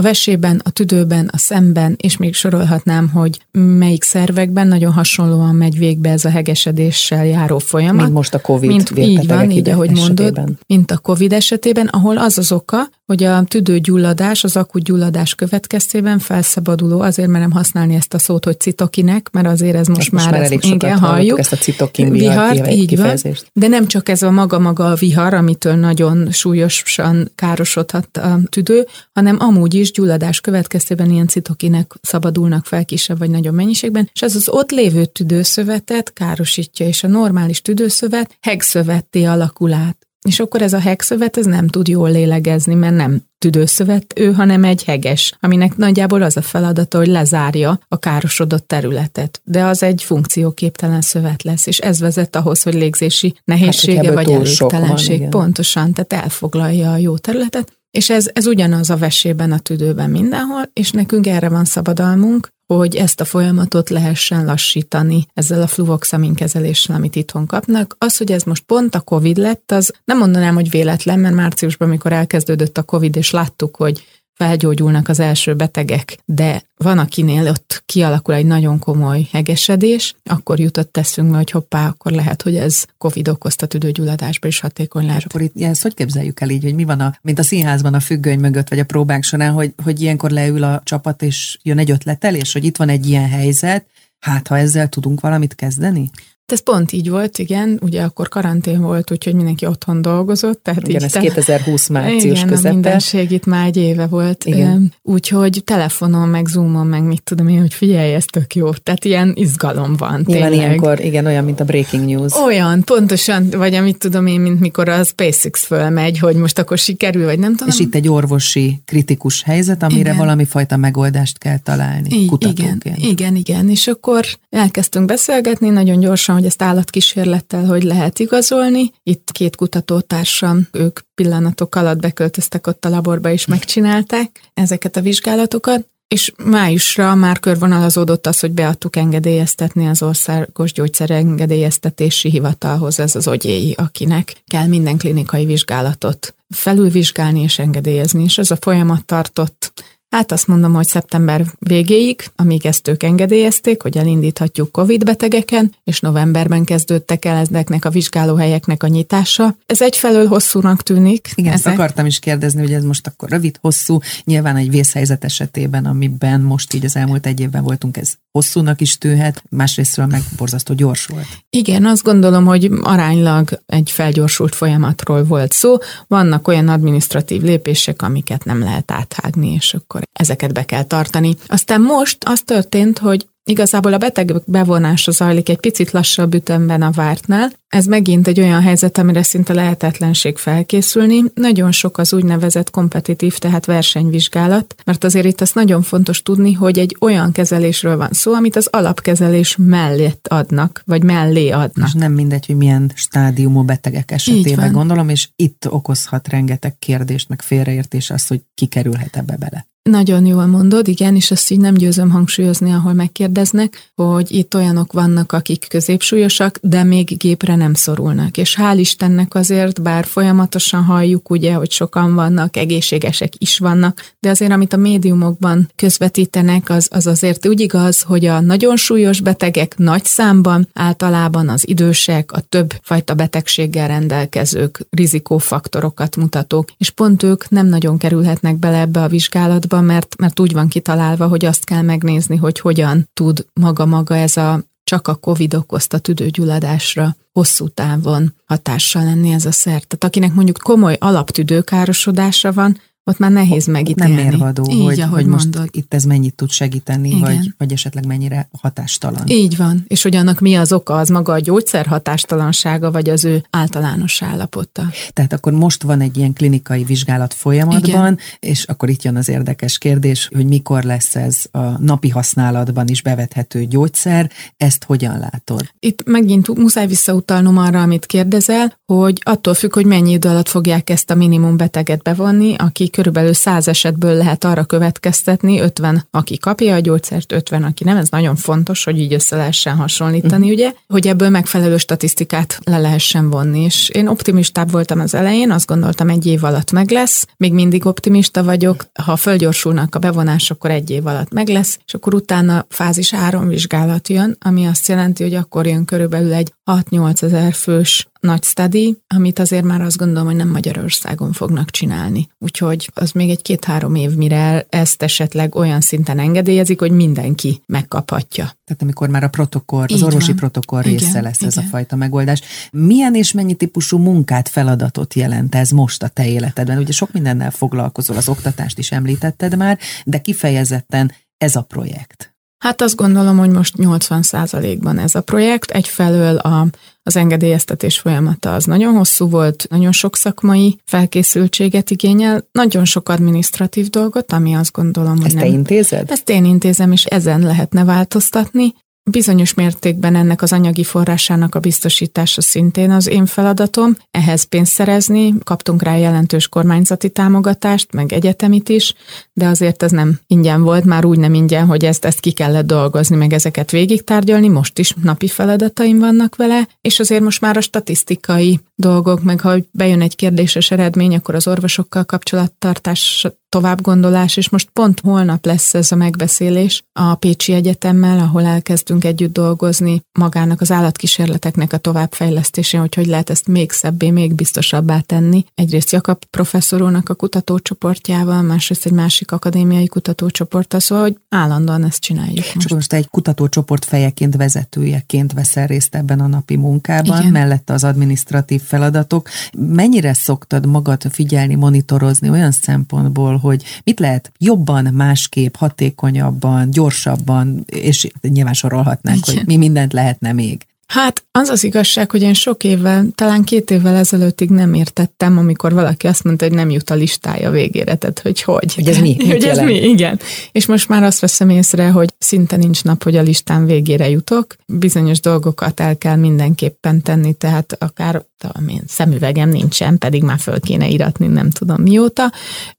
vesében, 0.00 0.60
a 0.64 0.70
tüdőben, 0.70 1.30
a 1.32 1.38
szemben, 1.38 1.96
és 2.00 2.16
még 2.16 2.34
sorolhatnám, 2.34 3.08
hogy 3.08 3.40
melyik 3.52 4.02
szervekben 4.02 4.66
nagyon 4.66 4.92
hasonlóan 4.92 5.54
megy 5.54 5.78
végbe 5.78 6.10
ez 6.10 6.24
a 6.24 6.30
hegesedéssel 6.30 7.26
járó 7.26 7.58
folyamat. 7.58 8.02
Mint 8.02 8.14
most 8.14 8.34
a 8.34 8.40
COVID 8.40 8.70
mint, 8.70 8.90
Így 8.96 9.26
van, 9.26 9.50
így 9.50 9.68
ahogy 9.68 9.90
esetében. 9.90 10.32
mondod, 10.32 10.56
mint 10.66 10.90
a 10.90 10.98
COVID 10.98 11.32
esetében, 11.32 11.86
ahol 11.86 12.18
az 12.18 12.38
az 12.38 12.52
oka, 12.52 12.88
hogy 13.10 13.24
a 13.24 13.44
tüdőgyulladás, 13.44 14.44
az 14.44 14.56
akut 14.56 14.82
gyulladás 14.82 15.34
következtében 15.34 16.18
felszabaduló, 16.18 17.00
azért 17.00 17.28
merem 17.28 17.50
használni 17.50 17.94
ezt 17.94 18.14
a 18.14 18.18
szót, 18.18 18.44
hogy 18.44 18.60
citokinek, 18.60 19.28
mert 19.32 19.46
azért 19.46 19.74
ez 19.74 19.86
most, 19.86 20.12
most 20.12 20.24
már, 20.24 20.32
már 20.32 20.42
elég 20.42 20.58
ezt, 20.62 20.72
igen, 20.72 20.98
halljuk. 20.98 21.38
ezt 21.38 21.52
a 21.52 21.56
citokin 21.56 22.10
vihart, 22.10 22.70
így 22.70 22.96
van, 22.96 23.16
de 23.52 23.68
nem 23.68 23.86
csak 23.86 24.08
ez 24.08 24.22
a 24.22 24.30
maga-maga 24.30 24.90
a 24.90 24.94
vihar, 24.94 25.34
amitől 25.34 25.74
nagyon 25.74 26.30
súlyosan 26.30 27.30
károsodhat 27.34 28.16
a 28.16 28.38
tüdő, 28.48 28.86
hanem 29.12 29.36
amúgy 29.40 29.74
is 29.74 29.92
gyulladás 29.92 30.40
következtében 30.40 31.10
ilyen 31.10 31.28
citokinek 31.28 31.94
szabadulnak 32.02 32.66
fel 32.66 32.84
kisebb 32.84 33.18
vagy 33.18 33.30
nagyobb 33.30 33.54
mennyiségben, 33.54 34.10
és 34.12 34.22
ez 34.22 34.36
az 34.36 34.48
ott 34.48 34.70
lévő 34.70 35.04
tüdőszövetet 35.04 36.12
károsítja, 36.12 36.86
és 36.86 37.04
a 37.04 37.08
normális 37.08 37.62
tüdőszövet 37.62 38.36
hegszövetté 38.40 39.24
alakul 39.24 39.72
át. 39.72 40.09
És 40.28 40.40
akkor 40.40 40.62
ez 40.62 40.72
a 40.72 40.78
hegszövet 40.78 41.36
ez 41.36 41.46
nem 41.46 41.68
tud 41.68 41.88
jól 41.88 42.10
lélegezni, 42.10 42.74
mert 42.74 42.96
nem 42.96 43.22
tüdőszövet 43.38 44.12
ő, 44.16 44.32
hanem 44.32 44.64
egy 44.64 44.84
heges, 44.84 45.32
aminek 45.40 45.76
nagyjából 45.76 46.22
az 46.22 46.36
a 46.36 46.42
feladata, 46.42 46.98
hogy 46.98 47.06
lezárja 47.06 47.80
a 47.88 47.98
károsodott 47.98 48.68
területet. 48.68 49.40
De 49.44 49.64
az 49.64 49.82
egy 49.82 50.02
funkcióképtelen 50.02 51.00
szövet 51.00 51.42
lesz, 51.42 51.66
és 51.66 51.78
ez 51.78 52.00
vezet 52.00 52.36
ahhoz, 52.36 52.62
hogy 52.62 52.74
légzési 52.74 53.34
nehézsége 53.44 54.04
hát, 54.04 54.14
vagy 54.14 54.30
elégtelenség. 54.30 55.20
Van, 55.20 55.30
Pontosan, 55.30 55.92
tehát 55.92 56.24
elfoglalja 56.24 56.92
a 56.92 56.96
jó 56.96 57.18
területet. 57.18 57.78
És 57.90 58.10
ez, 58.10 58.30
ez 58.32 58.46
ugyanaz 58.46 58.90
a 58.90 58.96
vesében, 58.96 59.52
a 59.52 59.58
tüdőben 59.58 60.10
mindenhol, 60.10 60.70
és 60.72 60.90
nekünk 60.90 61.26
erre 61.26 61.48
van 61.48 61.64
szabadalmunk, 61.64 62.48
hogy 62.76 62.96
ezt 62.96 63.20
a 63.20 63.24
folyamatot 63.24 63.88
lehessen 63.88 64.44
lassítani 64.44 65.26
ezzel 65.34 65.62
a 65.62 65.66
fluvoxamin 65.66 66.34
kezeléssel, 66.34 66.96
amit 66.96 67.16
itthon 67.16 67.46
kapnak. 67.46 67.96
Az, 67.98 68.16
hogy 68.16 68.32
ez 68.32 68.42
most 68.42 68.62
pont 68.62 68.94
a 68.94 69.00
COVID 69.00 69.36
lett, 69.36 69.70
az 69.72 69.92
nem 70.04 70.18
mondanám, 70.18 70.54
hogy 70.54 70.70
véletlen, 70.70 71.18
mert 71.18 71.34
márciusban, 71.34 71.88
amikor 71.88 72.12
elkezdődött 72.12 72.78
a 72.78 72.82
COVID, 72.82 73.16
és 73.16 73.30
láttuk, 73.30 73.76
hogy 73.76 74.04
felgyógyulnak 74.44 75.08
az 75.08 75.20
első 75.20 75.54
betegek, 75.54 76.18
de 76.24 76.62
van, 76.76 76.98
akinél 76.98 77.48
ott 77.48 77.82
kialakul 77.86 78.34
egy 78.34 78.46
nagyon 78.46 78.78
komoly 78.78 79.28
hegesedés, 79.32 80.14
akkor 80.24 80.60
jutott 80.60 80.96
eszünkbe, 80.96 81.36
hogy 81.36 81.50
hoppá, 81.50 81.86
akkor 81.86 82.12
lehet, 82.12 82.42
hogy 82.42 82.56
ez 82.56 82.84
COVID 82.98 83.28
okozta 83.28 83.66
tüdőgyulladásba 83.66 84.48
is 84.48 84.60
hatékony 84.60 85.04
lehet. 85.04 85.20
És 85.20 85.24
akkor 85.26 85.40
itt 85.40 85.62
ezt 85.62 85.82
hogy 85.82 85.94
képzeljük 85.94 86.40
el 86.40 86.50
így, 86.50 86.62
hogy 86.62 86.74
mi 86.74 86.84
van, 86.84 87.00
a, 87.00 87.14
mint 87.22 87.38
a 87.38 87.42
színházban 87.42 87.94
a 87.94 88.00
függöny 88.00 88.38
mögött, 88.38 88.68
vagy 88.68 88.78
a 88.78 88.84
próbák 88.84 89.22
során, 89.22 89.52
hogy, 89.52 89.74
hogy 89.82 90.00
ilyenkor 90.00 90.30
leül 90.30 90.62
a 90.62 90.80
csapat, 90.84 91.22
és 91.22 91.58
jön 91.62 91.78
egy 91.78 91.90
ötletelés, 91.90 92.52
hogy 92.52 92.64
itt 92.64 92.76
van 92.76 92.88
egy 92.88 93.08
ilyen 93.08 93.28
helyzet, 93.28 93.86
hát 94.20 94.48
ha 94.48 94.58
ezzel 94.58 94.88
tudunk 94.88 95.20
valamit 95.20 95.54
kezdeni? 95.54 96.10
Hát 96.50 96.58
ez 96.58 96.64
pont 96.64 96.92
így 96.92 97.10
volt, 97.10 97.38
igen, 97.38 97.78
ugye 97.82 98.02
akkor 98.02 98.28
karantén 98.28 98.80
volt, 98.80 99.10
úgyhogy 99.10 99.34
mindenki 99.34 99.66
otthon 99.66 100.02
dolgozott. 100.02 100.62
Tehát 100.62 100.88
igen, 100.88 101.00
így 101.00 101.06
ez 101.06 101.12
te... 101.12 101.20
2020 101.20 101.88
március 101.88 102.22
igen, 102.22 102.46
közepe. 102.46 102.72
mindenség 102.72 103.30
itt 103.30 103.46
már 103.46 103.66
egy 103.66 103.76
éve 103.76 104.06
volt. 104.06 104.44
Igen. 104.44 104.92
Úgyhogy 105.02 105.62
telefonon, 105.64 106.28
meg 106.28 106.46
zoomon, 106.46 106.86
meg 106.86 107.02
mit 107.02 107.22
tudom 107.22 107.48
én, 107.48 107.60
hogy 107.60 107.74
figyelj, 107.74 108.12
ez 108.14 108.24
tök 108.24 108.54
jó. 108.54 108.72
Tehát 108.72 109.04
ilyen 109.04 109.32
izgalom 109.34 109.96
van. 109.96 110.22
Nyilván 110.26 110.50
tényleg. 110.50 110.68
ilyenkor, 110.68 111.00
igen, 111.00 111.26
olyan, 111.26 111.44
mint 111.44 111.60
a 111.60 111.64
breaking 111.64 112.04
news. 112.04 112.32
Olyan, 112.34 112.84
pontosan, 112.84 113.50
vagy 113.50 113.74
amit 113.74 113.98
tudom 113.98 114.26
én, 114.26 114.40
mint 114.40 114.60
mikor 114.60 114.88
a 114.88 115.04
SpaceX 115.04 115.64
fölmegy, 115.64 116.18
hogy 116.18 116.36
most 116.36 116.58
akkor 116.58 116.78
sikerül, 116.78 117.24
vagy 117.24 117.38
nem 117.38 117.56
tudom. 117.56 117.68
És 117.68 117.80
itt 117.80 117.94
egy 117.94 118.08
orvosi 118.08 118.82
kritikus 118.84 119.42
helyzet, 119.42 119.82
amire 119.82 120.00
igen. 120.00 120.16
valami 120.16 120.44
fajta 120.44 120.76
megoldást 120.76 121.38
kell 121.38 121.58
találni. 121.58 122.08
Így, 122.16 122.32
igen, 122.38 122.82
igen, 122.96 123.36
igen. 123.36 123.68
És 123.68 123.86
akkor 123.86 124.24
elkezdtünk 124.50 125.06
beszélgetni, 125.06 125.68
nagyon 125.68 126.00
gyorsan, 126.00 126.39
hogy 126.40 126.48
ezt 126.48 126.62
állatkísérlettel 126.62 127.64
hogy 127.64 127.82
lehet 127.82 128.18
igazolni. 128.18 128.92
Itt 129.02 129.30
két 129.32 129.56
kutatótársam, 129.56 130.68
ők 130.72 131.00
pillanatok 131.14 131.74
alatt 131.74 132.00
beköltöztek 132.00 132.66
ott 132.66 132.84
a 132.84 132.88
laborba 132.88 133.30
és 133.30 133.46
megcsinálták 133.46 134.40
ezeket 134.54 134.96
a 134.96 135.00
vizsgálatokat, 135.00 135.88
és 136.08 136.32
májusra 136.44 137.14
már 137.14 137.38
körvonalazódott 137.38 138.26
az, 138.26 138.40
hogy 138.40 138.50
beadtuk 138.50 138.96
engedélyeztetni 138.96 139.88
az 139.88 140.02
országos 140.02 140.72
gyógyszerengedélyeztetési 140.72 142.30
hivatalhoz, 142.30 143.00
ez 143.00 143.14
az 143.14 143.28
ogyéi, 143.28 143.74
akinek 143.76 144.42
kell 144.46 144.66
minden 144.66 144.98
klinikai 144.98 145.44
vizsgálatot 145.44 146.34
felülvizsgálni 146.48 147.40
és 147.40 147.58
engedélyezni, 147.58 148.22
és 148.22 148.38
ez 148.38 148.50
a 148.50 148.58
folyamat 148.60 149.04
tartott 149.04 149.72
Hát 150.10 150.32
azt 150.32 150.46
mondom, 150.46 150.72
hogy 150.72 150.86
szeptember 150.86 151.44
végéig, 151.58 152.30
amíg 152.36 152.66
ezt 152.66 152.88
ők 152.88 153.02
engedélyezték, 153.02 153.82
hogy 153.82 153.96
elindíthatjuk 153.96 154.72
COVID 154.72 155.04
betegeken, 155.04 155.74
és 155.84 156.00
novemberben 156.00 156.64
kezdődtek 156.64 157.24
el 157.24 157.36
ezeknek 157.36 157.84
a 157.84 157.90
vizsgálóhelyeknek 157.90 158.82
a 158.82 158.86
nyitása. 158.86 159.56
Ez 159.66 159.82
egyfelől 159.82 160.26
hosszúnak 160.26 160.82
tűnik. 160.82 161.32
Igen, 161.34 161.52
ezek. 161.52 161.66
ezt 161.66 161.74
akartam 161.74 162.06
is 162.06 162.18
kérdezni, 162.18 162.60
hogy 162.60 162.72
ez 162.72 162.84
most 162.84 163.06
akkor 163.06 163.28
rövid, 163.28 163.58
hosszú, 163.60 163.98
nyilván 164.24 164.56
egy 164.56 164.70
vészhelyzet 164.70 165.24
esetében, 165.24 165.84
amiben 165.84 166.40
most 166.40 166.74
így 166.74 166.84
az 166.84 166.96
elmúlt 166.96 167.26
egy 167.26 167.40
évben 167.40 167.62
voltunk, 167.62 167.96
ez 167.96 168.14
hosszúnak 168.32 168.80
is 168.80 168.98
tűhet, 168.98 169.42
másrésztről 169.50 170.06
meg 170.06 170.22
borzasztó 170.36 170.74
gyors 170.74 171.06
volt. 171.06 171.26
Igen, 171.50 171.86
azt 171.86 172.02
gondolom, 172.02 172.44
hogy 172.44 172.70
aránylag 172.82 173.62
egy 173.66 173.90
felgyorsult 173.90 174.54
folyamatról 174.54 175.24
volt 175.24 175.52
szó. 175.52 175.76
Vannak 176.06 176.48
olyan 176.48 176.68
administratív 176.68 177.42
lépések, 177.42 178.02
amiket 178.02 178.44
nem 178.44 178.58
lehet 178.58 178.90
áthágni, 178.90 179.52
és 179.52 179.74
akkor 179.74 179.99
akkor 180.00 180.22
ezeket 180.22 180.52
be 180.52 180.64
kell 180.64 180.82
tartani. 180.82 181.36
Aztán 181.46 181.80
most 181.80 182.18
az 182.24 182.42
történt, 182.44 182.98
hogy 182.98 183.28
Igazából 183.44 183.92
a 183.92 183.98
betegek 183.98 184.42
bevonása 184.46 185.10
zajlik 185.10 185.48
egy 185.48 185.60
picit 185.60 185.90
lassabb 185.90 186.34
ütemben 186.34 186.82
a 186.82 186.90
vártnál. 186.90 187.52
Ez 187.68 187.84
megint 187.84 188.28
egy 188.28 188.40
olyan 188.40 188.62
helyzet, 188.62 188.98
amire 188.98 189.22
szinte 189.22 189.52
lehetetlenség 189.52 190.36
felkészülni. 190.36 191.22
Nagyon 191.34 191.72
sok 191.72 191.98
az 191.98 192.12
úgynevezett 192.12 192.70
kompetitív, 192.70 193.38
tehát 193.38 193.66
versenyvizsgálat, 193.66 194.74
mert 194.84 195.04
azért 195.04 195.26
itt 195.26 195.40
azt 195.40 195.54
nagyon 195.54 195.82
fontos 195.82 196.22
tudni, 196.22 196.52
hogy 196.52 196.78
egy 196.78 196.96
olyan 197.00 197.32
kezelésről 197.32 197.96
van 197.96 198.12
szó, 198.12 198.32
amit 198.32 198.56
az 198.56 198.68
alapkezelés 198.70 199.56
mellett 199.58 200.26
adnak, 200.28 200.82
vagy 200.86 201.02
mellé 201.02 201.50
adnak. 201.50 201.88
És 201.88 201.94
nem 201.94 202.12
mindegy, 202.12 202.46
hogy 202.46 202.56
milyen 202.56 202.92
stádiumú 202.94 203.62
betegek 203.62 204.10
esetében 204.10 204.72
gondolom, 204.72 205.08
és 205.08 205.28
itt 205.36 205.66
okozhat 205.70 206.28
rengeteg 206.28 206.78
kérdést, 206.78 207.28
meg 207.28 207.42
félreértés 207.42 208.10
az, 208.10 208.26
hogy 208.26 208.40
kikerülhet 208.54 209.16
ebbe 209.16 209.36
bele. 209.36 209.69
Nagyon 209.82 210.26
jól 210.26 210.46
mondod, 210.46 210.88
igen, 210.88 211.16
és 211.16 211.30
azt 211.30 211.50
így 211.50 211.60
nem 211.60 211.74
győzöm 211.74 212.10
hangsúlyozni, 212.10 212.72
ahol 212.72 212.92
megkérdeznek, 212.92 213.90
hogy 213.94 214.30
itt 214.32 214.54
olyanok 214.54 214.92
vannak, 214.92 215.32
akik 215.32 215.66
középsúlyosak, 215.68 216.58
de 216.62 216.84
még 216.84 217.16
gépre 217.16 217.56
nem 217.56 217.74
szorulnak. 217.74 218.36
És 218.36 218.58
hál' 218.60 218.76
Istennek 218.76 219.34
azért, 219.34 219.82
bár 219.82 220.04
folyamatosan 220.04 220.82
halljuk 220.82 221.30
ugye, 221.30 221.52
hogy 221.52 221.70
sokan 221.70 222.14
vannak, 222.14 222.56
egészségesek 222.56 223.32
is 223.38 223.58
vannak, 223.58 224.12
de 224.18 224.30
azért 224.30 224.52
amit 224.52 224.72
a 224.72 224.76
médiumokban 224.76 225.70
közvetítenek, 225.76 226.70
az, 226.70 226.88
az 226.90 227.06
azért 227.06 227.46
úgy 227.46 227.60
igaz, 227.60 228.02
hogy 228.02 228.26
a 228.26 228.40
nagyon 228.40 228.76
súlyos 228.76 229.20
betegek 229.20 229.76
nagy 229.76 230.04
számban, 230.04 230.68
általában 230.72 231.48
az 231.48 231.68
idősek, 231.68 232.32
a 232.32 232.40
több 232.40 232.74
fajta 232.82 233.14
betegséggel 233.14 233.88
rendelkezők, 233.88 234.86
rizikófaktorokat 234.90 236.16
mutatók, 236.16 236.68
és 236.78 236.90
pont 236.90 237.22
ők 237.22 237.48
nem 237.48 237.66
nagyon 237.66 237.98
kerülhetnek 237.98 238.56
bele 238.56 238.78
ebbe 238.80 239.02
a 239.02 239.08
vizsgálatba, 239.08 239.79
kapcsolatban, 239.80 239.84
mert, 239.84 240.16
mert 240.16 240.40
úgy 240.40 240.52
van 240.52 240.68
kitalálva, 240.68 241.28
hogy 241.28 241.44
azt 241.44 241.64
kell 241.64 241.82
megnézni, 241.82 242.36
hogy 242.36 242.58
hogyan 242.60 243.08
tud 243.14 243.46
maga-maga 243.52 244.16
ez 244.16 244.36
a 244.36 244.60
csak 244.84 245.08
a 245.08 245.14
COVID 245.14 245.54
okozta 245.54 245.98
tüdőgyulladásra 245.98 247.16
hosszú 247.32 247.68
távon 247.68 248.34
hatással 248.46 249.04
lenni 249.04 249.30
ez 249.30 249.46
a 249.46 249.52
szer. 249.52 249.82
Tehát 249.82 250.04
akinek 250.04 250.34
mondjuk 250.34 250.58
komoly 250.62 250.96
alaptüdőkárosodása 251.00 252.52
van, 252.52 252.78
ott 253.04 253.18
már 253.18 253.30
nehéz 253.30 253.66
megítélni. 253.66 254.14
Nem 254.14 254.22
mérvadó, 254.24 254.66
Így, 254.70 254.84
hogy, 254.84 255.02
hogy 255.02 255.26
most 255.26 255.54
mondod. 255.54 255.68
itt 255.72 255.94
ez 255.94 256.04
mennyit 256.04 256.34
tud 256.34 256.50
segíteni, 256.50 257.20
vagy, 257.20 257.52
vagy 257.58 257.72
esetleg 257.72 258.06
mennyire 258.06 258.48
hatástalan. 258.58 259.22
Így 259.26 259.56
van, 259.56 259.84
és 259.88 260.02
hogy 260.02 260.16
annak 260.16 260.40
mi 260.40 260.54
az 260.54 260.72
oka, 260.72 260.94
az 260.94 261.08
maga 261.08 261.32
a 261.32 261.38
gyógyszer 261.38 261.86
hatástalansága, 261.86 262.90
vagy 262.90 263.08
az 263.10 263.24
ő 263.24 263.44
általános 263.50 264.22
állapota. 264.22 264.82
Tehát 265.12 265.32
akkor 265.32 265.52
most 265.52 265.82
van 265.82 266.00
egy 266.00 266.16
ilyen 266.16 266.32
klinikai 266.32 266.84
vizsgálat 266.84 267.34
folyamatban, 267.34 267.88
Igen. 267.88 268.18
és 268.38 268.64
akkor 268.64 268.88
itt 268.88 269.02
jön 269.02 269.16
az 269.16 269.28
érdekes 269.28 269.78
kérdés, 269.78 270.28
hogy 270.34 270.46
mikor 270.46 270.82
lesz 270.82 271.16
ez 271.16 271.38
a 271.50 271.82
napi 271.82 272.08
használatban 272.08 272.88
is 272.88 273.02
bevethető 273.02 273.64
gyógyszer, 273.64 274.30
ezt 274.56 274.84
hogyan 274.84 275.18
látod? 275.18 275.72
Itt 275.78 276.02
megint 276.04 276.58
muszáj 276.58 276.86
visszautalnom 276.86 277.58
arra, 277.58 277.82
amit 277.82 278.06
kérdezel, 278.06 278.78
hogy 278.86 279.20
attól 279.24 279.54
függ, 279.54 279.74
hogy 279.74 279.86
mennyi 279.86 280.12
idő 280.12 280.28
alatt 280.28 280.48
fogják 280.48 280.90
ezt 280.90 281.10
a 281.10 281.14
minimum 281.14 281.56
beteget 281.56 282.02
bevonni, 282.02 282.54
aki 282.54 282.88
körülbelül 283.00 283.32
100 283.32 283.68
esetből 283.68 284.14
lehet 284.14 284.44
arra 284.44 284.64
következtetni, 284.64 285.60
50, 285.60 286.06
aki 286.10 286.38
kapja 286.38 286.74
a 286.74 286.78
gyógyszert, 286.78 287.32
50, 287.32 287.62
aki 287.62 287.84
nem. 287.84 287.96
Ez 287.96 288.08
nagyon 288.08 288.36
fontos, 288.36 288.84
hogy 288.84 288.98
így 288.98 289.12
össze 289.12 289.36
lehessen 289.36 289.76
hasonlítani, 289.76 290.34
uh-huh. 290.34 290.50
ugye, 290.50 290.72
hogy 290.86 291.06
ebből 291.06 291.28
megfelelő 291.28 291.76
statisztikát 291.76 292.58
le 292.64 292.78
lehessen 292.78 293.30
vonni. 293.30 293.60
És 293.62 293.88
én 293.88 294.08
optimistább 294.08 294.70
voltam 294.70 295.00
az 295.00 295.14
elején, 295.14 295.50
azt 295.50 295.66
gondoltam 295.66 296.08
egy 296.08 296.26
év 296.26 296.44
alatt 296.44 296.72
meg 296.72 296.90
lesz, 296.90 297.26
még 297.36 297.52
mindig 297.52 297.86
optimista 297.86 298.44
vagyok, 298.44 298.84
ha 299.02 299.16
fölgyorsulnak 299.16 299.94
a 299.94 299.98
bevonás, 299.98 300.50
akkor 300.50 300.70
egy 300.70 300.90
év 300.90 301.06
alatt 301.06 301.32
meg 301.32 301.48
lesz, 301.48 301.78
és 301.86 301.94
akkor 301.94 302.14
utána 302.14 302.66
fázis 302.68 303.14
áron 303.14 303.48
vizsgálat 303.48 304.08
jön, 304.08 304.36
ami 304.40 304.66
azt 304.66 304.88
jelenti, 304.88 305.22
hogy 305.22 305.34
akkor 305.34 305.66
jön 305.66 305.84
körülbelül 305.84 306.32
egy 306.32 306.52
6-8 306.70 307.22
ezer 307.22 307.52
fős 307.52 308.08
nagy 308.20 308.42
study, 308.42 308.96
amit 309.06 309.38
azért 309.38 309.64
már 309.64 309.80
azt 309.80 309.96
gondolom, 309.96 310.26
hogy 310.26 310.36
nem 310.36 310.48
Magyarországon 310.48 311.32
fognak 311.32 311.70
csinálni. 311.70 312.28
Úgyhogy 312.38 312.90
az 312.94 313.12
még 313.12 313.30
egy 313.30 313.42
két-három 313.42 313.94
év, 313.94 314.14
mire 314.14 314.66
ezt 314.68 315.02
esetleg 315.02 315.54
olyan 315.54 315.80
szinten 315.80 316.18
engedélyezik, 316.18 316.80
hogy 316.80 316.90
mindenki 316.90 317.62
megkaphatja. 317.66 318.44
Tehát 318.44 318.82
amikor 318.82 319.08
már 319.08 319.24
a 319.24 319.28
protokoll, 319.28 319.86
az 319.88 320.02
orvosi 320.02 320.26
van. 320.26 320.36
protokoll 320.36 320.82
része 320.82 321.08
igen, 321.08 321.22
lesz 321.22 321.36
igen. 321.36 321.48
ez 321.48 321.56
a 321.56 321.62
fajta 321.62 321.96
megoldás. 321.96 322.40
Milyen 322.70 323.14
és 323.14 323.32
mennyi 323.32 323.54
típusú 323.54 323.98
munkát, 323.98 324.48
feladatot 324.48 325.14
jelent 325.14 325.54
ez 325.54 325.70
most 325.70 326.02
a 326.02 326.08
te 326.08 326.28
életedben? 326.28 326.78
Ugye 326.78 326.92
sok 326.92 327.12
mindennel 327.12 327.50
foglalkozol, 327.50 328.16
az 328.16 328.28
oktatást 328.28 328.78
is 328.78 328.92
említetted 328.92 329.56
már, 329.56 329.78
de 330.04 330.18
kifejezetten 330.18 331.12
ez 331.36 331.56
a 331.56 331.62
projekt. 331.62 332.34
Hát 332.64 332.80
azt 332.80 332.96
gondolom, 332.96 333.38
hogy 333.38 333.50
most 333.50 333.74
80%-ban 333.78 334.98
ez 334.98 335.14
a 335.14 335.20
projekt. 335.20 335.70
Egyfelől 335.70 336.36
a, 336.36 336.66
az 337.02 337.16
engedélyeztetés 337.16 337.98
folyamata 337.98 338.54
az 338.54 338.64
nagyon 338.64 338.94
hosszú 338.94 339.28
volt, 339.28 339.66
nagyon 339.70 339.92
sok 339.92 340.16
szakmai 340.16 340.78
felkészültséget 340.84 341.90
igényel, 341.90 342.48
nagyon 342.52 342.84
sok 342.84 343.08
administratív 343.08 343.88
dolgot, 343.88 344.32
ami 344.32 344.54
azt 344.54 344.72
gondolom, 344.72 345.16
hogy 345.16 345.24
Ezt 345.24 345.34
nem... 345.34 345.44
te 345.44 345.50
intézed? 345.50 346.10
Ezt 346.10 346.28
én 346.28 346.44
intézem, 346.44 346.92
és 346.92 347.04
ezen 347.04 347.40
lehetne 347.40 347.84
változtatni. 347.84 348.74
Bizonyos 349.02 349.54
mértékben 349.54 350.14
ennek 350.14 350.42
az 350.42 350.52
anyagi 350.52 350.84
forrásának 350.84 351.54
a 351.54 351.60
biztosítása 351.60 352.40
szintén 352.40 352.90
az 352.90 353.06
én 353.06 353.26
feladatom. 353.26 353.96
Ehhez 354.10 354.44
pénzt 354.44 354.72
szerezni, 354.72 355.34
kaptunk 355.44 355.82
rá 355.82 355.96
jelentős 355.96 356.48
kormányzati 356.48 357.10
támogatást, 357.10 357.92
meg 357.92 358.12
egyetemit 358.12 358.68
is, 358.68 358.94
de 359.32 359.46
azért 359.46 359.82
ez 359.82 359.90
nem 359.90 360.20
ingyen 360.26 360.62
volt, 360.62 360.84
már 360.84 361.04
úgy 361.04 361.18
nem 361.18 361.34
ingyen, 361.34 361.66
hogy 361.66 361.84
ezt, 361.84 362.04
ezt 362.04 362.20
ki 362.20 362.30
kellett 362.30 362.66
dolgozni, 362.66 363.16
meg 363.16 363.32
ezeket 363.32 363.70
végig 363.70 364.04
tárgyalni, 364.04 364.48
most 364.48 364.78
is 364.78 364.94
napi 365.02 365.28
feladataim 365.28 365.98
vannak 365.98 366.36
vele, 366.36 366.68
és 366.80 367.00
azért 367.00 367.22
most 367.22 367.40
már 367.40 367.56
a 367.56 367.60
statisztikai 367.60 368.60
dolgok, 368.74 369.22
meg 369.22 369.40
ha 369.40 369.56
bejön 369.72 370.00
egy 370.00 370.16
kérdéses 370.16 370.70
eredmény, 370.70 371.14
akkor 371.14 371.34
az 371.34 371.46
orvosokkal 371.46 372.04
kapcsolattartás 372.04 373.26
tovább 373.50 373.80
gondolás, 373.80 374.36
és 374.36 374.48
most 374.48 374.68
pont 374.72 375.00
holnap 375.00 375.46
lesz 375.46 375.74
ez 375.74 375.92
a 375.92 375.96
megbeszélés 375.96 376.84
a 376.92 377.14
Pécsi 377.14 377.52
Egyetemmel, 377.52 378.18
ahol 378.18 378.44
elkezdünk 378.44 379.04
együtt 379.04 379.32
dolgozni 379.32 380.02
magának 380.18 380.60
az 380.60 380.70
állatkísérleteknek 380.70 381.72
a 381.72 381.76
továbbfejlesztésén, 381.76 382.80
hogy 382.80 382.94
hogy 382.94 383.06
lehet 383.06 383.30
ezt 383.30 383.46
még 383.46 383.70
szebbé, 383.70 384.10
még 384.10 384.34
biztosabbá 384.34 385.00
tenni. 385.00 385.44
Egyrészt 385.54 385.92
Jakab 385.92 386.24
professzorúnak 386.30 387.08
a 387.08 387.14
kutatócsoportjával, 387.14 388.42
másrészt 388.42 388.86
egy 388.86 388.92
másik 388.92 389.32
akadémiai 389.32 389.86
kutatócsoporttal, 389.86 390.80
szóval, 390.80 391.04
hogy 391.04 391.16
állandóan 391.28 391.84
ezt 391.84 392.00
csináljuk. 392.00 392.44
Most. 392.54 392.66
És 392.66 392.72
most 392.72 392.92
egy 392.92 393.08
kutatócsoport 393.08 393.84
fejeként, 393.84 394.36
vezetőjeként 394.36 395.32
veszel 395.32 395.66
részt 395.66 395.94
ebben 395.94 396.20
a 396.20 396.26
napi 396.26 396.56
munkában, 396.56 397.20
Igen. 397.20 397.32
mellette 397.32 397.72
az 397.72 397.84
administratív 397.84 398.62
feladatok. 398.62 399.28
Mennyire 399.58 400.12
szoktad 400.12 400.66
magad 400.66 401.02
figyelni, 401.10 401.54
monitorozni 401.54 402.30
olyan 402.30 402.50
szempontból, 402.50 403.39
hogy 403.40 403.64
mit 403.84 404.00
lehet 404.00 404.32
jobban, 404.38 404.84
másképp, 404.84 405.54
hatékonyabban, 405.54 406.70
gyorsabban, 406.70 407.64
és 407.66 408.10
nyilván 408.22 408.54
sorolhatnánk, 408.54 409.26
Igen. 409.26 409.36
hogy 409.36 409.46
mi 409.46 409.56
mindent 409.56 409.92
lehetne 409.92 410.32
még. 410.32 410.66
Hát 410.90 411.24
az 411.30 411.48
az 411.48 411.64
igazság, 411.64 412.10
hogy 412.10 412.22
én 412.22 412.34
sok 412.34 412.64
évvel, 412.64 413.06
talán 413.14 413.44
két 413.44 413.70
évvel 413.70 413.94
ezelőttig 413.96 414.50
nem 414.50 414.74
értettem, 414.74 415.38
amikor 415.38 415.72
valaki 415.72 416.06
azt 416.06 416.24
mondta, 416.24 416.44
hogy 416.44 416.54
nem 416.54 416.70
jut 416.70 416.90
a 416.90 416.94
listája 416.94 417.50
végére, 417.50 417.94
tehát 417.94 418.18
hogy 418.18 418.42
hogy. 418.42 418.74
Hogy 418.74 418.88
ez 418.88 418.98
mi? 418.98 419.16
hogy 419.30 419.44
ez 419.44 419.58
mi, 419.58 419.74
igen. 419.74 420.20
És 420.52 420.66
most 420.66 420.88
már 420.88 421.02
azt 421.02 421.20
veszem 421.20 421.48
észre, 421.48 421.90
hogy 421.90 422.08
szinte 422.18 422.56
nincs 422.56 422.84
nap, 422.84 423.02
hogy 423.02 423.16
a 423.16 423.22
listán 423.22 423.66
végére 423.66 424.08
jutok. 424.08 424.56
Bizonyos 424.66 425.20
dolgokat 425.20 425.80
el 425.80 425.96
kell 425.96 426.16
mindenképpen 426.16 427.02
tenni, 427.02 427.32
tehát 427.32 427.76
akár 427.78 428.22
tudom 428.38 428.68
én, 428.68 428.82
szemüvegem 428.86 429.48
nincsen, 429.48 429.98
pedig 429.98 430.22
már 430.22 430.38
föl 430.38 430.60
kéne 430.60 430.88
iratni, 430.88 431.26
nem 431.26 431.50
tudom 431.50 431.82
mióta. 431.82 432.32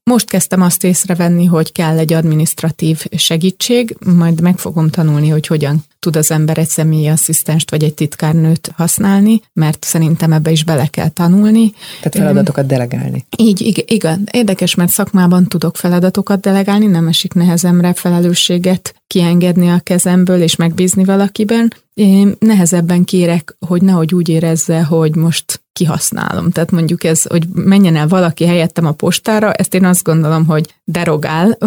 Most 0.03 0.29
kezdtem 0.29 0.61
azt 0.61 0.83
észrevenni, 0.83 1.45
hogy 1.45 1.71
kell 1.71 1.97
egy 1.97 2.13
administratív 2.13 3.05
segítség, 3.15 3.95
majd 4.05 4.41
meg 4.41 4.57
fogom 4.57 4.89
tanulni, 4.89 5.29
hogy 5.29 5.47
hogyan 5.47 5.83
tud 6.01 6.15
az 6.15 6.31
ember 6.31 6.57
egy 6.57 6.69
személyi 6.69 7.07
asszisztenst 7.07 7.69
vagy 7.69 7.83
egy 7.83 7.93
titkárnőt 7.93 8.71
használni, 8.75 9.41
mert 9.53 9.83
szerintem 9.83 10.33
ebbe 10.33 10.51
is 10.51 10.63
bele 10.63 10.87
kell 10.87 11.07
tanulni. 11.07 11.73
Tehát 12.01 12.27
feladatokat 12.27 12.65
delegálni. 12.65 13.25
Így, 13.37 13.83
igen. 13.87 14.27
Érdekes, 14.31 14.75
mert 14.75 14.91
szakmában 14.91 15.47
tudok 15.47 15.77
feladatokat 15.77 16.39
delegálni, 16.39 16.85
nem 16.85 17.07
esik 17.07 17.33
nehezemre 17.33 17.93
felelősséget 17.93 18.95
kiengedni 19.07 19.69
a 19.69 19.79
kezemből 19.79 20.41
és 20.41 20.55
megbízni 20.55 21.03
valakiben. 21.03 21.73
Én 21.93 22.35
nehezebben 22.39 23.03
kérek, 23.03 23.55
hogy 23.67 23.81
nehogy 23.81 24.13
úgy 24.13 24.29
érezze, 24.29 24.83
hogy 24.83 25.15
most 25.15 25.61
kihasználom. 25.73 26.51
Tehát 26.51 26.71
mondjuk 26.71 27.03
ez, 27.03 27.23
hogy 27.23 27.47
menjen 27.53 27.95
el 27.95 28.07
valaki 28.07 28.45
helyettem 28.45 28.85
a 28.85 28.91
postára, 28.91 29.53
ezt 29.53 29.73
én 29.73 29.85
azt 29.85 30.03
gondolom, 30.03 30.45
hogy 30.45 30.73
derogál 30.83 31.57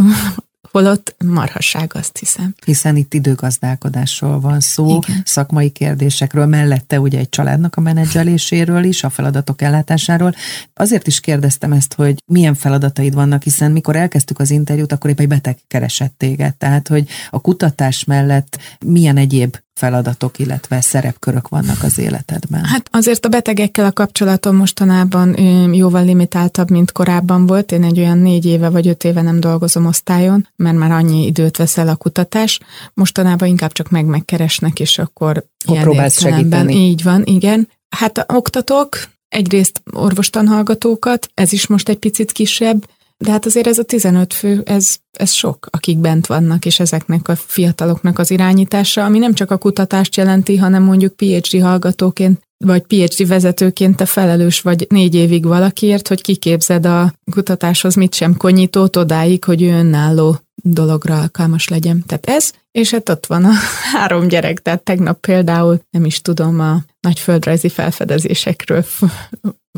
holott 0.74 1.14
marhasság, 1.24 1.90
azt 1.94 2.18
hiszem. 2.18 2.54
Hiszen 2.64 2.96
itt 2.96 3.14
időgazdálkodásról 3.14 4.40
van 4.40 4.60
szó, 4.60 4.96
Igen. 4.96 5.22
szakmai 5.24 5.70
kérdésekről, 5.70 6.46
mellette 6.46 7.00
ugye 7.00 7.18
egy 7.18 7.28
családnak 7.28 7.76
a 7.76 7.80
menedzseléséről 7.80 8.84
is, 8.84 9.04
a 9.04 9.10
feladatok 9.10 9.62
ellátásáról. 9.62 10.34
Azért 10.74 11.06
is 11.06 11.20
kérdeztem 11.20 11.72
ezt, 11.72 11.94
hogy 11.94 12.22
milyen 12.26 12.54
feladataid 12.54 13.14
vannak, 13.14 13.42
hiszen 13.42 13.72
mikor 13.72 13.96
elkezdtük 13.96 14.38
az 14.38 14.50
interjút, 14.50 14.92
akkor 14.92 15.10
épp 15.10 15.20
egy 15.20 15.28
beteg 15.28 15.58
keresett 15.68 16.14
téged. 16.16 16.54
Tehát, 16.54 16.88
hogy 16.88 17.08
a 17.30 17.40
kutatás 17.40 18.04
mellett 18.04 18.58
milyen 18.86 19.16
egyéb 19.16 19.56
feladatok, 19.74 20.38
illetve 20.38 20.80
szerepkörök 20.80 21.48
vannak 21.48 21.82
az 21.82 21.98
életedben? 21.98 22.64
Hát 22.64 22.88
azért 22.92 23.24
a 23.24 23.28
betegekkel 23.28 23.84
a 23.84 23.92
kapcsolatom 23.92 24.56
mostanában 24.56 25.38
jóval 25.72 26.04
limitáltabb, 26.04 26.70
mint 26.70 26.92
korábban 26.92 27.46
volt. 27.46 27.72
Én 27.72 27.84
egy 27.84 27.98
olyan 27.98 28.18
négy 28.18 28.44
éve 28.44 28.68
vagy 28.68 28.88
öt 28.88 29.04
éve 29.04 29.22
nem 29.22 29.40
dolgozom 29.40 29.86
osztályon, 29.86 30.48
mert 30.56 30.76
már 30.76 30.90
annyi 30.90 31.26
időt 31.26 31.56
veszel 31.56 31.88
a 31.88 31.96
kutatás. 31.96 32.60
Mostanában 32.94 33.48
inkább 33.48 33.72
csak 33.72 33.90
meg 33.90 34.04
megkeresnek, 34.04 34.80
és 34.80 34.98
akkor 34.98 35.44
Hol 35.64 35.80
próbálsz 35.80 36.20
segíteni. 36.20 36.74
Így 36.74 37.02
van, 37.02 37.22
igen. 37.24 37.68
Hát 37.88 38.24
oktatok, 38.32 38.98
egyrészt 39.28 39.82
orvostanhallgatókat, 39.92 41.28
ez 41.34 41.52
is 41.52 41.66
most 41.66 41.88
egy 41.88 41.98
picit 41.98 42.32
kisebb, 42.32 42.86
de 43.16 43.30
hát 43.30 43.46
azért 43.46 43.66
ez 43.66 43.78
a 43.78 43.82
15 43.82 44.32
fő, 44.32 44.62
ez, 44.64 44.96
ez 45.18 45.30
sok, 45.32 45.66
akik 45.70 45.98
bent 45.98 46.26
vannak, 46.26 46.66
és 46.66 46.80
ezeknek 46.80 47.28
a 47.28 47.36
fiataloknak 47.36 48.18
az 48.18 48.30
irányítása, 48.30 49.04
ami 49.04 49.18
nem 49.18 49.34
csak 49.34 49.50
a 49.50 49.56
kutatást 49.56 50.16
jelenti, 50.16 50.56
hanem 50.56 50.82
mondjuk 50.82 51.16
PhD 51.16 51.60
hallgatóként 51.62 52.42
vagy 52.64 52.82
PhD 52.82 53.26
vezetőként 53.26 53.96
te 53.96 54.06
felelős 54.06 54.60
vagy 54.60 54.86
négy 54.88 55.14
évig 55.14 55.44
valakiért, 55.44 56.08
hogy 56.08 56.22
kiképzed 56.22 56.86
a 56.86 57.12
kutatáshoz 57.30 57.94
mit 57.94 58.14
sem 58.14 58.36
konyítót 58.36 58.96
odáig, 58.96 59.44
hogy 59.44 59.62
ő 59.62 59.68
önálló 59.68 60.38
dologra 60.54 61.20
alkalmas 61.20 61.68
legyen. 61.68 62.02
Tehát 62.06 62.26
ez, 62.26 62.50
és 62.72 62.90
hát 62.90 63.08
ott 63.08 63.26
van 63.26 63.44
a 63.44 63.52
három 63.92 64.28
gyerek, 64.28 64.62
tehát 64.62 64.82
tegnap 64.82 65.20
például 65.20 65.80
nem 65.90 66.04
is 66.04 66.20
tudom, 66.20 66.60
a 66.60 66.84
nagy 67.00 67.18
földrajzi 67.18 67.68
felfedezésekről 67.68 68.84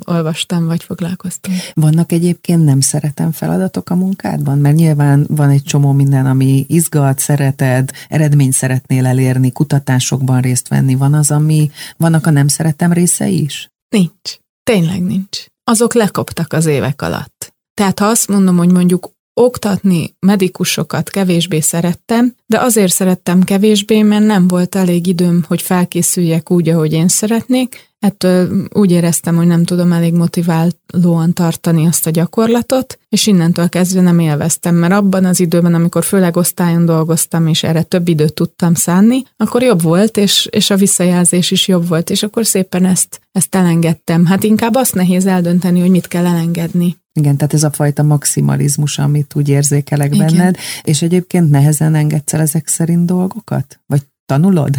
olvastam, 0.04 0.66
vagy 0.66 0.82
foglalkoztam. 0.82 1.54
Vannak 1.74 2.12
egyébként 2.12 2.64
nem 2.64 2.80
szeretem 2.80 3.32
feladatok 3.32 3.90
a 3.90 3.94
munkádban? 3.94 4.58
Mert 4.58 4.76
nyilván 4.76 5.26
van 5.28 5.50
egy 5.50 5.62
csomó 5.62 5.92
minden, 5.92 6.26
ami 6.26 6.64
izgat, 6.68 7.18
szereted, 7.18 7.90
eredményt 8.08 8.52
szeretnél 8.52 9.06
elérni, 9.06 9.52
kutatásokban 9.52 10.40
részt 10.40 10.68
venni. 10.68 10.94
Van 10.94 11.14
az, 11.14 11.30
ami, 11.30 11.70
vannak 11.96 12.26
a 12.26 12.30
nem 12.30 12.48
szeretem 12.48 12.92
része 12.92 13.28
is? 13.28 13.70
Nincs. 13.88 14.36
Tényleg 14.62 15.02
nincs. 15.02 15.44
Azok 15.64 15.94
lekoptak 15.94 16.52
az 16.52 16.66
évek 16.66 17.02
alatt. 17.02 17.54
Tehát 17.74 17.98
ha 17.98 18.06
azt 18.06 18.28
mondom, 18.28 18.56
hogy 18.56 18.72
mondjuk 18.72 19.10
oktatni 19.40 20.14
medikusokat 20.18 21.10
kevésbé 21.10 21.60
szerettem, 21.60 22.34
de 22.46 22.60
azért 22.60 22.92
szerettem 22.92 23.42
kevésbé, 23.42 24.02
mert 24.02 24.26
nem 24.26 24.48
volt 24.48 24.74
elég 24.74 25.06
időm, 25.06 25.44
hogy 25.48 25.62
felkészüljek 25.62 26.50
úgy, 26.50 26.68
ahogy 26.68 26.92
én 26.92 27.08
szeretnék. 27.08 27.94
Ettől 27.98 28.66
úgy 28.72 28.90
éreztem, 28.90 29.36
hogy 29.36 29.46
nem 29.46 29.64
tudom 29.64 29.92
elég 29.92 30.14
motiválóan 30.14 31.32
tartani 31.32 31.86
azt 31.86 32.06
a 32.06 32.10
gyakorlatot, 32.10 32.98
és 33.08 33.26
innentől 33.26 33.68
kezdve 33.68 34.00
nem 34.00 34.18
élveztem, 34.18 34.74
mert 34.74 34.92
abban 34.92 35.24
az 35.24 35.40
időben, 35.40 35.74
amikor 35.74 36.04
főleg 36.04 36.36
osztályon 36.36 36.84
dolgoztam, 36.84 37.46
és 37.46 37.62
erre 37.62 37.82
több 37.82 38.08
időt 38.08 38.34
tudtam 38.34 38.74
szánni, 38.74 39.22
akkor 39.36 39.62
jobb 39.62 39.82
volt, 39.82 40.16
és, 40.16 40.48
és 40.50 40.70
a 40.70 40.76
visszajelzés 40.76 41.50
is 41.50 41.68
jobb 41.68 41.88
volt, 41.88 42.10
és 42.10 42.22
akkor 42.22 42.46
szépen 42.46 42.84
ezt, 42.84 43.20
ezt 43.32 43.54
elengedtem. 43.54 44.26
Hát 44.26 44.42
inkább 44.42 44.74
azt 44.74 44.94
nehéz 44.94 45.26
eldönteni, 45.26 45.80
hogy 45.80 45.90
mit 45.90 46.08
kell 46.08 46.26
elengedni. 46.26 46.96
Igen, 47.16 47.36
tehát 47.36 47.54
ez 47.54 47.62
a 47.62 47.70
fajta 47.70 48.02
maximalizmus, 48.02 48.98
amit 48.98 49.32
úgy 49.34 49.48
érzékelek 49.48 50.14
Igen. 50.14 50.26
benned, 50.26 50.56
és 50.82 51.02
egyébként 51.02 51.50
nehezen 51.50 51.94
engedsz 51.94 52.32
el 52.36 52.42
ezek 52.42 52.66
szerint 52.68 53.06
dolgokat? 53.06 53.80
Vagy 53.86 54.02
tanulod? 54.26 54.74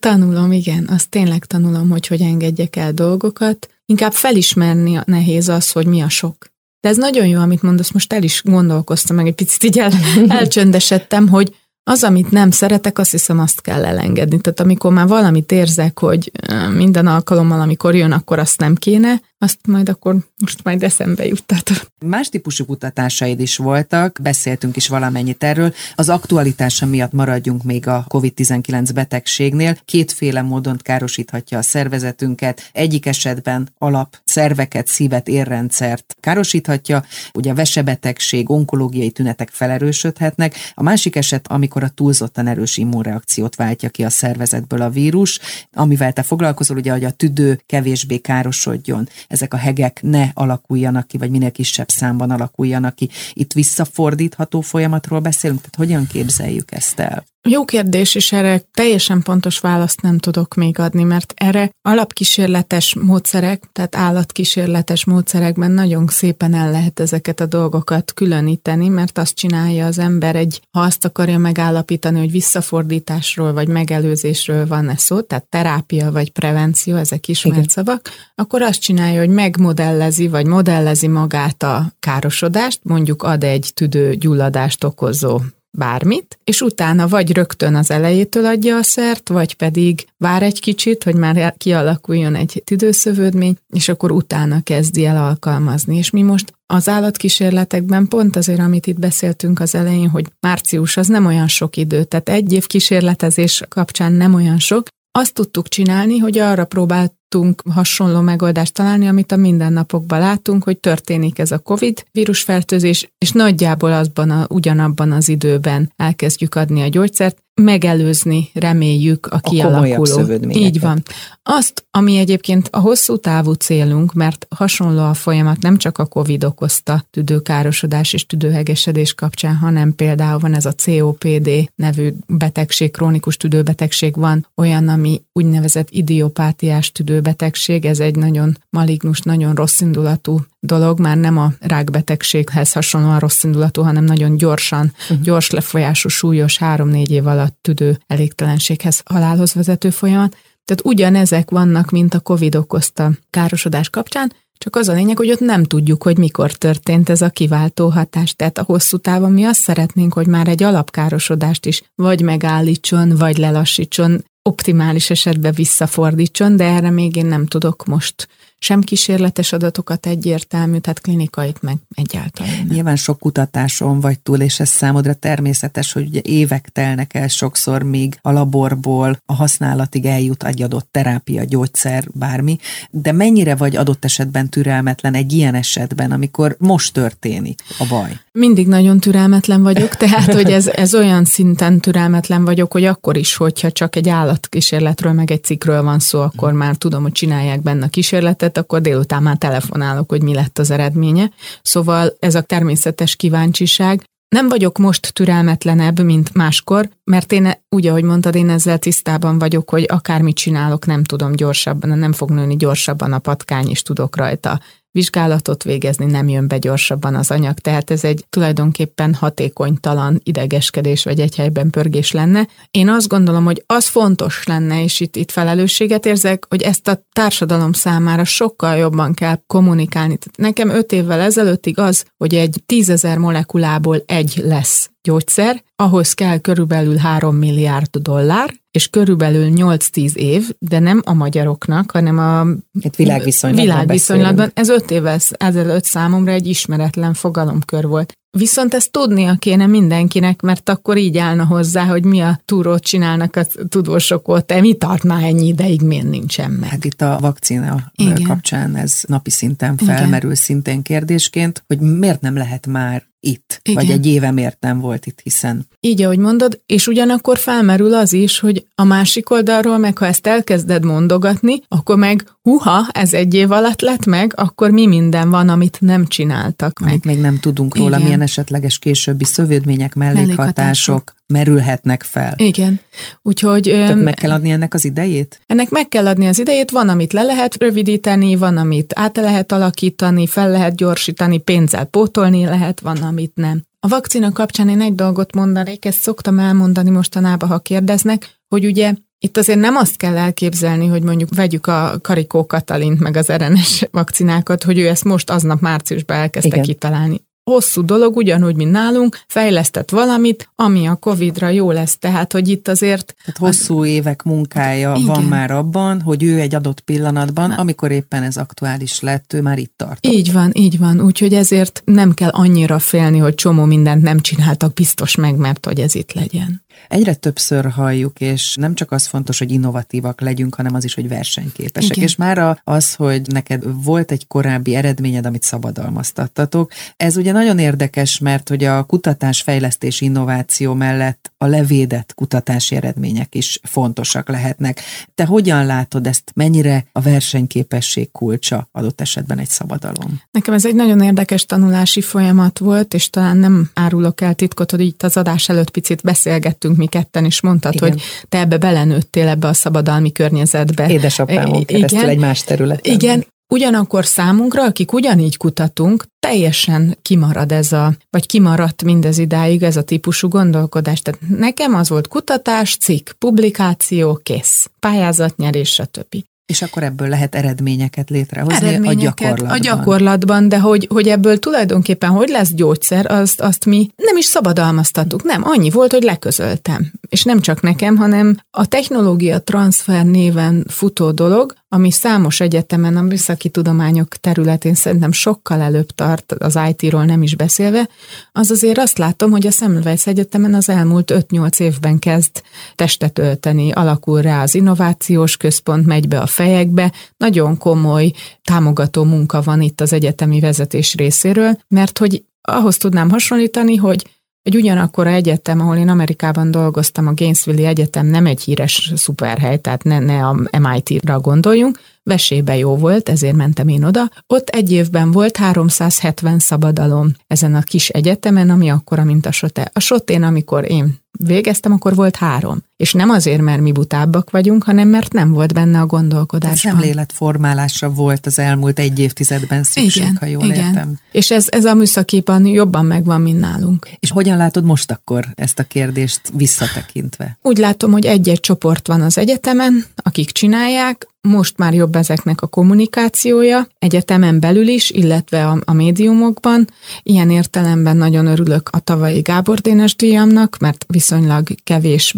Tanulom, 0.00 0.52
igen, 0.52 0.88
azt 0.88 1.08
tényleg 1.08 1.44
tanulom, 1.44 1.90
hogy 1.90 2.06
hogy 2.06 2.20
engedjek 2.20 2.76
el 2.76 2.92
dolgokat. 2.92 3.68
Inkább 3.86 4.12
felismerni 4.12 5.00
nehéz 5.04 5.48
az, 5.48 5.72
hogy 5.72 5.86
mi 5.86 6.00
a 6.00 6.08
sok. 6.08 6.52
De 6.80 6.88
ez 6.88 6.96
nagyon 6.96 7.26
jó, 7.26 7.40
amit 7.40 7.62
mondasz, 7.62 7.90
most 7.90 8.12
el 8.12 8.22
is 8.22 8.42
gondolkoztam, 8.44 9.16
meg 9.16 9.26
egy 9.26 9.34
picit 9.34 9.64
így 9.64 9.78
el, 9.78 9.92
elcsöndesedtem, 10.38 11.28
hogy 11.28 11.56
az, 11.82 12.04
amit 12.04 12.30
nem 12.30 12.50
szeretek, 12.50 12.98
azt 12.98 13.10
hiszem 13.10 13.38
azt 13.38 13.60
kell 13.60 13.84
elengedni. 13.84 14.40
Tehát 14.40 14.60
amikor 14.60 14.92
már 14.92 15.06
valamit 15.06 15.52
érzek, 15.52 15.98
hogy 15.98 16.32
minden 16.74 17.06
alkalommal, 17.06 17.60
amikor 17.60 17.94
jön, 17.94 18.12
akkor 18.12 18.38
azt 18.38 18.60
nem 18.60 18.74
kéne, 18.74 19.20
azt 19.42 19.58
majd 19.66 19.88
akkor 19.88 20.16
most 20.38 20.64
majd 20.64 20.82
eszembe 20.82 21.26
juttat. 21.26 21.70
Más 22.06 22.28
típusú 22.28 22.64
kutatásaid 22.64 23.40
is 23.40 23.56
voltak, 23.56 24.18
beszéltünk 24.22 24.76
is 24.76 24.88
valamennyit 24.88 25.44
erről. 25.44 25.74
Az 25.94 26.08
aktualitása 26.08 26.86
miatt 26.86 27.12
maradjunk 27.12 27.62
még 27.62 27.86
a 27.86 28.04
COVID-19 28.08 28.90
betegségnél. 28.94 29.76
Kétféle 29.84 30.42
módon 30.42 30.76
károsíthatja 30.76 31.58
a 31.58 31.62
szervezetünket. 31.62 32.70
Egyik 32.72 33.06
esetben 33.06 33.68
alap 33.78 34.18
szerveket, 34.24 34.86
szívet, 34.86 35.28
érrendszert 35.28 36.16
károsíthatja. 36.20 37.04
Ugye 37.34 37.50
a 37.50 37.54
vesebetegség, 37.54 38.50
onkológiai 38.50 39.10
tünetek 39.10 39.50
felerősödhetnek. 39.50 40.54
A 40.74 40.82
másik 40.82 41.16
eset, 41.16 41.48
amikor 41.48 41.82
a 41.82 41.88
túlzottan 41.88 42.46
erős 42.46 42.76
immunreakciót 42.76 43.54
váltja 43.54 43.88
ki 43.88 44.04
a 44.04 44.10
szervezetből 44.10 44.82
a 44.82 44.90
vírus, 44.90 45.40
amivel 45.72 46.12
te 46.12 46.22
foglalkozol, 46.22 46.76
ugye, 46.76 46.92
hogy 46.92 47.04
a 47.04 47.10
tüdő 47.10 47.60
kevésbé 47.66 48.18
károsodjon 48.18 49.08
ezek 49.30 49.54
a 49.54 49.56
hegek 49.56 50.02
ne 50.02 50.30
alakuljanak 50.34 51.06
ki, 51.06 51.18
vagy 51.18 51.30
minél 51.30 51.50
kisebb 51.50 51.88
számban 51.88 52.30
alakuljanak 52.30 52.94
ki. 52.94 53.08
Itt 53.32 53.52
visszafordítható 53.52 54.60
folyamatról 54.60 55.20
beszélünk, 55.20 55.60
tehát 55.60 55.76
hogyan 55.76 56.06
képzeljük 56.06 56.72
ezt 56.72 56.98
el? 56.98 57.29
Jó 57.48 57.64
kérdés, 57.64 58.14
és 58.14 58.32
erre 58.32 58.62
teljesen 58.72 59.22
pontos 59.22 59.58
választ 59.58 60.02
nem 60.02 60.18
tudok 60.18 60.54
még 60.54 60.78
adni, 60.78 61.02
mert 61.02 61.32
erre 61.36 61.70
alapkísérletes 61.82 62.94
módszerek, 62.94 63.62
tehát 63.72 63.96
állatkísérletes 63.96 65.04
módszerekben 65.04 65.70
nagyon 65.70 66.06
szépen 66.06 66.54
el 66.54 66.70
lehet 66.70 67.00
ezeket 67.00 67.40
a 67.40 67.46
dolgokat 67.46 68.12
különíteni, 68.12 68.88
mert 68.88 69.18
azt 69.18 69.34
csinálja 69.34 69.86
az 69.86 69.98
ember 69.98 70.36
egy, 70.36 70.60
ha 70.70 70.80
azt 70.80 71.04
akarja 71.04 71.38
megállapítani, 71.38 72.18
hogy 72.18 72.30
visszafordításról 72.30 73.52
vagy 73.52 73.68
megelőzésről 73.68 74.66
van-e 74.66 74.96
szó, 74.96 75.20
tehát 75.20 75.48
terápia 75.48 76.12
vagy 76.12 76.30
prevenció, 76.30 76.96
ezek 76.96 77.28
ismert 77.28 77.56
Igen. 77.56 77.68
szavak, 77.68 78.08
akkor 78.34 78.62
azt 78.62 78.80
csinálja, 78.80 79.18
hogy 79.18 79.28
megmodellezi 79.28 80.28
vagy 80.28 80.46
modellezi 80.46 81.08
magát 81.08 81.62
a 81.62 81.92
károsodást, 82.00 82.80
mondjuk 82.82 83.22
ad 83.22 83.44
egy 83.44 83.70
tüdőgyulladást 83.74 84.84
okozó 84.84 85.40
bármit, 85.70 86.38
és 86.44 86.60
utána 86.60 87.08
vagy 87.08 87.32
rögtön 87.32 87.74
az 87.74 87.90
elejétől 87.90 88.46
adja 88.46 88.76
a 88.76 88.82
szert, 88.82 89.28
vagy 89.28 89.54
pedig 89.54 90.06
vár 90.16 90.42
egy 90.42 90.60
kicsit, 90.60 91.04
hogy 91.04 91.14
már 91.14 91.54
kialakuljon 91.58 92.34
egy 92.34 92.62
tüdőszövődmény, 92.64 93.56
és 93.68 93.88
akkor 93.88 94.12
utána 94.12 94.62
kezdi 94.62 95.04
el 95.04 95.16
alkalmazni. 95.16 95.96
És 95.96 96.10
mi 96.10 96.22
most 96.22 96.52
az 96.66 96.88
állatkísérletekben 96.88 98.08
pont 98.08 98.36
azért, 98.36 98.60
amit 98.60 98.86
itt 98.86 98.98
beszéltünk 98.98 99.60
az 99.60 99.74
elején, 99.74 100.08
hogy 100.08 100.26
március 100.40 100.96
az 100.96 101.06
nem 101.06 101.26
olyan 101.26 101.48
sok 101.48 101.76
idő, 101.76 102.04
tehát 102.04 102.28
egy 102.28 102.52
év 102.52 102.66
kísérletezés 102.66 103.62
kapcsán 103.68 104.12
nem 104.12 104.34
olyan 104.34 104.58
sok, 104.58 104.88
azt 105.12 105.34
tudtuk 105.34 105.68
csinálni, 105.68 106.18
hogy 106.18 106.38
arra 106.38 106.64
próbált 106.64 107.12
tudtunk 107.30 107.62
hasonló 107.70 108.20
megoldást 108.20 108.72
találni, 108.72 109.08
amit 109.08 109.32
a 109.32 109.36
mindennapokban 109.36 110.18
látunk, 110.18 110.64
hogy 110.64 110.78
történik 110.78 111.38
ez 111.38 111.50
a 111.50 111.58
COVID 111.58 112.04
vírusfertőzés, 112.12 113.12
és 113.18 113.32
nagyjából 113.32 113.92
azban 113.92 114.30
a, 114.30 114.46
ugyanabban 114.48 115.12
az 115.12 115.28
időben 115.28 115.92
elkezdjük 115.96 116.54
adni 116.54 116.82
a 116.82 116.88
gyógyszert, 116.88 117.38
megelőzni, 117.60 118.50
reméljük 118.54 119.26
a, 119.26 119.34
a 119.34 119.50
kialakuló. 119.50 120.32
Így 120.48 120.80
van. 120.80 121.02
Azt, 121.42 121.84
ami 121.90 122.16
egyébként 122.16 122.68
a 122.72 122.78
hosszú 122.78 123.16
távú 123.16 123.52
célunk, 123.52 124.12
mert 124.12 124.46
hasonló 124.50 125.02
a 125.02 125.14
folyamat 125.14 125.60
nem 125.60 125.76
csak 125.76 125.98
a 125.98 126.06
COVID 126.06 126.44
okozta 126.44 127.04
tüdőkárosodás 127.10 128.12
és 128.12 128.26
tüdőhegesedés 128.26 129.14
kapcsán, 129.14 129.56
hanem 129.56 129.94
például 129.94 130.38
van 130.38 130.54
ez 130.54 130.66
a 130.66 130.74
COPD 130.84 131.50
nevű 131.74 132.12
betegség, 132.26 132.90
krónikus 132.90 133.36
tüdőbetegség 133.36 134.16
van, 134.16 134.46
olyan, 134.56 134.88
ami 134.88 135.22
úgynevezett 135.32 135.90
idiopátiás 135.90 136.92
tüdőbetegség, 137.20 137.84
ez 137.84 138.00
egy 138.00 138.16
nagyon 138.16 138.56
malignus, 138.70 139.20
nagyon 139.20 139.54
rosszindulatú 139.54 140.40
dolog, 140.60 141.00
már 141.00 141.16
nem 141.16 141.38
a 141.38 141.52
rákbetegséghez 141.60 142.72
hasonlóan 142.72 143.18
rosszindulatú, 143.18 143.82
hanem 143.82 144.04
nagyon 144.04 144.36
gyorsan, 144.36 144.92
uh-huh. 145.02 145.20
gyors 145.20 145.50
lefolyású, 145.50 146.08
súlyos, 146.08 146.58
három-négy 146.58 147.10
év 147.10 147.26
alatt 147.26 147.58
tüdő 147.60 147.98
elégtelenséghez, 148.06 149.02
halálhoz 149.04 149.54
vezető 149.54 149.90
folyamat. 149.90 150.36
Tehát 150.64 150.84
ugyanezek 150.84 151.50
vannak, 151.50 151.90
mint 151.90 152.14
a 152.14 152.20
COVID 152.20 152.56
okozta 152.56 153.10
károsodás 153.30 153.90
kapcsán, 153.90 154.32
csak 154.58 154.76
az 154.76 154.88
a 154.88 154.92
lényeg, 154.92 155.16
hogy 155.16 155.30
ott 155.30 155.40
nem 155.40 155.64
tudjuk, 155.64 156.02
hogy 156.02 156.18
mikor 156.18 156.52
történt 156.52 157.08
ez 157.08 157.22
a 157.22 157.28
kiváltó 157.28 157.88
hatás. 157.88 158.34
Tehát 158.34 158.58
a 158.58 158.62
hosszú 158.62 158.96
távon 158.96 159.32
mi 159.32 159.44
azt 159.44 159.60
szeretnénk, 159.60 160.12
hogy 160.12 160.26
már 160.26 160.48
egy 160.48 160.62
alapkárosodást 160.62 161.66
is 161.66 161.82
vagy 161.94 162.20
megállítson, 162.20 163.16
vagy 163.16 163.38
lelassítson, 163.38 164.24
optimális 164.42 165.10
esetben 165.10 165.52
visszafordítson, 165.52 166.56
de 166.56 166.64
erre 166.64 166.90
még 166.90 167.16
én 167.16 167.26
nem 167.26 167.46
tudok 167.46 167.84
most 167.84 168.28
sem 168.62 168.80
kísérletes 168.80 169.52
adatokat 169.52 170.06
egyértelmű, 170.06 170.78
tehát 170.78 171.00
klinikait 171.00 171.62
meg 171.62 171.76
egyáltalán. 171.94 172.56
Nem. 172.56 172.66
Nyilván 172.66 172.96
sok 172.96 173.18
kutatáson 173.18 174.00
vagy 174.00 174.18
túl, 174.18 174.40
és 174.40 174.60
ez 174.60 174.68
számodra 174.68 175.14
természetes, 175.14 175.92
hogy 175.92 176.06
ugye 176.06 176.20
évek 176.22 176.68
telnek 176.68 177.14
el 177.14 177.28
sokszor, 177.28 177.82
míg 177.82 178.18
a 178.22 178.30
laborból 178.30 179.18
a 179.26 179.34
használatig 179.34 180.04
eljut 180.04 180.44
egy 180.44 180.62
adott 180.62 180.88
terápia, 180.90 181.44
gyógyszer, 181.44 182.04
bármi, 182.12 182.58
de 182.90 183.12
mennyire 183.12 183.54
vagy 183.54 183.76
adott 183.76 184.04
esetben 184.04 184.48
türelmetlen 184.48 185.14
egy 185.14 185.32
ilyen 185.32 185.54
esetben, 185.54 186.12
amikor 186.12 186.56
most 186.58 186.92
történik 186.92 187.62
a 187.78 187.86
baj? 187.88 188.20
Mindig 188.38 188.68
nagyon 188.68 189.00
türelmetlen 189.00 189.62
vagyok, 189.62 189.96
tehát 189.96 190.34
hogy 190.34 190.50
ez, 190.50 190.66
ez 190.66 190.94
olyan 190.94 191.24
szinten 191.24 191.80
türelmetlen 191.80 192.44
vagyok, 192.44 192.72
hogy 192.72 192.84
akkor 192.84 193.16
is, 193.16 193.36
hogyha 193.36 193.70
csak 193.70 193.96
egy 193.96 194.08
állatkísérletről, 194.08 195.12
meg 195.12 195.30
egy 195.30 195.44
cikről 195.44 195.82
van 195.82 195.98
szó, 195.98 196.20
akkor 196.20 196.52
már 196.52 196.76
tudom, 196.76 197.02
hogy 197.02 197.12
csinálják 197.12 197.62
benne 197.62 197.84
a 197.84 197.88
kísérletet, 197.88 198.58
akkor 198.58 198.80
délután 198.80 199.22
már 199.22 199.36
telefonálok, 199.36 200.10
hogy 200.10 200.22
mi 200.22 200.34
lett 200.34 200.58
az 200.58 200.70
eredménye. 200.70 201.30
Szóval 201.62 202.16
ez 202.18 202.34
a 202.34 202.40
természetes 202.40 203.16
kíváncsiság. 203.16 204.04
Nem 204.28 204.48
vagyok 204.48 204.78
most 204.78 205.12
türelmetlenebb, 205.12 206.00
mint 206.00 206.34
máskor, 206.34 206.88
mert 207.04 207.32
én 207.32 207.52
úgy, 207.68 207.86
ahogy 207.86 208.02
mondtad, 208.02 208.34
én 208.34 208.50
ezzel 208.50 208.78
tisztában 208.78 209.38
vagyok, 209.38 209.70
hogy 209.70 209.86
akármit 209.88 210.36
csinálok, 210.36 210.86
nem 210.86 211.04
tudom 211.04 211.32
gyorsabban, 211.32 211.98
nem 211.98 212.12
fog 212.12 212.30
nőni 212.30 212.56
gyorsabban 212.56 213.12
a 213.12 213.18
patkány, 213.18 213.68
és 213.68 213.82
tudok 213.82 214.16
rajta 214.16 214.60
vizsgálatot 214.92 215.62
végezni, 215.62 216.04
nem 216.04 216.28
jön 216.28 216.48
be 216.48 216.58
gyorsabban 216.58 217.14
az 217.14 217.30
anyag, 217.30 217.58
tehát 217.58 217.90
ez 217.90 218.04
egy 218.04 218.24
tulajdonképpen 218.30 219.14
hatékonytalan 219.14 220.20
idegeskedés 220.22 221.04
vagy 221.04 221.20
egy 221.20 221.36
helyben 221.36 221.70
pörgés 221.70 222.12
lenne. 222.12 222.48
Én 222.70 222.88
azt 222.88 223.08
gondolom, 223.08 223.44
hogy 223.44 223.62
az 223.66 223.88
fontos 223.88 224.44
lenne, 224.46 224.82
és 224.82 225.00
itt, 225.00 225.16
itt 225.16 225.30
felelősséget 225.30 226.06
érzek, 226.06 226.46
hogy 226.48 226.62
ezt 226.62 226.88
a 226.88 227.06
társadalom 227.12 227.72
számára 227.72 228.24
sokkal 228.24 228.76
jobban 228.76 229.14
kell 229.14 229.38
kommunikálni. 229.46 230.16
Tehát 230.16 230.36
nekem 230.36 230.76
öt 230.76 230.92
évvel 230.92 231.20
ezelőttig 231.20 231.78
az, 231.78 232.04
hogy 232.16 232.34
egy 232.34 232.62
tízezer 232.66 233.18
molekulából 233.18 234.02
egy 234.06 234.40
lesz 234.44 234.90
gyógyszer, 235.02 235.62
ahhoz 235.76 236.12
kell 236.12 236.38
körülbelül 236.38 236.96
3 236.96 237.36
milliárd 237.36 237.96
dollár, 237.96 238.54
és 238.70 238.88
körülbelül 238.88 239.52
8-10 239.54 240.14
év, 240.14 240.50
de 240.58 240.78
nem 240.78 241.02
a 241.04 241.12
magyaroknak, 241.12 241.90
hanem 241.90 242.18
a 242.18 242.46
hát 242.82 242.96
világviszonylatban, 242.96 243.66
világviszonylatban. 243.66 244.50
Ez 244.54 244.68
öt 244.68 244.90
évvel 244.90 245.18
ezelőtt 245.30 245.84
számomra 245.84 246.32
egy 246.32 246.46
ismeretlen 246.46 247.14
fogalomkör 247.14 247.86
volt. 247.86 248.12
Viszont 248.38 248.74
ezt 248.74 248.90
tudnia 248.90 249.34
kéne 249.38 249.66
mindenkinek, 249.66 250.40
mert 250.40 250.68
akkor 250.68 250.96
így 250.96 251.18
állna 251.18 251.44
hozzá, 251.44 251.84
hogy 251.84 252.04
mi 252.04 252.20
a 252.20 252.40
túrót 252.44 252.82
csinálnak 252.82 253.36
a 253.36 253.46
tudósok 253.68 254.28
ott, 254.28 254.60
mi 254.60 254.74
tart 254.74 255.02
már 255.02 255.22
ennyi 255.22 255.46
ideig, 255.46 255.82
miért 255.82 256.08
nincsen 256.08 256.50
meg. 256.50 256.68
Hát 256.68 256.84
itt 256.84 257.00
a 257.00 257.18
vakcina 257.20 257.92
Igen. 257.94 258.22
kapcsán 258.22 258.76
ez 258.76 259.02
napi 259.06 259.30
szinten 259.30 259.76
felmerül 259.76 260.30
Igen. 260.30 260.42
szintén 260.42 260.82
kérdésként, 260.82 261.64
hogy 261.66 261.80
miért 261.80 262.20
nem 262.20 262.36
lehet 262.36 262.66
már 262.66 263.08
itt, 263.20 263.60
Igen. 263.62 263.84
vagy 263.84 263.94
egy 263.94 264.06
éve 264.06 264.30
miért 264.30 264.60
nem 264.60 264.80
volt 264.80 265.06
itt, 265.06 265.20
hiszen... 265.22 265.66
Így, 265.80 266.02
ahogy 266.02 266.18
mondod, 266.18 266.60
és 266.66 266.86
ugyanakkor 266.86 267.38
felmerül 267.38 267.94
az 267.94 268.12
is, 268.12 268.38
hogy 268.38 268.66
a 268.74 268.84
másik 268.84 269.30
oldalról 269.30 269.78
meg, 269.78 269.98
ha 269.98 270.06
ezt 270.06 270.26
elkezded 270.26 270.84
mondogatni, 270.84 271.60
akkor 271.68 271.96
meg, 271.96 272.24
huha, 272.42 272.86
ez 272.92 273.12
egy 273.12 273.34
év 273.34 273.50
alatt 273.50 273.80
lett 273.80 274.06
meg, 274.06 274.32
akkor 274.36 274.70
mi 274.70 274.86
minden 274.86 275.30
van, 275.30 275.48
amit 275.48 275.76
nem 275.80 276.06
csináltak 276.06 276.78
meg. 276.78 276.90
Amit 276.90 277.04
még 277.04 277.20
nem 277.20 277.38
tudunk 277.38 277.76
róla, 277.76 277.88
Igen. 277.88 278.02
milyen 278.02 278.20
esetleges 278.20 278.78
későbbi 278.78 279.24
szövődmények, 279.24 279.94
mellékhatások, 279.94 280.36
mellékhatások 280.36 281.18
merülhetnek 281.30 282.02
fel. 282.02 282.34
Igen. 282.36 282.80
Úgyhogy... 283.22 283.62
Tehát 283.62 284.02
meg 284.02 284.14
kell 284.14 284.30
adni 284.30 284.50
ennek 284.50 284.74
az 284.74 284.84
idejét? 284.84 285.40
Ennek 285.46 285.70
meg 285.70 285.88
kell 285.88 286.06
adni 286.06 286.26
az 286.26 286.38
idejét, 286.38 286.70
van, 286.70 286.88
amit 286.88 287.12
le 287.12 287.22
lehet 287.22 287.56
rövidíteni, 287.58 288.36
van, 288.36 288.56
amit 288.56 288.92
át 288.96 289.16
lehet 289.16 289.52
alakítani, 289.52 290.26
fel 290.26 290.50
lehet 290.50 290.76
gyorsítani, 290.76 291.38
pénzzel 291.38 291.84
pótolni 291.84 292.44
lehet, 292.44 292.80
van, 292.80 292.96
amit 292.96 293.32
nem. 293.34 293.62
A 293.80 293.88
vakcina 293.88 294.32
kapcsán 294.32 294.68
én 294.68 294.80
egy 294.80 294.94
dolgot 294.94 295.34
mondanék, 295.34 295.84
ezt 295.84 296.00
szoktam 296.00 296.38
elmondani 296.38 296.90
mostanában, 296.90 297.48
ha 297.48 297.58
kérdeznek, 297.58 298.28
hogy 298.48 298.64
ugye 298.64 298.94
itt 299.18 299.36
azért 299.36 299.58
nem 299.58 299.76
azt 299.76 299.96
kell 299.96 300.16
elképzelni, 300.16 300.86
hogy 300.86 301.02
mondjuk 301.02 301.34
vegyük 301.34 301.66
a 301.66 301.98
Karikó 302.02 302.46
Katalint, 302.46 303.00
meg 303.00 303.16
az 303.16 303.32
RNS 303.32 303.84
vakcinákat, 303.90 304.62
hogy 304.62 304.78
ő 304.78 304.88
ezt 304.88 305.04
most 305.04 305.30
aznap 305.30 305.60
márciusban 305.60 306.16
elkezdte 306.16 306.48
Igen. 306.48 306.62
kitalálni 306.62 307.28
hosszú 307.50 307.84
dolog, 307.84 308.16
ugyanúgy, 308.16 308.54
mint 308.54 308.70
nálunk, 308.70 309.20
fejlesztett 309.26 309.90
valamit, 309.90 310.48
ami 310.56 310.86
a 310.86 310.94
Covid-ra 310.94 311.48
jó 311.48 311.70
lesz. 311.70 311.98
Tehát, 311.98 312.32
hogy 312.32 312.48
itt 312.48 312.68
azért... 312.68 313.14
Tehát 313.24 313.38
hosszú 313.38 313.80
az... 313.80 313.86
évek 313.86 314.22
munkája 314.22 314.94
Igen. 314.96 315.06
van 315.06 315.22
már 315.22 315.50
abban, 315.50 316.00
hogy 316.00 316.22
ő 316.22 316.38
egy 316.38 316.54
adott 316.54 316.80
pillanatban, 316.80 317.50
amikor 317.50 317.90
éppen 317.90 318.22
ez 318.22 318.36
aktuális 318.36 319.00
lett, 319.00 319.32
ő 319.32 319.42
már 319.42 319.58
itt 319.58 319.72
tart. 319.76 320.06
Így 320.06 320.32
van, 320.32 320.50
így 320.54 320.78
van. 320.78 321.00
Úgyhogy 321.00 321.34
ezért 321.34 321.82
nem 321.84 322.14
kell 322.14 322.30
annyira 322.30 322.78
félni, 322.78 323.18
hogy 323.18 323.34
csomó 323.34 323.64
mindent 323.64 324.02
nem 324.02 324.20
csináltak 324.20 324.72
biztos 324.72 325.14
meg, 325.14 325.36
mert 325.36 325.66
hogy 325.66 325.80
ez 325.80 325.94
itt 325.94 326.12
legyen. 326.12 326.62
Egyre 326.90 327.14
többször 327.14 327.70
halljuk, 327.70 328.20
és 328.20 328.54
nem 328.54 328.74
csak 328.74 328.92
az 328.92 329.06
fontos, 329.06 329.38
hogy 329.38 329.50
innovatívak 329.50 330.20
legyünk, 330.20 330.54
hanem 330.54 330.74
az 330.74 330.84
is, 330.84 330.94
hogy 330.94 331.08
versenyképesek. 331.08 331.96
Igen. 331.96 332.08
És 332.08 332.16
már 332.16 332.60
az, 332.64 332.94
hogy 332.94 333.22
neked 333.26 333.62
volt 333.84 334.10
egy 334.10 334.26
korábbi 334.26 334.74
eredményed, 334.74 335.26
amit 335.26 335.42
szabadalmaztattatok, 335.42 336.72
ez 336.96 337.16
ugye 337.16 337.32
nagyon 337.32 337.58
érdekes, 337.58 338.18
mert 338.18 338.48
hogy 338.48 338.64
a 338.64 338.82
kutatás, 338.82 339.42
fejlesztés, 339.42 340.00
innováció 340.00 340.74
mellett 340.74 341.32
a 341.38 341.46
levédett 341.46 342.14
kutatási 342.14 342.76
eredmények 342.76 343.34
is 343.34 343.60
fontosak 343.62 344.28
lehetnek. 344.28 344.80
Te 345.14 345.24
hogyan 345.24 345.66
látod 345.66 346.06
ezt, 346.06 346.32
mennyire 346.34 346.86
a 346.92 347.00
versenyképesség 347.00 348.10
kulcsa 348.10 348.68
adott 348.72 349.00
esetben 349.00 349.38
egy 349.38 349.48
szabadalom? 349.48 350.20
Nekem 350.30 350.54
ez 350.54 350.66
egy 350.66 350.74
nagyon 350.74 351.00
érdekes 351.00 351.46
tanulási 351.46 352.00
folyamat 352.00 352.58
volt, 352.58 352.94
és 352.94 353.10
talán 353.10 353.36
nem 353.36 353.70
árulok 353.74 354.20
el 354.20 354.34
titkot, 354.34 354.70
hogy 354.70 354.80
itt 354.80 355.02
az 355.02 355.16
adás 355.16 355.48
előtt 355.48 355.70
picit 355.70 356.02
beszélgettünk 356.02 356.78
mi 356.80 356.86
ketten, 356.86 357.24
és 357.24 357.40
mondtad, 357.40 357.74
Igen. 357.74 357.90
hogy 357.90 358.02
te 358.28 358.38
ebbe 358.38 358.58
belenőttél 358.58 359.28
ebbe 359.28 359.48
a 359.48 359.52
szabadalmi 359.52 360.12
környezetbe. 360.12 360.88
Édesapámon 360.88 361.64
keresztül 361.64 362.08
egy 362.08 362.18
más 362.18 362.44
területen. 362.44 362.92
Igen, 362.92 363.24
Ugyanakkor 363.52 364.06
számunkra, 364.06 364.64
akik 364.64 364.92
ugyanígy 364.92 365.36
kutatunk, 365.36 366.04
teljesen 366.18 366.98
kimarad 367.02 367.52
ez 367.52 367.72
a, 367.72 367.92
vagy 368.10 368.26
kimaradt 368.26 368.84
mindez 368.84 369.18
idáig 369.18 369.62
ez 369.62 369.76
a 369.76 369.82
típusú 369.82 370.28
gondolkodás. 370.28 371.00
Tehát 371.00 371.20
nekem 371.28 371.74
az 371.74 371.88
volt 371.88 372.08
kutatás, 372.08 372.76
cikk, 372.76 373.10
publikáció, 373.10 374.20
kész, 374.22 374.70
pályázatnyerés, 374.80 375.72
stb. 375.72 376.24
És 376.50 376.62
akkor 376.62 376.82
ebből 376.82 377.08
lehet 377.08 377.34
eredményeket 377.34 378.10
létrehozni 378.10 378.68
eredményeket 378.68 378.98
a 378.98 379.02
gyakorlatban. 379.02 379.50
A 379.50 379.58
gyakorlatban, 379.58 380.48
de 380.48 380.58
hogy, 380.58 380.86
hogy 380.90 381.08
ebből 381.08 381.38
tulajdonképpen 381.38 382.10
hogy 382.10 382.28
lesz 382.28 382.52
gyógyszer, 382.52 383.10
azt, 383.12 383.40
azt 383.40 383.64
mi 383.64 383.90
nem 383.96 384.16
is 384.16 384.24
szabadalmaztattuk. 384.24 385.24
Nem, 385.24 385.42
annyi 385.44 385.70
volt, 385.70 385.92
hogy 385.92 386.02
leközöltem. 386.02 386.92
És 387.08 387.24
nem 387.24 387.40
csak 387.40 387.62
nekem, 387.62 387.96
hanem 387.96 388.36
a 388.50 388.66
technológia 388.66 389.38
transfer 389.38 390.04
néven 390.04 390.64
futó 390.68 391.10
dolog, 391.10 391.54
ami 391.72 391.90
számos 391.90 392.40
egyetemen 392.40 392.96
a 392.96 393.02
műszaki 393.02 393.48
tudományok 393.48 394.08
területén 394.08 394.74
szerintem 394.74 395.12
sokkal 395.12 395.60
előbb 395.60 395.90
tart, 395.90 396.32
az 396.32 396.58
IT-ról 396.68 397.04
nem 397.04 397.22
is 397.22 397.36
beszélve, 397.36 397.88
az 398.32 398.50
azért 398.50 398.78
azt 398.78 398.98
látom, 398.98 399.30
hogy 399.30 399.46
a 399.46 399.50
Semmelweis 399.50 400.06
Egyetemen 400.06 400.54
az 400.54 400.68
elmúlt 400.68 401.12
5-8 401.14 401.60
évben 401.60 401.98
kezd 401.98 402.42
testet 402.74 403.18
ölteni, 403.18 403.70
alakul 403.72 404.20
rá 404.20 404.42
az 404.42 404.54
innovációs 404.54 405.36
központ, 405.36 405.86
megy 405.86 406.08
be 406.08 406.20
a 406.20 406.26
fejekbe, 406.26 406.92
nagyon 407.16 407.58
komoly 407.58 408.12
támogató 408.42 409.04
munka 409.04 409.42
van 409.42 409.60
itt 409.60 409.80
az 409.80 409.92
egyetemi 409.92 410.40
vezetés 410.40 410.94
részéről, 410.94 411.58
mert 411.68 411.98
hogy 411.98 412.24
ahhoz 412.42 412.76
tudnám 412.76 413.10
hasonlítani, 413.10 413.76
hogy 413.76 414.19
egy 414.42 414.56
ugyanakkor 414.56 415.06
egyetem, 415.06 415.60
ahol 415.60 415.76
én 415.76 415.88
Amerikában 415.88 416.50
dolgoztam, 416.50 417.06
a 417.06 417.14
Gainesville 417.14 417.68
Egyetem 417.68 418.06
nem 418.06 418.26
egy 418.26 418.40
híres 418.40 418.92
szuperhely, 418.96 419.58
tehát 419.58 419.82
ne, 419.82 419.98
ne 419.98 420.26
a 420.26 420.36
MIT-ra 420.58 421.20
gondoljunk, 421.20 421.80
vesébe 422.02 422.56
jó 422.56 422.76
volt, 422.76 423.08
ezért 423.08 423.36
mentem 423.36 423.68
én 423.68 423.84
oda. 423.84 424.10
Ott 424.26 424.48
egy 424.48 424.72
évben 424.72 425.10
volt 425.10 425.36
370 425.36 426.38
szabadalom 426.38 427.12
ezen 427.26 427.54
a 427.54 427.62
kis 427.62 427.88
egyetemen, 427.88 428.50
ami 428.50 428.68
akkora, 428.68 429.04
mint 429.04 429.26
a 429.26 429.32
SOTE. 429.32 429.70
A 429.72 429.80
SOTén, 429.80 430.22
amikor 430.22 430.70
én 430.70 430.98
végeztem, 431.18 431.72
akkor 431.72 431.94
volt 431.94 432.16
három. 432.16 432.62
És 432.80 432.92
nem 432.92 433.10
azért, 433.10 433.40
mert 433.40 433.60
mi 433.60 433.72
butábbak 433.72 434.30
vagyunk, 434.30 434.64
hanem 434.64 434.88
mert 434.88 435.12
nem 435.12 435.32
volt 435.32 435.54
benne 435.54 435.80
a 435.80 435.86
gondolkodás. 435.86 436.64
A 436.64 436.68
szemléletformálásra 436.68 437.90
volt 437.90 438.26
az 438.26 438.38
elmúlt 438.38 438.78
egy 438.78 438.98
évtizedben 438.98 439.62
szükség, 439.62 440.02
igen, 440.02 440.16
ha 440.20 440.26
jól 440.26 440.44
igen. 440.44 440.66
értem. 440.66 440.98
És 441.12 441.30
ez, 441.30 441.46
ez 441.48 441.64
a 441.64 441.74
műszakiban 441.74 442.46
jobban 442.46 442.84
megvan, 442.84 443.20
mint 443.20 443.40
nálunk. 443.40 443.88
És 443.98 444.10
hogyan 444.10 444.36
látod 444.36 444.64
most 444.64 444.90
akkor 444.90 445.26
ezt 445.34 445.58
a 445.58 445.62
kérdést 445.62 446.20
visszatekintve? 446.32 447.38
Úgy 447.42 447.58
látom, 447.58 447.92
hogy 447.92 448.06
egy-egy 448.06 448.40
csoport 448.40 448.86
van 448.86 449.00
az 449.00 449.18
egyetemen, 449.18 449.84
akik 449.96 450.30
csinálják, 450.30 451.08
most 451.22 451.56
már 451.56 451.74
jobb 451.74 451.96
ezeknek 451.96 452.42
a 452.42 452.46
kommunikációja, 452.46 453.66
egyetemen 453.78 454.40
belül 454.40 454.68
is, 454.68 454.90
illetve 454.90 455.46
a, 455.46 455.58
a 455.64 455.72
médiumokban. 455.72 456.68
Ilyen 457.02 457.30
értelemben 457.30 457.96
nagyon 457.96 458.26
örülök 458.26 458.68
a 458.72 458.78
tavalyi 458.78 459.20
Gábor 459.20 459.58
Dénes 459.58 459.96
díjamnak, 459.96 460.56
mert 460.60 460.84
viszonylag 460.88 461.48
kevés 461.64 462.14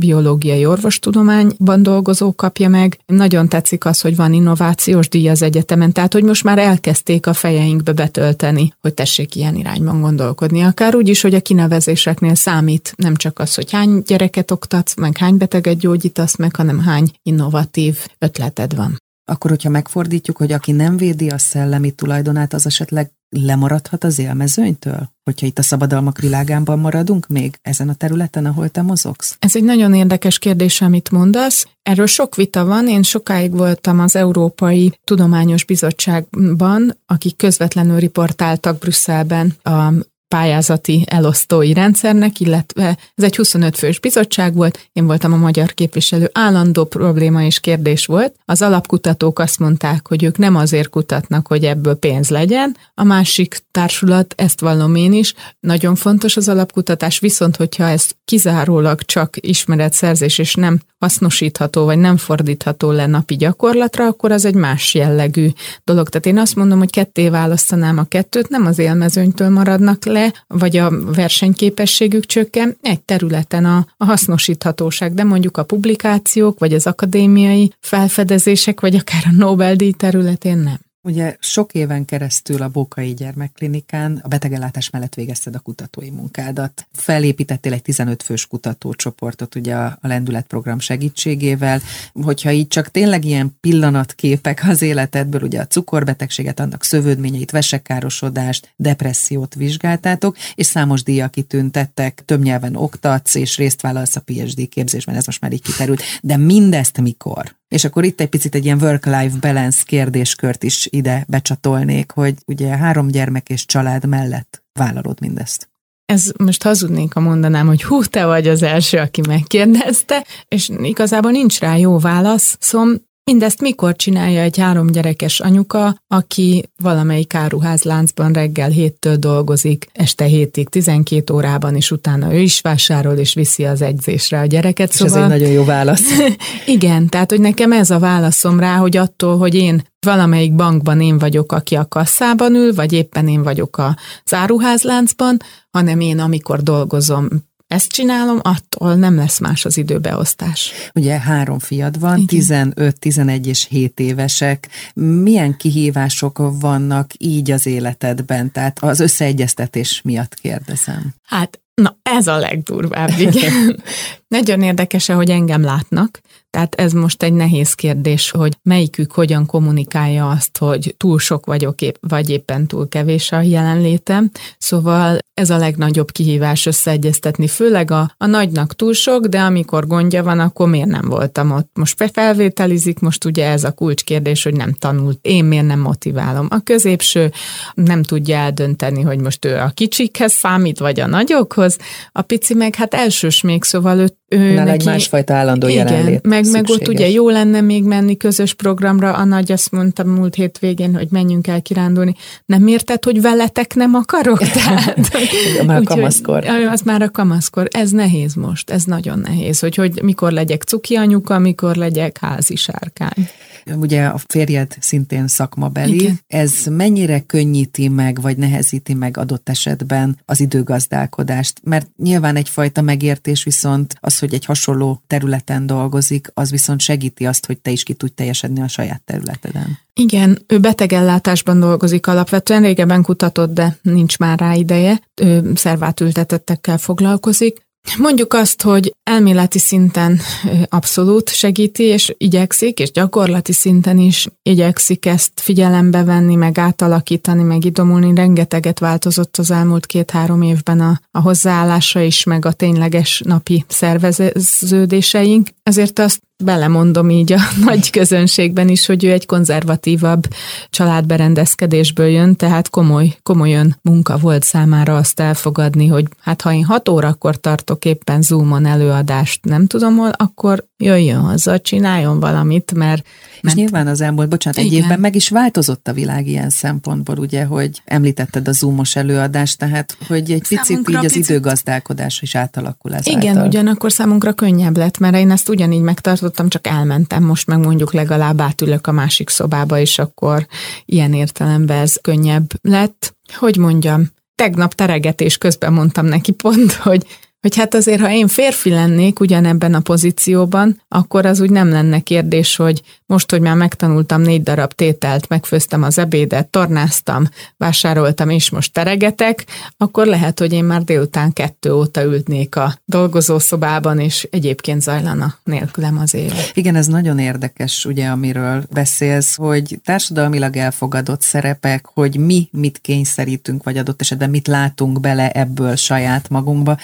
biológiai 0.53 0.67
orvostudományban 0.67 1.83
dolgozó 1.83 2.35
kapja 2.35 2.69
meg. 2.69 2.99
Nagyon 3.07 3.49
tetszik 3.49 3.85
az, 3.85 4.01
hogy 4.01 4.17
van 4.17 4.33
innovációs 4.33 5.09
díj 5.09 5.29
az 5.29 5.43
egyetemen, 5.43 5.93
tehát 5.93 6.13
hogy 6.13 6.25
most 6.25 6.45
már 6.45 6.59
elkezdték 6.59 7.27
a 7.27 7.33
fejeinkbe 7.33 7.93
betölteni, 7.93 8.73
hogy 8.81 8.95
tessék 8.95 9.35
ilyen 9.35 9.57
irányban 9.57 10.01
gondolkodni. 10.01 10.63
Akár 10.63 10.95
úgy 10.95 11.09
is, 11.09 11.21
hogy 11.21 11.35
a 11.35 11.41
kinevezéseknél 11.41 12.35
számít 12.35 12.93
nem 12.97 13.15
csak 13.15 13.39
az, 13.39 13.55
hogy 13.55 13.71
hány 13.71 14.03
gyereket 14.07 14.51
oktatsz, 14.51 14.97
meg 14.97 15.17
hány 15.17 15.37
beteget 15.37 15.79
gyógyítasz 15.79 16.37
meg, 16.37 16.57
hanem 16.57 16.81
hány 16.81 17.11
innovatív 17.23 17.99
ötleted 18.19 18.75
van. 18.75 19.01
Akkor, 19.25 19.51
hogyha 19.51 19.71
megfordítjuk, 19.71 20.37
hogy 20.37 20.53
aki 20.53 20.73
nem 20.73 20.97
védi 20.97 21.29
a 21.29 21.39
szellemi 21.39 21.91
tulajdonát, 21.91 22.53
az 22.53 22.67
esetleg 22.67 23.11
lemaradhat 23.29 24.05
az 24.05 24.19
élmezőnytől? 24.19 25.11
Hogyha 25.25 25.47
itt 25.47 25.59
a 25.59 25.63
szabadalmak 25.63 26.19
világában 26.19 26.79
maradunk 26.79 27.27
még 27.27 27.59
ezen 27.63 27.89
a 27.89 27.95
területen, 27.95 28.47
ahol 28.47 28.69
te 28.69 28.83
mozogsz? 28.83 29.37
Ez 29.39 29.57
egy 29.57 29.65
nagyon 29.65 29.95
érdekes 29.95 30.39
kérdés, 30.39 30.81
amit 30.81 31.11
mondasz. 31.11 31.67
Erről 31.83 32.07
sok 32.07 32.35
vita 32.35 32.65
van. 32.65 32.89
Én 32.89 33.03
sokáig 33.03 33.53
voltam 33.53 34.01
az 34.01 34.17
Európai 34.17 34.99
Tudományos 35.05 35.65
Bizottságban, 35.65 36.99
akik 37.07 37.37
közvetlenül 37.37 37.99
riportáltak 37.99 38.79
Brüsszelben 38.79 39.57
a 39.63 39.93
pályázati 40.33 41.05
elosztói 41.07 41.73
rendszernek, 41.73 42.41
illetve 42.41 42.99
ez 43.15 43.25
egy 43.25 43.37
25 43.37 43.77
fős 43.77 44.01
bizottság 44.01 44.55
volt, 44.55 44.89
én 44.93 45.07
voltam 45.07 45.33
a 45.33 45.37
magyar 45.37 45.75
képviselő, 45.75 46.31
állandó 46.33 46.85
probléma 46.85 47.43
és 47.43 47.61
kérdés 47.61 48.07
volt. 48.07 48.35
Az 48.45 48.63
alapkutatók 48.63 49.39
azt 49.39 49.59
mondták, 49.59 50.09
hogy 50.09 50.23
ők 50.23 50.39
nem 50.39 50.57
azért 50.57 50.89
kutatnak, 50.89 51.47
hogy 51.47 51.65
ebből 51.65 51.95
pénz 51.95 52.29
legyen, 52.29 52.77
a 52.95 53.05
másik 53.05 53.59
társulat, 53.71 54.35
ezt 54.37 54.61
vallom 54.61 54.95
én 54.95 55.13
is, 55.13 55.35
nagyon 55.61 55.95
fontos 55.95 56.37
az 56.37 56.49
alapkutatás, 56.49 57.19
viszont 57.19 57.57
hogyha 57.57 57.89
ez 57.89 58.09
kizárólag 58.25 59.03
csak 59.03 59.37
ismeretszerzés 59.41 60.39
és 60.39 60.55
nem 60.55 60.81
hasznosítható, 60.99 61.85
vagy 61.85 61.99
nem 61.99 62.17
fordítható 62.17 62.91
le 62.91 63.07
napi 63.07 63.37
gyakorlatra, 63.37 64.07
akkor 64.07 64.33
az 64.33 64.45
egy 64.45 64.55
más 64.55 64.95
jellegű 64.95 65.49
dolog. 65.85 66.09
Tehát 66.09 66.27
én 66.27 66.39
azt 66.39 66.57
mondom, 66.57 66.79
hogy 66.79 66.91
ketté 66.91 67.29
választanám 67.29 67.99
a 67.99 68.05
kettőt, 68.05 68.49
nem 68.49 68.67
az 68.67 68.79
élmezőnytől 68.79 69.49
maradnak 69.49 70.05
le, 70.05 70.22
erre, 70.23 70.45
vagy 70.47 70.77
a 70.77 70.91
versenyképességük 71.13 72.27
csökken, 72.27 72.77
egy 72.83 73.01
területen 73.01 73.65
a, 73.65 73.87
a 73.97 74.05
hasznosíthatóság, 74.05 75.15
de 75.15 75.25
mondjuk 75.25 75.57
a 75.57 75.65
publikációk, 75.65 76.59
vagy 76.59 76.75
az 76.75 76.87
akadémiai 76.87 77.73
felfedezések, 77.81 78.81
vagy 78.81 78.95
akár 78.95 79.23
a 79.25 79.35
Nobel-díj 79.37 79.93
területén 79.93 80.59
nem. 80.59 80.81
Ugye 81.05 81.37
sok 81.41 81.75
éven 81.75 82.05
keresztül 82.05 82.63
a 82.63 82.69
Bókai 82.69 83.15
Gyermekklinikán 83.15 84.21
a 84.23 84.29
betegellátás 84.29 84.91
mellett 84.91 85.15
végezted 85.15 85.55
a 85.55 85.59
kutatói 85.59 86.11
munkádat. 86.11 86.87
Felépítettél 86.93 87.73
egy 87.73 87.83
15 87.83 88.23
fős 88.23 88.47
kutatócsoportot 88.47 89.55
ugye 89.55 89.75
a, 89.75 89.99
lendületprogram 90.01 90.79
segítségével. 90.79 91.81
Hogyha 92.13 92.51
így 92.51 92.69
csak 92.69 92.91
tényleg 92.91 93.25
ilyen 93.25 93.57
pillanatképek 93.61 94.63
az 94.69 94.83
életedből, 94.83 95.43
ugye 95.43 95.61
a 95.61 95.67
cukorbetegséget, 95.67 96.61
annak 96.61 96.85
szövődményeit, 96.85 97.51
vesekárosodást, 97.51 98.73
depressziót 98.77 99.55
vizsgáltátok, 99.55 100.37
és 100.55 100.67
számos 100.67 101.03
díjak 101.03 101.31
kitüntettek, 101.31 102.23
több 102.25 102.43
nyelven 102.43 102.77
oktatsz, 102.77 103.35
és 103.35 103.57
részt 103.57 103.81
vállalsz 103.81 104.17
a 104.17 104.21
PhD 104.21 104.69
képzésben, 104.69 105.15
ez 105.15 105.27
most 105.27 105.41
már 105.41 105.53
így 105.53 105.63
kiterült. 105.63 106.03
De 106.21 106.37
mindezt 106.37 107.01
mikor? 107.01 107.61
És 107.73 107.85
akkor 107.85 108.05
itt 108.05 108.21
egy 108.21 108.29
picit 108.29 108.55
egy 108.55 108.65
ilyen 108.65 108.83
work-life 108.83 109.37
balance 109.41 109.83
kérdéskört 109.85 110.63
is 110.63 110.87
ide 110.91 111.25
becsatolnék, 111.29 112.11
hogy 112.11 112.35
ugye 112.47 112.77
három 112.77 113.09
gyermek 113.09 113.49
és 113.49 113.67
család 113.67 114.07
mellett 114.07 114.63
vállalod 114.73 115.21
mindezt. 115.21 115.71
Ez 116.05 116.33
most 116.39 116.63
hazudnék, 116.63 117.15
a 117.15 117.21
mondanám, 117.21 117.67
hogy 117.67 117.83
hú, 117.83 118.05
te 118.05 118.27
vagy 118.27 118.49
az 118.49 118.63
első, 118.63 118.99
aki 118.99 119.21
megkérdezte, 119.29 120.27
és 120.49 120.71
igazából 120.83 121.31
nincs 121.31 121.61
rá 121.61 121.77
jó 121.77 121.99
válasz, 121.99 122.57
szóval 122.61 123.03
Mindezt 123.25 123.61
mikor 123.61 123.97
csinálja 123.97 124.41
egy 124.41 124.59
három 124.59 124.87
gyerekes 124.87 125.41
anyuka, 125.41 125.97
aki 126.07 126.71
valamelyik 126.83 127.35
áruházláncban 127.35 128.33
reggel 128.33 128.71
héttől 128.71 129.17
dolgozik, 129.17 129.87
este 129.93 130.25
hétig, 130.25 130.69
12 130.69 131.35
órában, 131.35 131.77
és 131.77 131.91
utána 131.91 132.35
ő 132.35 132.39
is 132.39 132.61
vásárol, 132.61 133.15
és 133.15 133.35
viszi 133.35 133.65
az 133.65 133.83
egyzésre 133.83 134.41
a 134.41 134.47
gyereket. 134.47 134.89
És 134.89 134.95
szóval... 134.95 135.17
ez 135.17 135.23
egy 135.23 135.41
nagyon 135.41 135.53
jó 135.53 135.65
válasz. 135.65 136.03
Igen, 136.67 137.09
tehát 137.09 137.31
hogy 137.31 137.41
nekem 137.41 137.73
ez 137.73 137.91
a 137.91 137.99
válaszom 137.99 138.61
rá, 138.61 138.77
hogy 138.77 138.97
attól, 138.97 139.39
hogy 139.39 139.55
én 139.55 139.83
valamelyik 140.07 140.55
bankban 140.55 141.01
én 141.01 141.19
vagyok, 141.19 141.53
aki 141.53 141.75
a 141.75 141.89
kasszában 141.89 142.55
ül, 142.55 142.75
vagy 142.75 142.93
éppen 142.93 143.29
én 143.29 143.43
vagyok 143.43 143.79
a 143.79 143.97
záruházláncban, 144.27 145.37
hanem 145.71 146.01
én, 146.01 146.19
amikor 146.19 146.63
dolgozom, 146.63 147.29
ezt 147.73 147.91
csinálom, 147.91 148.39
attól 148.43 148.95
nem 148.95 149.17
lesz 149.17 149.39
más 149.39 149.65
az 149.65 149.77
időbeosztás. 149.77 150.73
Ugye 150.95 151.19
három 151.19 151.59
fiad 151.59 152.01
van, 152.01 152.15
Igen. 152.15 152.27
15, 152.27 152.99
11 152.99 153.47
és 153.47 153.67
7 153.69 154.01
évesek. 154.01 154.69
Milyen 154.95 155.57
kihívások 155.57 156.39
vannak 156.61 157.11
így 157.19 157.51
az 157.51 157.67
életedben? 157.67 158.53
Tehát 158.53 158.79
az 158.83 159.01
összeegyeztetés 159.01 160.01
miatt 160.05 160.35
kérdezem. 160.35 161.15
Hát 161.23 161.61
Na, 161.75 161.97
ez 162.03 162.27
a 162.27 162.37
legdurvább, 162.37 163.19
igen. 163.19 163.83
Nagyon 164.29 164.63
érdekes, 164.63 165.07
hogy 165.07 165.31
engem 165.31 165.63
látnak, 165.63 166.21
tehát 166.53 166.75
ez 166.75 166.93
most 166.93 167.23
egy 167.23 167.33
nehéz 167.33 167.75
kérdés, 167.75 168.31
hogy 168.31 168.57
melyikük 168.63 169.13
hogyan 169.13 169.47
kommunikálja 169.47 170.31
azt, 170.31 170.59
hogy 170.59 170.95
túl 170.97 171.19
sok 171.19 171.47
vagyok, 171.47 171.81
épp, 171.81 171.95
vagy 172.01 172.31
éppen 172.31 172.67
túl 172.67 172.89
kevés 172.89 173.33
a 173.33 173.41
jelenlétem. 173.41 174.31
Szóval 174.59 175.19
ez 175.35 175.51
a 175.51 175.57
legnagyobb 175.57 176.11
kihívás 176.11 176.67
összeegyeztetni, 176.67 177.49
főleg 177.49 177.91
a, 177.91 178.15
a 178.17 178.27
nagynak 178.27 178.75
túl 178.75 178.93
sok, 178.93 179.27
de 179.27 179.41
amikor 179.41 179.87
gondja 179.87 180.23
van, 180.23 180.39
akkor 180.39 180.69
miért 180.69 180.89
nem 180.89 181.09
voltam 181.09 181.51
ott? 181.51 181.71
Most 181.75 182.11
felvételizik, 182.13 182.99
most 182.99 183.25
ugye 183.25 183.47
ez 183.47 183.65
a 183.65 183.73
kulcskérdés, 183.73 184.43
hogy 184.43 184.55
nem 184.55 184.73
tanult, 184.73 185.19
én 185.23 185.45
miért 185.45 185.67
nem 185.67 185.81
motiválom. 185.81 186.47
A 186.51 186.61
középső 186.61 187.33
nem 187.75 188.03
tudja 188.03 188.37
eldönteni, 188.37 189.03
hogy 189.03 189.19
most 189.19 189.45
ő 189.45 189.57
a 189.57 189.71
kicsikhez 189.75 190.33
számít, 190.33 190.79
vagy 190.79 191.01
a 191.01 191.07
nagyokhoz, 191.07 191.77
a 192.13 192.23
pici 192.23 192.55
meg 192.55 192.75
hát 192.75 192.95
elsős 192.95 193.41
még, 193.41 193.65
szóval 193.65 193.99
ő, 193.99 194.09
ő 194.33 194.55
neki, 194.55 194.71
egy 194.71 194.85
másfajta 194.85 195.35
állandó 195.35 195.69
igen, 195.69 195.87
jelenlét 195.87 196.27
meg, 196.27 196.51
meg 196.51 196.65
ott 196.69 196.89
ugye 196.89 197.09
jó 197.09 197.29
lenne 197.29 197.61
még 197.61 197.85
menni 197.85 198.17
közös 198.17 198.55
programra, 198.55 199.13
a 199.13 199.25
nagy 199.25 199.53
azt 199.53 199.71
mondta 199.71 200.05
múlt 200.05 200.35
hétvégén, 200.35 200.95
hogy 200.95 201.09
menjünk 201.11 201.47
el 201.47 201.63
kirándulni. 201.63 202.15
Nem 202.47 202.67
érted, 202.67 203.05
hogy 203.05 203.21
veletek 203.21 203.75
nem 203.75 203.95
akarok? 203.95 204.39
Tehát, 204.49 205.67
már 205.67 205.81
a 205.81 205.83
kamaszkor. 205.83 206.45
Az 206.71 206.81
már 206.81 207.03
a 207.03 207.11
kamaszkor. 207.11 207.69
Ez 207.71 207.91
nehéz 207.91 208.35
most, 208.35 208.71
ez 208.71 208.85
nagyon 208.85 209.19
nehéz, 209.19 209.59
hogy, 209.59 209.75
hogy 209.75 210.03
mikor 210.03 210.33
legyek 210.33 210.63
cuki 210.63 210.95
anyuka, 210.95 211.39
mikor 211.39 211.77
legyek 211.77 212.19
házi 212.19 212.57
sárkány. 212.57 213.29
Ugye 213.67 214.05
a 214.05 214.21
férjed 214.27 214.77
szintén 214.81 215.29
szakmabeli. 215.29 215.95
Igen. 215.95 216.21
Ez 216.27 216.53
mennyire 216.71 217.21
könnyíti 217.21 217.89
meg, 217.89 218.21
vagy 218.21 218.37
nehezíti 218.37 218.95
meg 218.95 219.17
adott 219.17 219.49
esetben 219.49 220.19
az 220.25 220.41
időgazdálkodást? 220.41 221.61
Mert 221.63 221.89
nyilván 221.97 222.37
egyfajta 222.37 222.83
megértés 222.83 223.45
viszont 223.45 223.95
az, 224.01 224.19
hogy 224.23 224.35
egy 224.35 224.45
hasonló 224.45 225.03
területen 225.07 225.67
dolgozik, 225.67 226.31
az 226.35 226.51
viszont 226.51 226.81
segíti 226.81 227.27
azt, 227.27 227.47
hogy 227.47 227.59
te 227.59 227.71
is 227.71 227.83
ki 227.83 227.95
tudj 227.95 228.13
teljesedni 228.15 228.61
a 228.61 228.69
saját 228.69 229.03
területeden. 229.05 229.79
Igen, 229.95 230.39
ő 230.47 230.59
betegellátásban 230.59 231.61
dolgozik 231.61 232.07
alapvetően, 232.07 232.63
régebben 232.63 233.03
kutatott, 233.03 233.53
de 233.53 233.77
nincs 233.83 234.19
már 234.19 234.39
rá 234.39 234.55
ideje. 234.55 235.01
Ő 235.15 235.53
szervátültetettekkel 235.55 236.79
foglalkozik. 236.79 237.67
Mondjuk 237.99 238.35
azt, 238.35 238.63
hogy 238.63 238.95
elméleti 239.03 239.59
szinten 239.59 240.21
abszolút 240.69 241.31
segíti, 241.31 241.83
és 241.83 242.15
igyekszik, 242.19 242.79
és 242.79 242.91
gyakorlati 242.91 243.53
szinten 243.53 243.99
is 243.99 244.29
igyekszik 244.43 245.07
ezt 245.07 245.33
figyelembe 245.35 246.05
venni, 246.05 246.35
meg 246.35 246.59
átalakítani, 246.59 247.43
meg 247.43 247.65
idomulni. 247.65 248.15
Rengeteget 248.15 248.79
változott 248.79 249.37
az 249.37 249.51
elmúlt 249.51 249.87
két-három 249.87 250.43
évben 250.43 250.81
a, 250.81 251.01
a 251.11 251.21
hozzáállása 251.21 252.01
is, 252.01 252.25
meg 252.25 252.45
a 252.45 252.53
tényleges 252.53 253.23
napi 253.25 253.65
szerveződéseink. 253.69 255.49
Ezért 255.63 255.99
azt 255.99 256.21
belemondom 256.45 257.11
így 257.11 257.33
a 257.33 257.39
nagy 257.65 257.91
közönségben 257.91 258.69
is, 258.69 258.87
hogy 258.87 259.05
ő 259.05 259.13
egy 259.13 259.27
konzervatívabb 259.27 260.23
családberendezkedésből 260.71 262.07
jön, 262.07 262.37
tehát 262.37 262.71
komoly, 262.71 263.17
komolyan 263.23 263.79
munka 263.83 264.17
volt 264.17 264.43
számára 264.43 264.97
azt 264.97 265.21
elfogadni, 265.21 265.87
hogy 265.87 266.07
hát 266.21 266.43
ha 266.43 266.53
én 266.53 266.65
hat 266.65 266.89
órakor 266.89 267.37
tartok 267.37 267.85
éppen 267.85 268.23
Zoomon 268.23 268.67
előadást, 268.67 269.45
nem 269.45 269.67
tudom 269.67 269.97
hol, 269.97 270.11
akkor 270.17 270.65
jöjjön 270.77 271.21
haza, 271.21 271.61
csináljon 271.61 272.21
valamit, 272.21 272.73
mert... 272.75 273.07
És 273.43 273.55
nyilván 273.55 273.87
az 273.87 274.01
elmúlt, 274.01 274.29
bocsánat, 274.29 274.59
egy 274.59 274.67
igen. 274.67 274.83
évben 274.83 275.01
meg 275.01 275.15
is 275.15 275.29
változott 275.29 275.89
a 275.89 275.93
világ 275.93 276.27
ilyen 276.27 276.51
szempontból, 276.51 277.19
ugye, 277.19 277.45
hogy 277.45 277.83
említetted 277.85 278.49
a 278.49 278.53
Zoomos 278.53 278.97
előadást, 278.97 279.59
tehát, 279.59 279.97
hogy 280.09 280.31
egy 280.31 280.49
picit 280.49 280.89
így 280.89 280.95
az 280.95 281.03
picit... 281.03 281.29
időgazdálkodás 281.29 282.23
is 282.23 282.35
átalakul 282.35 282.95
ez 282.95 283.07
Igen, 283.07 283.47
ugyanakkor 283.47 283.93
számunkra 283.93 284.33
könnyebb 284.33 284.77
lett, 284.77 284.99
mert 284.99 285.17
én 285.17 285.31
ezt 285.31 285.49
ugyanígy 285.49 285.81
megtartottam, 285.81 286.49
csak 286.49 286.67
elmentem, 286.67 287.23
most 287.23 287.47
meg 287.47 287.59
mondjuk 287.59 287.93
legalább 287.93 288.41
átülök 288.41 288.87
a 288.87 288.93
másik 288.93 289.29
szobába, 289.29 289.79
és 289.79 289.99
akkor 289.99 290.47
ilyen 290.85 291.13
értelemben 291.13 291.79
ez 291.79 291.97
könnyebb 292.01 292.51
lett. 292.61 293.17
Hogy 293.35 293.57
mondjam, 293.57 294.11
tegnap 294.35 294.75
teregetés 294.75 295.39
közben 295.39 295.73
mondtam 295.73 296.07
neki 296.07 296.33
pont, 296.33 296.73
hogy 296.73 297.07
hogy 297.43 297.57
hát 297.57 297.75
azért, 297.75 298.01
ha 298.01 298.11
én 298.11 298.29
férfi 298.29 298.71
lennék 298.71 299.21
ugyanebben 299.21 299.75
a 299.75 299.81
pozícióban, 299.81 300.83
akkor 300.89 301.27
az 301.27 301.41
úgy 301.41 301.51
nem 301.51 301.69
lenne 301.69 302.01
kérdés, 302.01 302.57
hogy 302.57 302.83
most, 303.07 303.31
hogy 303.31 303.41
már 303.41 303.57
megtanultam 303.57 304.21
négy 304.21 304.43
darab 304.43 304.73
tételt, 304.73 305.29
megfőztem 305.29 305.83
az 305.83 305.99
ebédet, 305.99 306.47
tornáztam, 306.47 307.29
vásároltam, 307.57 308.29
és 308.31 308.51
most 308.51 308.73
teregetek, 308.73 309.45
akkor 309.77 310.07
lehet, 310.07 310.39
hogy 310.39 310.53
én 310.53 310.65
már 310.65 310.83
délután 310.85 311.33
kettő 311.33 311.73
óta 311.73 312.03
ültnék 312.03 312.57
a 312.57 312.75
dolgozószobában, 312.85 313.99
és 313.99 314.29
egyébként 314.31 314.83
zajlana 314.83 315.35
nélkülem 315.45 315.99
az 315.99 316.15
élet. 316.15 316.51
Igen, 316.55 316.75
ez 316.77 316.87
nagyon 316.87 317.19
érdekes, 317.19 317.85
ugye, 317.85 318.07
amiről 318.07 318.65
beszélsz, 318.71 319.35
hogy 319.35 319.81
társadalmilag 319.85 320.57
elfogadott 320.57 321.21
szerepek, 321.21 321.87
hogy 321.95 322.17
mi 322.17 322.49
mit 322.53 322.79
kényszerítünk, 322.79 323.63
vagy 323.63 323.77
adott 323.77 324.01
esetben 324.01 324.31
mit 324.31 324.47
látunk 324.47 325.01
bele 325.01 325.31
ebből 325.31 325.77
saját 325.77 326.29
magunkba. 326.29 326.77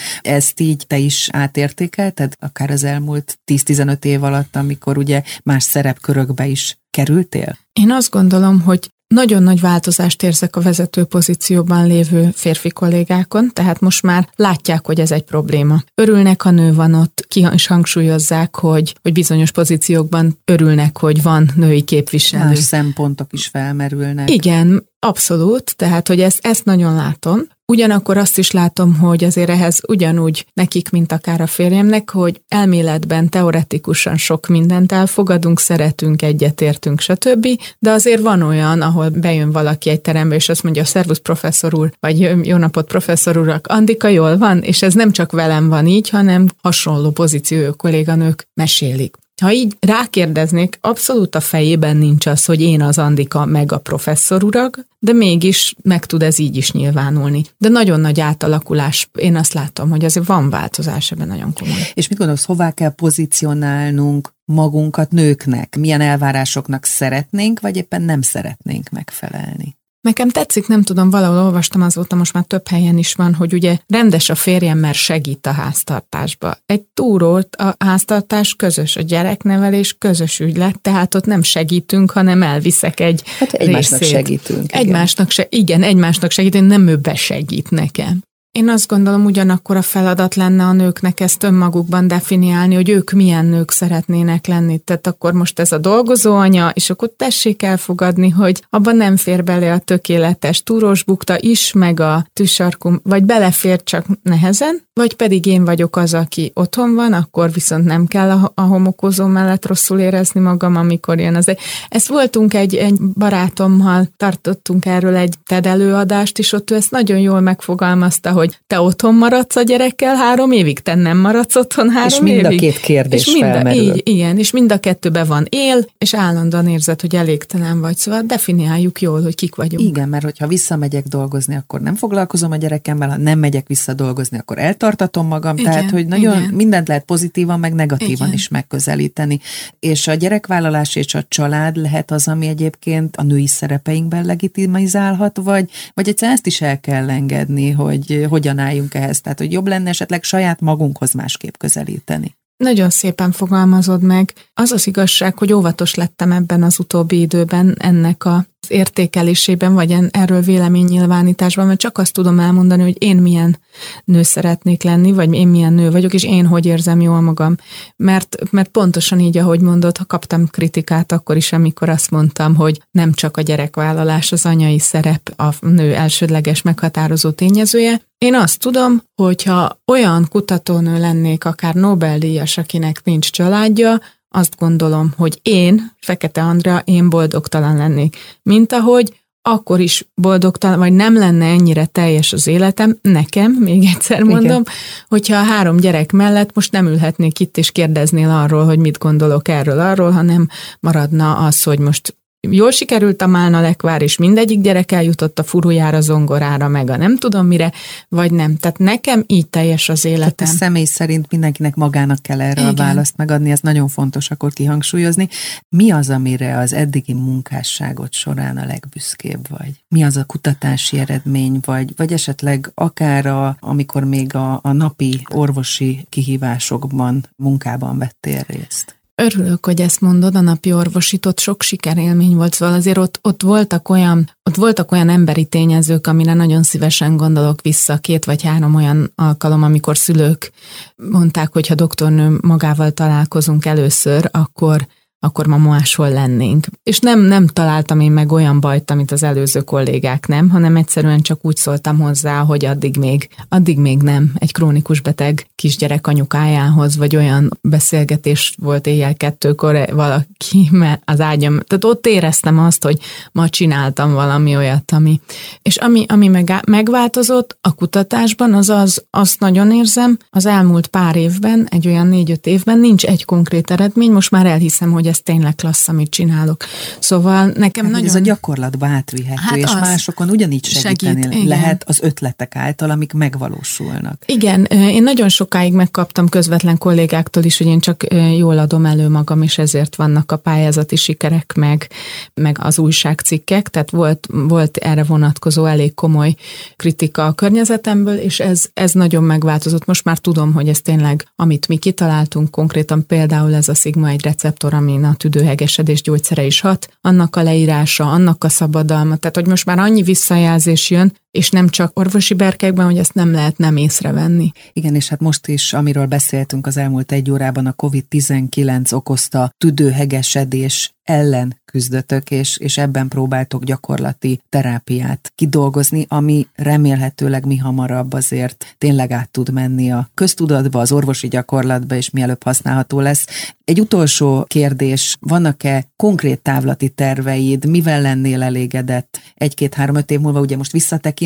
Ezt 0.48 0.60
így 0.60 0.84
te 0.86 0.98
is 0.98 1.28
átértékelted, 1.32 2.32
akár 2.38 2.70
az 2.70 2.84
elmúlt 2.84 3.38
10-15 3.52 4.04
év 4.04 4.22
alatt, 4.22 4.56
amikor 4.56 4.98
ugye 4.98 5.22
más 5.42 5.62
szerepkörök 5.62 6.24
körökbe 6.24 6.46
is 6.46 6.78
kerültél? 6.90 7.58
Én 7.72 7.90
azt 7.90 8.10
gondolom, 8.10 8.60
hogy 8.60 8.90
nagyon 9.06 9.42
nagy 9.42 9.60
változást 9.60 10.22
érzek 10.22 10.56
a 10.56 10.60
vezető 10.60 11.04
pozícióban 11.04 11.86
lévő 11.86 12.30
férfi 12.34 12.68
kollégákon, 12.68 13.50
tehát 13.52 13.80
most 13.80 14.02
már 14.02 14.28
látják, 14.36 14.86
hogy 14.86 15.00
ez 15.00 15.10
egy 15.10 15.22
probléma. 15.22 15.82
Örülnek, 15.94 16.42
ha 16.42 16.50
nő 16.50 16.74
van 16.74 16.94
ott, 16.94 17.24
ki 17.28 17.46
is 17.52 17.66
hangsúlyozzák, 17.66 18.56
hogy, 18.56 18.94
hogy 19.02 19.12
bizonyos 19.12 19.50
pozíciókban 19.50 20.38
örülnek, 20.44 20.98
hogy 20.98 21.22
van 21.22 21.50
női 21.54 21.82
képviselő. 21.82 22.44
Más 22.44 22.58
szempontok 22.58 23.32
is 23.32 23.46
felmerülnek. 23.46 24.30
Igen, 24.30 24.88
abszolút, 24.98 25.76
tehát 25.76 26.08
hogy 26.08 26.20
ezt, 26.20 26.38
ezt 26.46 26.64
nagyon 26.64 26.94
látom. 26.94 27.40
Ugyanakkor 27.72 28.16
azt 28.16 28.38
is 28.38 28.50
látom, 28.50 28.96
hogy 28.96 29.24
azért 29.24 29.48
ehhez 29.48 29.80
ugyanúgy 29.88 30.46
nekik, 30.52 30.90
mint 30.90 31.12
akár 31.12 31.40
a 31.40 31.46
férjemnek, 31.46 32.10
hogy 32.10 32.40
elméletben, 32.48 33.28
teoretikusan 33.28 34.16
sok 34.16 34.46
mindent 34.46 34.92
elfogadunk, 34.92 35.60
szeretünk, 35.60 36.22
egyetértünk, 36.22 37.00
stb. 37.00 37.46
De 37.78 37.90
azért 37.90 38.22
van 38.22 38.42
olyan, 38.42 38.80
ahol 38.80 39.08
bejön 39.08 39.52
valaki 39.52 39.90
egy 39.90 40.00
terembe, 40.00 40.34
és 40.34 40.48
azt 40.48 40.62
mondja, 40.62 40.84
szervusz 40.84 41.18
professzor 41.18 41.74
úr, 41.74 41.92
vagy 42.00 42.46
jó 42.46 42.56
napot 42.56 42.86
professzor 42.86 43.36
urak, 43.36 43.66
Andika 43.66 44.08
jól 44.08 44.38
van, 44.38 44.62
és 44.62 44.82
ez 44.82 44.94
nem 44.94 45.12
csak 45.12 45.32
velem 45.32 45.68
van 45.68 45.86
így, 45.86 46.08
hanem 46.08 46.48
hasonló 46.62 47.10
pozíciójú 47.10 47.72
kolléganők 47.76 48.48
mesélik. 48.54 49.16
Ha 49.40 49.52
így 49.52 49.76
rákérdeznék, 49.80 50.78
abszolút 50.80 51.34
a 51.34 51.40
fejében 51.40 51.96
nincs 51.96 52.26
az, 52.26 52.44
hogy 52.44 52.60
én 52.60 52.82
az 52.82 52.98
Andika 52.98 53.44
meg 53.44 53.72
a 53.72 53.78
professzor 53.78 54.44
urag, 54.44 54.84
de 54.98 55.12
mégis 55.12 55.74
meg 55.82 56.06
tud 56.06 56.22
ez 56.22 56.38
így 56.38 56.56
is 56.56 56.72
nyilvánulni. 56.72 57.44
De 57.58 57.68
nagyon 57.68 58.00
nagy 58.00 58.20
átalakulás, 58.20 59.08
én 59.18 59.36
azt 59.36 59.52
látom, 59.52 59.90
hogy 59.90 60.04
azért 60.04 60.26
van 60.26 60.50
változás 60.50 61.10
ebben 61.10 61.26
nagyon 61.26 61.52
komoly. 61.52 61.90
És 61.94 62.08
mit 62.08 62.18
gondolsz, 62.18 62.44
hová 62.44 62.70
kell 62.70 62.94
pozícionálnunk 62.94 64.32
magunkat 64.44 65.10
nőknek? 65.10 65.76
Milyen 65.76 66.00
elvárásoknak 66.00 66.84
szeretnénk, 66.84 67.60
vagy 67.60 67.76
éppen 67.76 68.02
nem 68.02 68.22
szeretnénk 68.22 68.88
megfelelni? 68.88 69.77
Nekem 70.00 70.28
tetszik, 70.28 70.66
nem 70.66 70.82
tudom, 70.82 71.10
valahol 71.10 71.38
olvastam, 71.38 71.82
azóta 71.82 72.16
most 72.16 72.32
már 72.32 72.44
több 72.44 72.68
helyen 72.68 72.98
is 72.98 73.14
van, 73.14 73.34
hogy 73.34 73.52
ugye 73.52 73.78
rendes 73.86 74.28
a 74.28 74.34
férjem, 74.34 74.78
mert 74.78 74.96
segít 74.96 75.46
a 75.46 75.50
háztartásba. 75.50 76.56
Egy 76.66 76.82
túrót 76.94 77.56
a 77.56 77.74
háztartás 77.78 78.54
közös, 78.54 78.96
a 78.96 79.02
gyereknevelés 79.02 79.96
közös 79.98 80.40
ügylet, 80.40 80.80
tehát 80.80 81.14
ott 81.14 81.24
nem 81.26 81.42
segítünk, 81.42 82.10
hanem 82.10 82.42
elviszek 82.42 83.00
egy 83.00 83.22
Hát 83.38 83.52
egymásnak 83.52 84.00
részét. 84.00 84.14
segítünk. 84.16 84.72
Egymásnak 84.72 85.30
se, 85.30 85.46
igen, 85.50 85.82
egymásnak 85.82 86.30
segítünk, 86.30 86.68
nem 86.68 86.86
ő 86.86 86.96
besegít 86.96 87.70
nekem. 87.70 88.22
Én 88.52 88.68
azt 88.68 88.88
gondolom, 88.88 89.24
ugyanakkor 89.24 89.76
a 89.76 89.82
feladat 89.82 90.34
lenne 90.34 90.64
a 90.64 90.72
nőknek 90.72 91.20
ezt 91.20 91.42
önmagukban 91.42 92.08
definiálni, 92.08 92.74
hogy 92.74 92.88
ők 92.88 93.10
milyen 93.10 93.44
nők 93.44 93.70
szeretnének 93.70 94.46
lenni. 94.46 94.78
Tehát 94.78 95.06
akkor 95.06 95.32
most 95.32 95.58
ez 95.58 95.72
a 95.72 95.78
dolgozó 95.78 96.34
anya, 96.34 96.70
és 96.74 96.90
akkor 96.90 97.10
tessék 97.16 97.62
elfogadni, 97.62 98.28
hogy 98.28 98.64
abban 98.70 98.96
nem 98.96 99.16
fér 99.16 99.44
bele 99.44 99.72
a 99.72 99.78
tökéletes 99.78 100.62
túrós 100.62 101.04
bukta 101.04 101.36
is, 101.40 101.72
meg 101.72 102.00
a 102.00 102.26
tűsarkum, 102.32 103.00
vagy 103.02 103.24
belefér 103.24 103.82
csak 103.82 104.06
nehezen, 104.22 104.87
vagy 104.98 105.14
pedig 105.14 105.46
én 105.46 105.64
vagyok 105.64 105.96
az, 105.96 106.14
aki 106.14 106.52
otthon 106.54 106.94
van, 106.94 107.12
akkor 107.12 107.52
viszont 107.52 107.84
nem 107.84 108.06
kell 108.06 108.30
a, 108.30 108.52
a 108.54 108.60
homokozó 108.60 109.26
mellett 109.26 109.66
rosszul 109.66 109.98
érezni 109.98 110.40
magam, 110.40 110.76
amikor 110.76 111.18
jön 111.18 111.34
az. 111.34 111.50
Ezt 111.88 112.08
voltunk 112.08 112.54
egy, 112.54 112.74
egy 112.74 113.00
barátommal, 113.00 114.08
tartottunk 114.16 114.86
erről 114.86 115.16
egy 115.16 115.34
TED 115.46 115.66
előadást, 115.66 116.38
és 116.38 116.52
ott 116.52 116.70
ő 116.70 116.74
ezt 116.74 116.90
nagyon 116.90 117.18
jól 117.18 117.40
megfogalmazta, 117.40 118.30
hogy 118.30 118.58
te 118.66 118.80
otthon 118.80 119.14
maradsz 119.14 119.56
a 119.56 119.62
gyerekkel 119.62 120.16
három 120.16 120.52
évig, 120.52 120.80
te 120.80 120.94
nem 120.94 121.18
maradsz 121.18 121.56
otthon 121.56 121.90
három 121.90 122.26
és 122.26 122.32
évig. 122.32 122.42
És 122.42 122.48
mind 122.48 122.52
a 122.54 122.58
két 122.58 122.80
kérdés 122.80 123.26
és 123.26 123.32
mind 123.32 123.66
a, 123.66 123.72
így, 123.72 124.00
Igen, 124.04 124.38
és 124.38 124.50
mind 124.50 124.72
a 124.72 124.78
kettőben 124.78 125.26
van 125.26 125.46
él, 125.48 125.86
és 125.98 126.14
állandóan 126.14 126.68
érzed, 126.68 127.00
hogy 127.00 127.14
elégtelen 127.14 127.80
vagy. 127.80 127.96
Szóval 127.96 128.22
definiáljuk 128.22 129.00
jól, 129.00 129.22
hogy 129.22 129.34
kik 129.34 129.54
vagyunk. 129.54 129.88
Igen, 129.88 130.08
mert 130.08 130.24
hogyha 130.24 130.46
visszamegyek 130.46 131.06
dolgozni, 131.06 131.56
akkor 131.56 131.80
nem 131.80 131.94
foglalkozom 131.94 132.50
a 132.50 132.56
gyerekemmel, 132.56 133.08
ha 133.08 133.16
nem 133.16 133.38
megyek 133.38 133.66
vissza 133.66 133.92
dolgozni, 133.92 134.38
akkor 134.38 134.58
eltartatom 134.88 135.26
magam. 135.26 135.56
Igen, 135.56 135.72
tehát, 135.72 135.90
hogy 135.90 136.06
nagyon 136.06 136.38
igen. 136.38 136.54
mindent 136.54 136.88
lehet 136.88 137.04
pozitívan, 137.04 137.60
meg 137.60 137.72
negatívan 137.72 138.26
igen. 138.26 138.32
is 138.32 138.48
megközelíteni. 138.48 139.40
És 139.78 140.06
a 140.06 140.14
gyerekvállalás 140.14 140.96
és 140.96 141.14
a 141.14 141.24
család 141.28 141.76
lehet 141.76 142.10
az, 142.10 142.28
ami 142.28 142.46
egyébként 142.46 143.16
a 143.16 143.22
női 143.22 143.46
szerepeinkben 143.46 144.24
legitimizálhat, 144.24 145.36
vagy, 145.42 145.70
vagy 145.94 146.08
egyszer 146.08 146.30
ezt 146.30 146.46
is 146.46 146.60
el 146.60 146.80
kell 146.80 147.10
engedni, 147.10 147.70
hogy 147.70 148.26
hogyan 148.28 148.58
álljunk 148.58 148.94
ehhez. 148.94 149.20
Tehát, 149.20 149.38
hogy 149.38 149.52
jobb 149.52 149.66
lenne 149.66 149.88
esetleg 149.88 150.22
saját 150.22 150.60
magunkhoz 150.60 151.12
másképp 151.12 151.56
közelíteni. 151.58 152.36
Nagyon 152.56 152.90
szépen 152.90 153.32
fogalmazod 153.32 154.02
meg. 154.02 154.32
Az 154.54 154.70
az 154.70 154.86
igazság, 154.86 155.38
hogy 155.38 155.52
óvatos 155.52 155.94
lettem 155.94 156.32
ebben 156.32 156.62
az 156.62 156.78
utóbbi 156.78 157.20
időben 157.20 157.76
ennek 157.78 158.24
a 158.24 158.46
értékelésében, 158.70 159.74
vagy 159.74 159.96
erről 160.10 160.40
véleménynyilvánításban, 160.40 161.66
mert 161.66 161.78
csak 161.78 161.98
azt 161.98 162.12
tudom 162.12 162.38
elmondani, 162.38 162.82
hogy 162.82 162.96
én 163.02 163.16
milyen 163.16 163.58
nő 164.04 164.22
szeretnék 164.22 164.82
lenni, 164.82 165.12
vagy 165.12 165.34
én 165.34 165.48
milyen 165.48 165.72
nő 165.72 165.90
vagyok, 165.90 166.14
és 166.14 166.24
én 166.24 166.46
hogy 166.46 166.66
érzem 166.66 167.00
jól 167.00 167.20
magam. 167.20 167.56
Mert, 167.96 168.36
mert 168.50 168.68
pontosan 168.68 169.20
így, 169.20 169.38
ahogy 169.38 169.60
mondod, 169.60 169.96
ha 169.96 170.04
kaptam 170.04 170.46
kritikát 170.46 171.12
akkor 171.12 171.36
is, 171.36 171.52
amikor 171.52 171.88
azt 171.88 172.10
mondtam, 172.10 172.54
hogy 172.54 172.80
nem 172.90 173.12
csak 173.12 173.36
a 173.36 173.42
gyerekvállalás 173.42 174.32
az 174.32 174.46
anyai 174.46 174.78
szerep 174.78 175.32
a 175.36 175.54
nő 175.60 175.94
elsődleges 175.94 176.62
meghatározó 176.62 177.30
tényezője, 177.30 178.00
én 178.18 178.34
azt 178.34 178.58
tudom, 178.58 179.02
hogyha 179.14 179.80
olyan 179.86 180.26
kutatónő 180.30 180.98
lennék, 180.98 181.44
akár 181.44 181.74
Nobel-díjas, 181.74 182.58
akinek 182.58 183.00
nincs 183.04 183.30
családja, 183.30 184.00
azt 184.28 184.56
gondolom, 184.58 185.12
hogy 185.16 185.38
én, 185.42 185.92
Fekete 186.00 186.42
Andrea, 186.42 186.82
én 186.84 187.10
boldogtalan 187.10 187.76
lennék. 187.76 188.16
Mint 188.42 188.72
ahogy 188.72 189.12
akkor 189.42 189.80
is 189.80 190.08
boldogtalan, 190.14 190.78
vagy 190.78 190.92
nem 190.92 191.14
lenne 191.14 191.46
ennyire 191.46 191.86
teljes 191.86 192.32
az 192.32 192.46
életem, 192.46 192.98
nekem, 193.02 193.52
még 193.52 193.84
egyszer 193.84 194.22
mondom, 194.22 194.60
Igen. 194.60 194.66
hogyha 195.08 195.36
a 195.36 195.42
három 195.42 195.76
gyerek 195.76 196.12
mellett 196.12 196.54
most 196.54 196.72
nem 196.72 196.86
ülhetnék 196.86 197.40
itt 197.40 197.56
és 197.56 197.72
kérdeznél 197.72 198.30
arról, 198.30 198.64
hogy 198.64 198.78
mit 198.78 198.98
gondolok 198.98 199.48
erről, 199.48 199.80
arról, 199.80 200.10
hanem 200.10 200.48
maradna 200.80 201.36
az, 201.36 201.62
hogy 201.62 201.78
most 201.78 202.16
jól 202.50 202.70
sikerült 202.70 203.22
a 203.22 203.26
Málna 203.26 203.60
lekvár, 203.60 204.02
és 204.02 204.16
mindegyik 204.16 204.60
gyerek 204.60 204.92
eljutott 204.92 205.38
a 205.38 205.42
furujára, 205.44 206.00
zongorára, 206.00 206.68
meg 206.68 206.90
a 206.90 206.96
nem 206.96 207.16
tudom 207.16 207.46
mire, 207.46 207.72
vagy 208.08 208.32
nem. 208.32 208.56
Tehát 208.56 208.78
nekem 208.78 209.24
így 209.26 209.46
teljes 209.48 209.88
az 209.88 210.04
életem. 210.04 210.34
Tehát 210.34 210.54
személy 210.54 210.84
szerint 210.84 211.30
mindenkinek 211.30 211.74
magának 211.74 212.22
kell 212.22 212.40
erre 212.40 212.60
Igen. 212.60 212.72
a 212.72 212.74
választ 212.74 213.16
megadni, 213.16 213.50
ez 213.50 213.60
nagyon 213.60 213.88
fontos 213.88 214.30
akkor 214.30 214.52
kihangsúlyozni. 214.52 215.28
Mi 215.68 215.90
az, 215.90 216.10
amire 216.10 216.58
az 216.58 216.72
eddigi 216.72 217.12
munkásságot 217.12 218.12
során 218.12 218.56
a 218.56 218.64
legbüszkébb 218.66 219.48
vagy? 219.48 219.84
Mi 219.88 220.04
az 220.04 220.16
a 220.16 220.24
kutatási 220.24 220.98
eredmény, 220.98 221.60
vagy, 221.64 221.92
vagy 221.96 222.12
esetleg 222.12 222.70
akár 222.74 223.26
a, 223.26 223.56
amikor 223.60 224.04
még 224.04 224.34
a, 224.34 224.60
a 224.62 224.72
napi 224.72 225.20
orvosi 225.34 226.06
kihívásokban, 226.08 227.28
munkában 227.36 227.98
vettél 227.98 228.44
részt? 228.46 228.97
Örülök, 229.22 229.66
hogy 229.66 229.80
ezt 229.80 230.00
mondod, 230.00 230.34
a 230.36 230.40
napi 230.40 230.72
orvosított 230.72 231.38
sok 231.38 231.62
sikerélmény 231.62 232.36
volt, 232.36 232.54
szóval 232.54 232.74
azért 232.74 232.98
ott, 232.98 233.18
ott 233.22 233.42
voltak 233.42 233.88
olyan 233.88 234.30
ott 234.42 234.54
voltak 234.54 234.92
olyan 234.92 235.08
emberi 235.08 235.44
tényezők, 235.44 236.06
amire 236.06 236.34
nagyon 236.34 236.62
szívesen 236.62 237.16
gondolok 237.16 237.62
vissza, 237.62 237.96
két 237.96 238.24
vagy 238.24 238.42
három 238.42 238.74
olyan 238.74 239.12
alkalom, 239.14 239.62
amikor 239.62 239.96
szülők 239.96 240.52
mondták, 240.96 241.52
hogy 241.52 241.66
ha 241.66 241.74
doktornő 241.74 242.38
magával 242.40 242.90
találkozunk 242.90 243.64
először, 243.64 244.28
akkor 244.32 244.86
akkor 245.20 245.46
ma 245.46 245.56
máshol 245.56 246.10
lennénk. 246.10 246.66
És 246.82 246.98
nem, 246.98 247.20
nem 247.20 247.46
találtam 247.46 248.00
én 248.00 248.12
meg 248.12 248.32
olyan 248.32 248.60
bajt, 248.60 248.90
amit 248.90 249.10
az 249.10 249.22
előző 249.22 249.60
kollégák 249.60 250.26
nem, 250.26 250.48
hanem 250.48 250.76
egyszerűen 250.76 251.20
csak 251.20 251.38
úgy 251.44 251.56
szóltam 251.56 251.98
hozzá, 251.98 252.38
hogy 252.38 252.64
addig 252.64 252.96
még, 252.96 253.28
addig 253.48 253.78
még 253.78 254.02
nem 254.02 254.32
egy 254.34 254.52
krónikus 254.52 255.00
beteg 255.00 255.46
kisgyerek 255.54 256.06
anyukájához, 256.06 256.96
vagy 256.96 257.16
olyan 257.16 257.58
beszélgetés 257.60 258.54
volt 258.58 258.86
éjjel 258.86 259.14
kettőkor 259.14 259.88
valaki 259.92 260.70
az 261.04 261.20
ágyam. 261.20 261.60
Tehát 261.60 261.84
ott 261.84 262.06
éreztem 262.06 262.58
azt, 262.58 262.84
hogy 262.84 262.98
ma 263.32 263.48
csináltam 263.48 264.12
valami 264.12 264.56
olyat, 264.56 264.92
ami... 264.92 265.20
És 265.62 265.76
ami, 265.76 266.04
ami 266.08 266.28
meg, 266.28 266.60
megváltozott 266.66 267.58
a 267.60 267.74
kutatásban, 267.74 268.54
az 268.54 268.68
az, 268.68 269.04
azt 269.10 269.40
nagyon 269.40 269.72
érzem, 269.72 270.18
az 270.30 270.46
elmúlt 270.46 270.86
pár 270.86 271.16
évben, 271.16 271.66
egy 271.70 271.86
olyan 271.86 272.06
négy-öt 272.06 272.46
évben 272.46 272.78
nincs 272.78 273.04
egy 273.04 273.24
konkrét 273.24 273.70
eredmény, 273.70 274.12
most 274.12 274.30
már 274.30 274.46
elhiszem, 274.46 274.90
hogy 274.90 275.07
ez 275.08 275.20
tényleg 275.20 275.54
klassz, 275.54 275.88
amit 275.88 276.10
csinálok. 276.10 276.64
Szóval 276.98 277.52
nekem 277.56 277.84
hát, 277.84 277.92
nagyon... 277.92 278.08
Ez 278.08 278.14
a 278.14 278.18
gyakorlatba 278.18 278.86
átvihető, 278.86 279.40
hát 279.40 279.56
és 279.56 279.72
másokon 279.72 280.30
ugyanígy 280.30 280.64
segíteni 280.64 281.22
segít, 281.22 281.48
lehet 281.48 281.84
az 281.86 281.98
ötletek 282.02 282.56
által, 282.56 282.90
amik 282.90 283.12
megvalósulnak. 283.12 284.22
Igen, 284.26 284.64
én 284.64 285.02
nagyon 285.02 285.28
sokáig 285.28 285.72
megkaptam 285.72 286.28
közvetlen 286.28 286.78
kollégáktól 286.78 287.44
is, 287.44 287.58
hogy 287.58 287.66
én 287.66 287.80
csak 287.80 288.04
jól 288.36 288.58
adom 288.58 288.84
elő 288.84 289.08
magam, 289.08 289.42
és 289.42 289.58
ezért 289.58 289.96
vannak 289.96 290.32
a 290.32 290.36
pályázati 290.36 290.96
sikerek, 290.96 291.52
meg, 291.56 291.90
meg 292.34 292.58
az 292.60 292.78
újságcikkek, 292.78 293.68
tehát 293.68 293.90
volt, 293.90 294.26
volt 294.30 294.76
erre 294.76 295.04
vonatkozó 295.04 295.64
elég 295.64 295.94
komoly 295.94 296.34
kritika 296.76 297.26
a 297.26 297.32
környezetemből, 297.32 298.16
és 298.16 298.40
ez, 298.40 298.66
ez 298.74 298.92
nagyon 298.92 299.22
megváltozott. 299.22 299.84
Most 299.84 300.04
már 300.04 300.18
tudom, 300.18 300.52
hogy 300.52 300.68
ez 300.68 300.80
tényleg, 300.80 301.26
amit 301.36 301.68
mi 301.68 301.76
kitaláltunk, 301.76 302.50
konkrétan 302.50 303.06
például 303.06 303.54
ez 303.54 303.68
a 303.68 303.74
Sigma 303.74 304.08
egy 304.08 304.22
receptor, 304.22 304.74
ami 304.74 304.96
amin 304.98 305.10
a 305.10 305.16
tüdőhegesedés 305.16 306.02
gyógyszere 306.02 306.44
is 306.44 306.60
hat, 306.60 306.88
annak 307.00 307.36
a 307.36 307.42
leírása, 307.42 308.10
annak 308.10 308.44
a 308.44 308.48
szabadalma, 308.48 309.16
tehát 309.16 309.36
hogy 309.36 309.46
most 309.46 309.64
már 309.64 309.78
annyi 309.78 310.02
visszajelzés 310.02 310.90
jön, 310.90 311.12
és 311.38 311.50
nem 311.50 311.68
csak 311.68 311.98
orvosi 311.98 312.34
berkekben, 312.34 312.84
hogy 312.84 312.98
ezt 312.98 313.14
nem 313.14 313.32
lehet 313.32 313.58
nem 313.58 313.76
észrevenni. 313.76 314.52
Igen, 314.72 314.94
és 314.94 315.08
hát 315.08 315.20
most 315.20 315.46
is, 315.46 315.72
amiről 315.72 316.06
beszéltünk 316.06 316.66
az 316.66 316.76
elmúlt 316.76 317.12
egy 317.12 317.30
órában, 317.30 317.66
a 317.66 317.74
COVID-19 317.76 318.92
okozta 318.92 319.50
tüdőhegesedés 319.58 320.92
ellen 321.08 321.60
küzdötök, 321.64 322.30
és, 322.30 322.56
és 322.56 322.78
ebben 322.78 323.08
próbáltok 323.08 323.64
gyakorlati 323.64 324.40
terápiát 324.48 325.32
kidolgozni, 325.34 326.06
ami 326.08 326.46
remélhetőleg 326.54 327.46
mi 327.46 327.56
hamarabb 327.56 328.12
azért 328.12 328.74
tényleg 328.78 329.10
át 329.10 329.30
tud 329.30 329.52
menni 329.52 329.92
a 329.92 330.10
köztudatba, 330.14 330.80
az 330.80 330.92
orvosi 330.92 331.28
gyakorlatba, 331.28 331.94
és 331.94 332.10
mielőbb 332.10 332.42
használható 332.42 333.00
lesz. 333.00 333.26
Egy 333.64 333.80
utolsó 333.80 334.44
kérdés, 334.48 335.16
vannak-e 335.20 335.84
konkrét 335.96 336.40
távlati 336.40 336.88
terveid, 336.88 337.66
mivel 337.66 338.00
lennél 338.00 338.42
elégedett 338.42 339.20
egy-két-három-öt 339.34 340.10
év 340.10 340.20
múlva, 340.20 340.40
ugye 340.40 340.56
most 340.56 340.72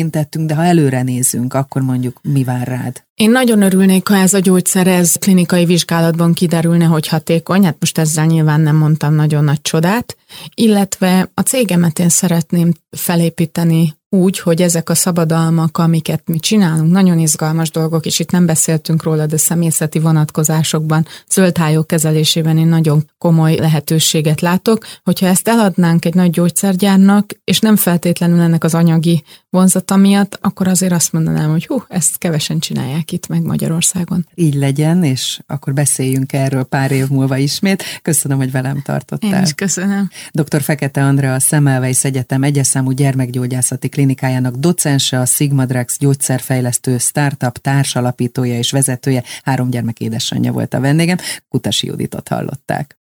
visszatekintettünk, 0.03 0.47
de 0.47 0.55
ha 0.55 0.63
előre 0.63 1.01
nézünk, 1.01 1.53
akkor 1.53 1.81
mondjuk 1.81 2.19
mi 2.21 2.43
vár 2.43 2.67
rád? 2.67 3.03
Én 3.15 3.31
nagyon 3.31 3.61
örülnék, 3.61 4.07
ha 4.07 4.15
ez 4.15 4.33
a 4.33 4.39
gyógyszer 4.39 4.87
ez 4.87 5.15
klinikai 5.15 5.65
vizsgálatban 5.65 6.33
kiderülne, 6.33 6.85
hogy 6.85 7.07
hatékony, 7.07 7.63
hát 7.63 7.75
most 7.79 7.97
ezzel 7.97 8.25
nyilván 8.25 8.61
nem 8.61 8.75
mondtam 8.75 9.13
nagyon 9.13 9.43
nagy 9.43 9.61
csodát, 9.61 10.17
illetve 10.53 11.29
a 11.33 11.41
cégemet 11.41 11.99
én 11.99 12.09
szeretném 12.09 12.73
felépíteni 12.89 13.93
úgy, 14.13 14.39
hogy 14.39 14.61
ezek 14.61 14.89
a 14.89 14.95
szabadalmak, 14.95 15.77
amiket 15.77 16.21
mi 16.25 16.39
csinálunk, 16.39 16.91
nagyon 16.91 17.19
izgalmas 17.19 17.71
dolgok, 17.71 18.05
és 18.05 18.19
itt 18.19 18.31
nem 18.31 18.45
beszéltünk 18.45 19.03
róla, 19.03 19.25
de 19.25 19.37
személyzeti 19.37 19.99
vonatkozásokban, 19.99 21.05
zöldhályok 21.29 21.87
kezelésében 21.87 22.57
én 22.57 22.67
nagyon 22.67 23.09
komoly 23.17 23.55
lehetőséget 23.55 24.41
látok, 24.41 24.85
hogyha 25.03 25.25
ezt 25.25 25.47
eladnánk 25.47 26.05
egy 26.05 26.13
nagy 26.13 26.29
gyógyszergyárnak, 26.29 27.31
és 27.43 27.59
nem 27.59 27.75
feltétlenül 27.75 28.39
ennek 28.39 28.63
az 28.63 28.73
anyagi 28.73 29.23
vonzata 29.49 29.95
miatt, 29.95 30.37
akkor 30.41 30.67
azért 30.67 30.93
azt 30.93 31.11
mondanám, 31.11 31.49
hogy 31.49 31.65
hú, 31.65 31.83
ezt 31.87 32.17
kevesen 32.17 32.59
csinálják 32.59 33.11
itt 33.11 33.27
meg 33.27 33.41
Magyarországon. 33.41 34.27
Így 34.35 34.55
legyen, 34.55 35.03
és 35.03 35.39
akkor 35.47 35.73
beszéljünk 35.73 36.33
erről 36.33 36.63
pár 36.63 36.91
év 36.91 37.07
múlva 37.07 37.37
ismét. 37.37 37.83
Köszönöm, 38.01 38.37
hogy 38.37 38.51
velem 38.51 38.81
tartottál. 38.81 39.33
Én 39.33 39.41
is 39.41 39.53
köszönöm. 39.53 40.09
Dr. 40.31 40.61
Fekete 40.61 41.03
Andrea, 41.03 41.33
a 41.33 41.39
Szemelweis 41.39 42.03
Egyetem 42.03 42.43
egyes 42.43 42.73
gyermekgyógyászati 42.95 43.89
klinikájának 44.03 44.55
docense, 44.55 45.19
a 45.19 45.25
Sigma 45.25 45.65
Drax 45.65 45.97
gyógyszerfejlesztő 45.99 46.97
startup 46.97 47.57
társalapítója 47.57 48.57
és 48.57 48.71
vezetője, 48.71 49.23
három 49.43 49.69
gyermek 49.69 49.99
édesanyja 49.99 50.51
volt 50.51 50.73
a 50.73 50.79
vendégem, 50.79 51.17
Kutasi 51.49 51.87
Juditot 51.87 52.27
hallották. 52.27 52.91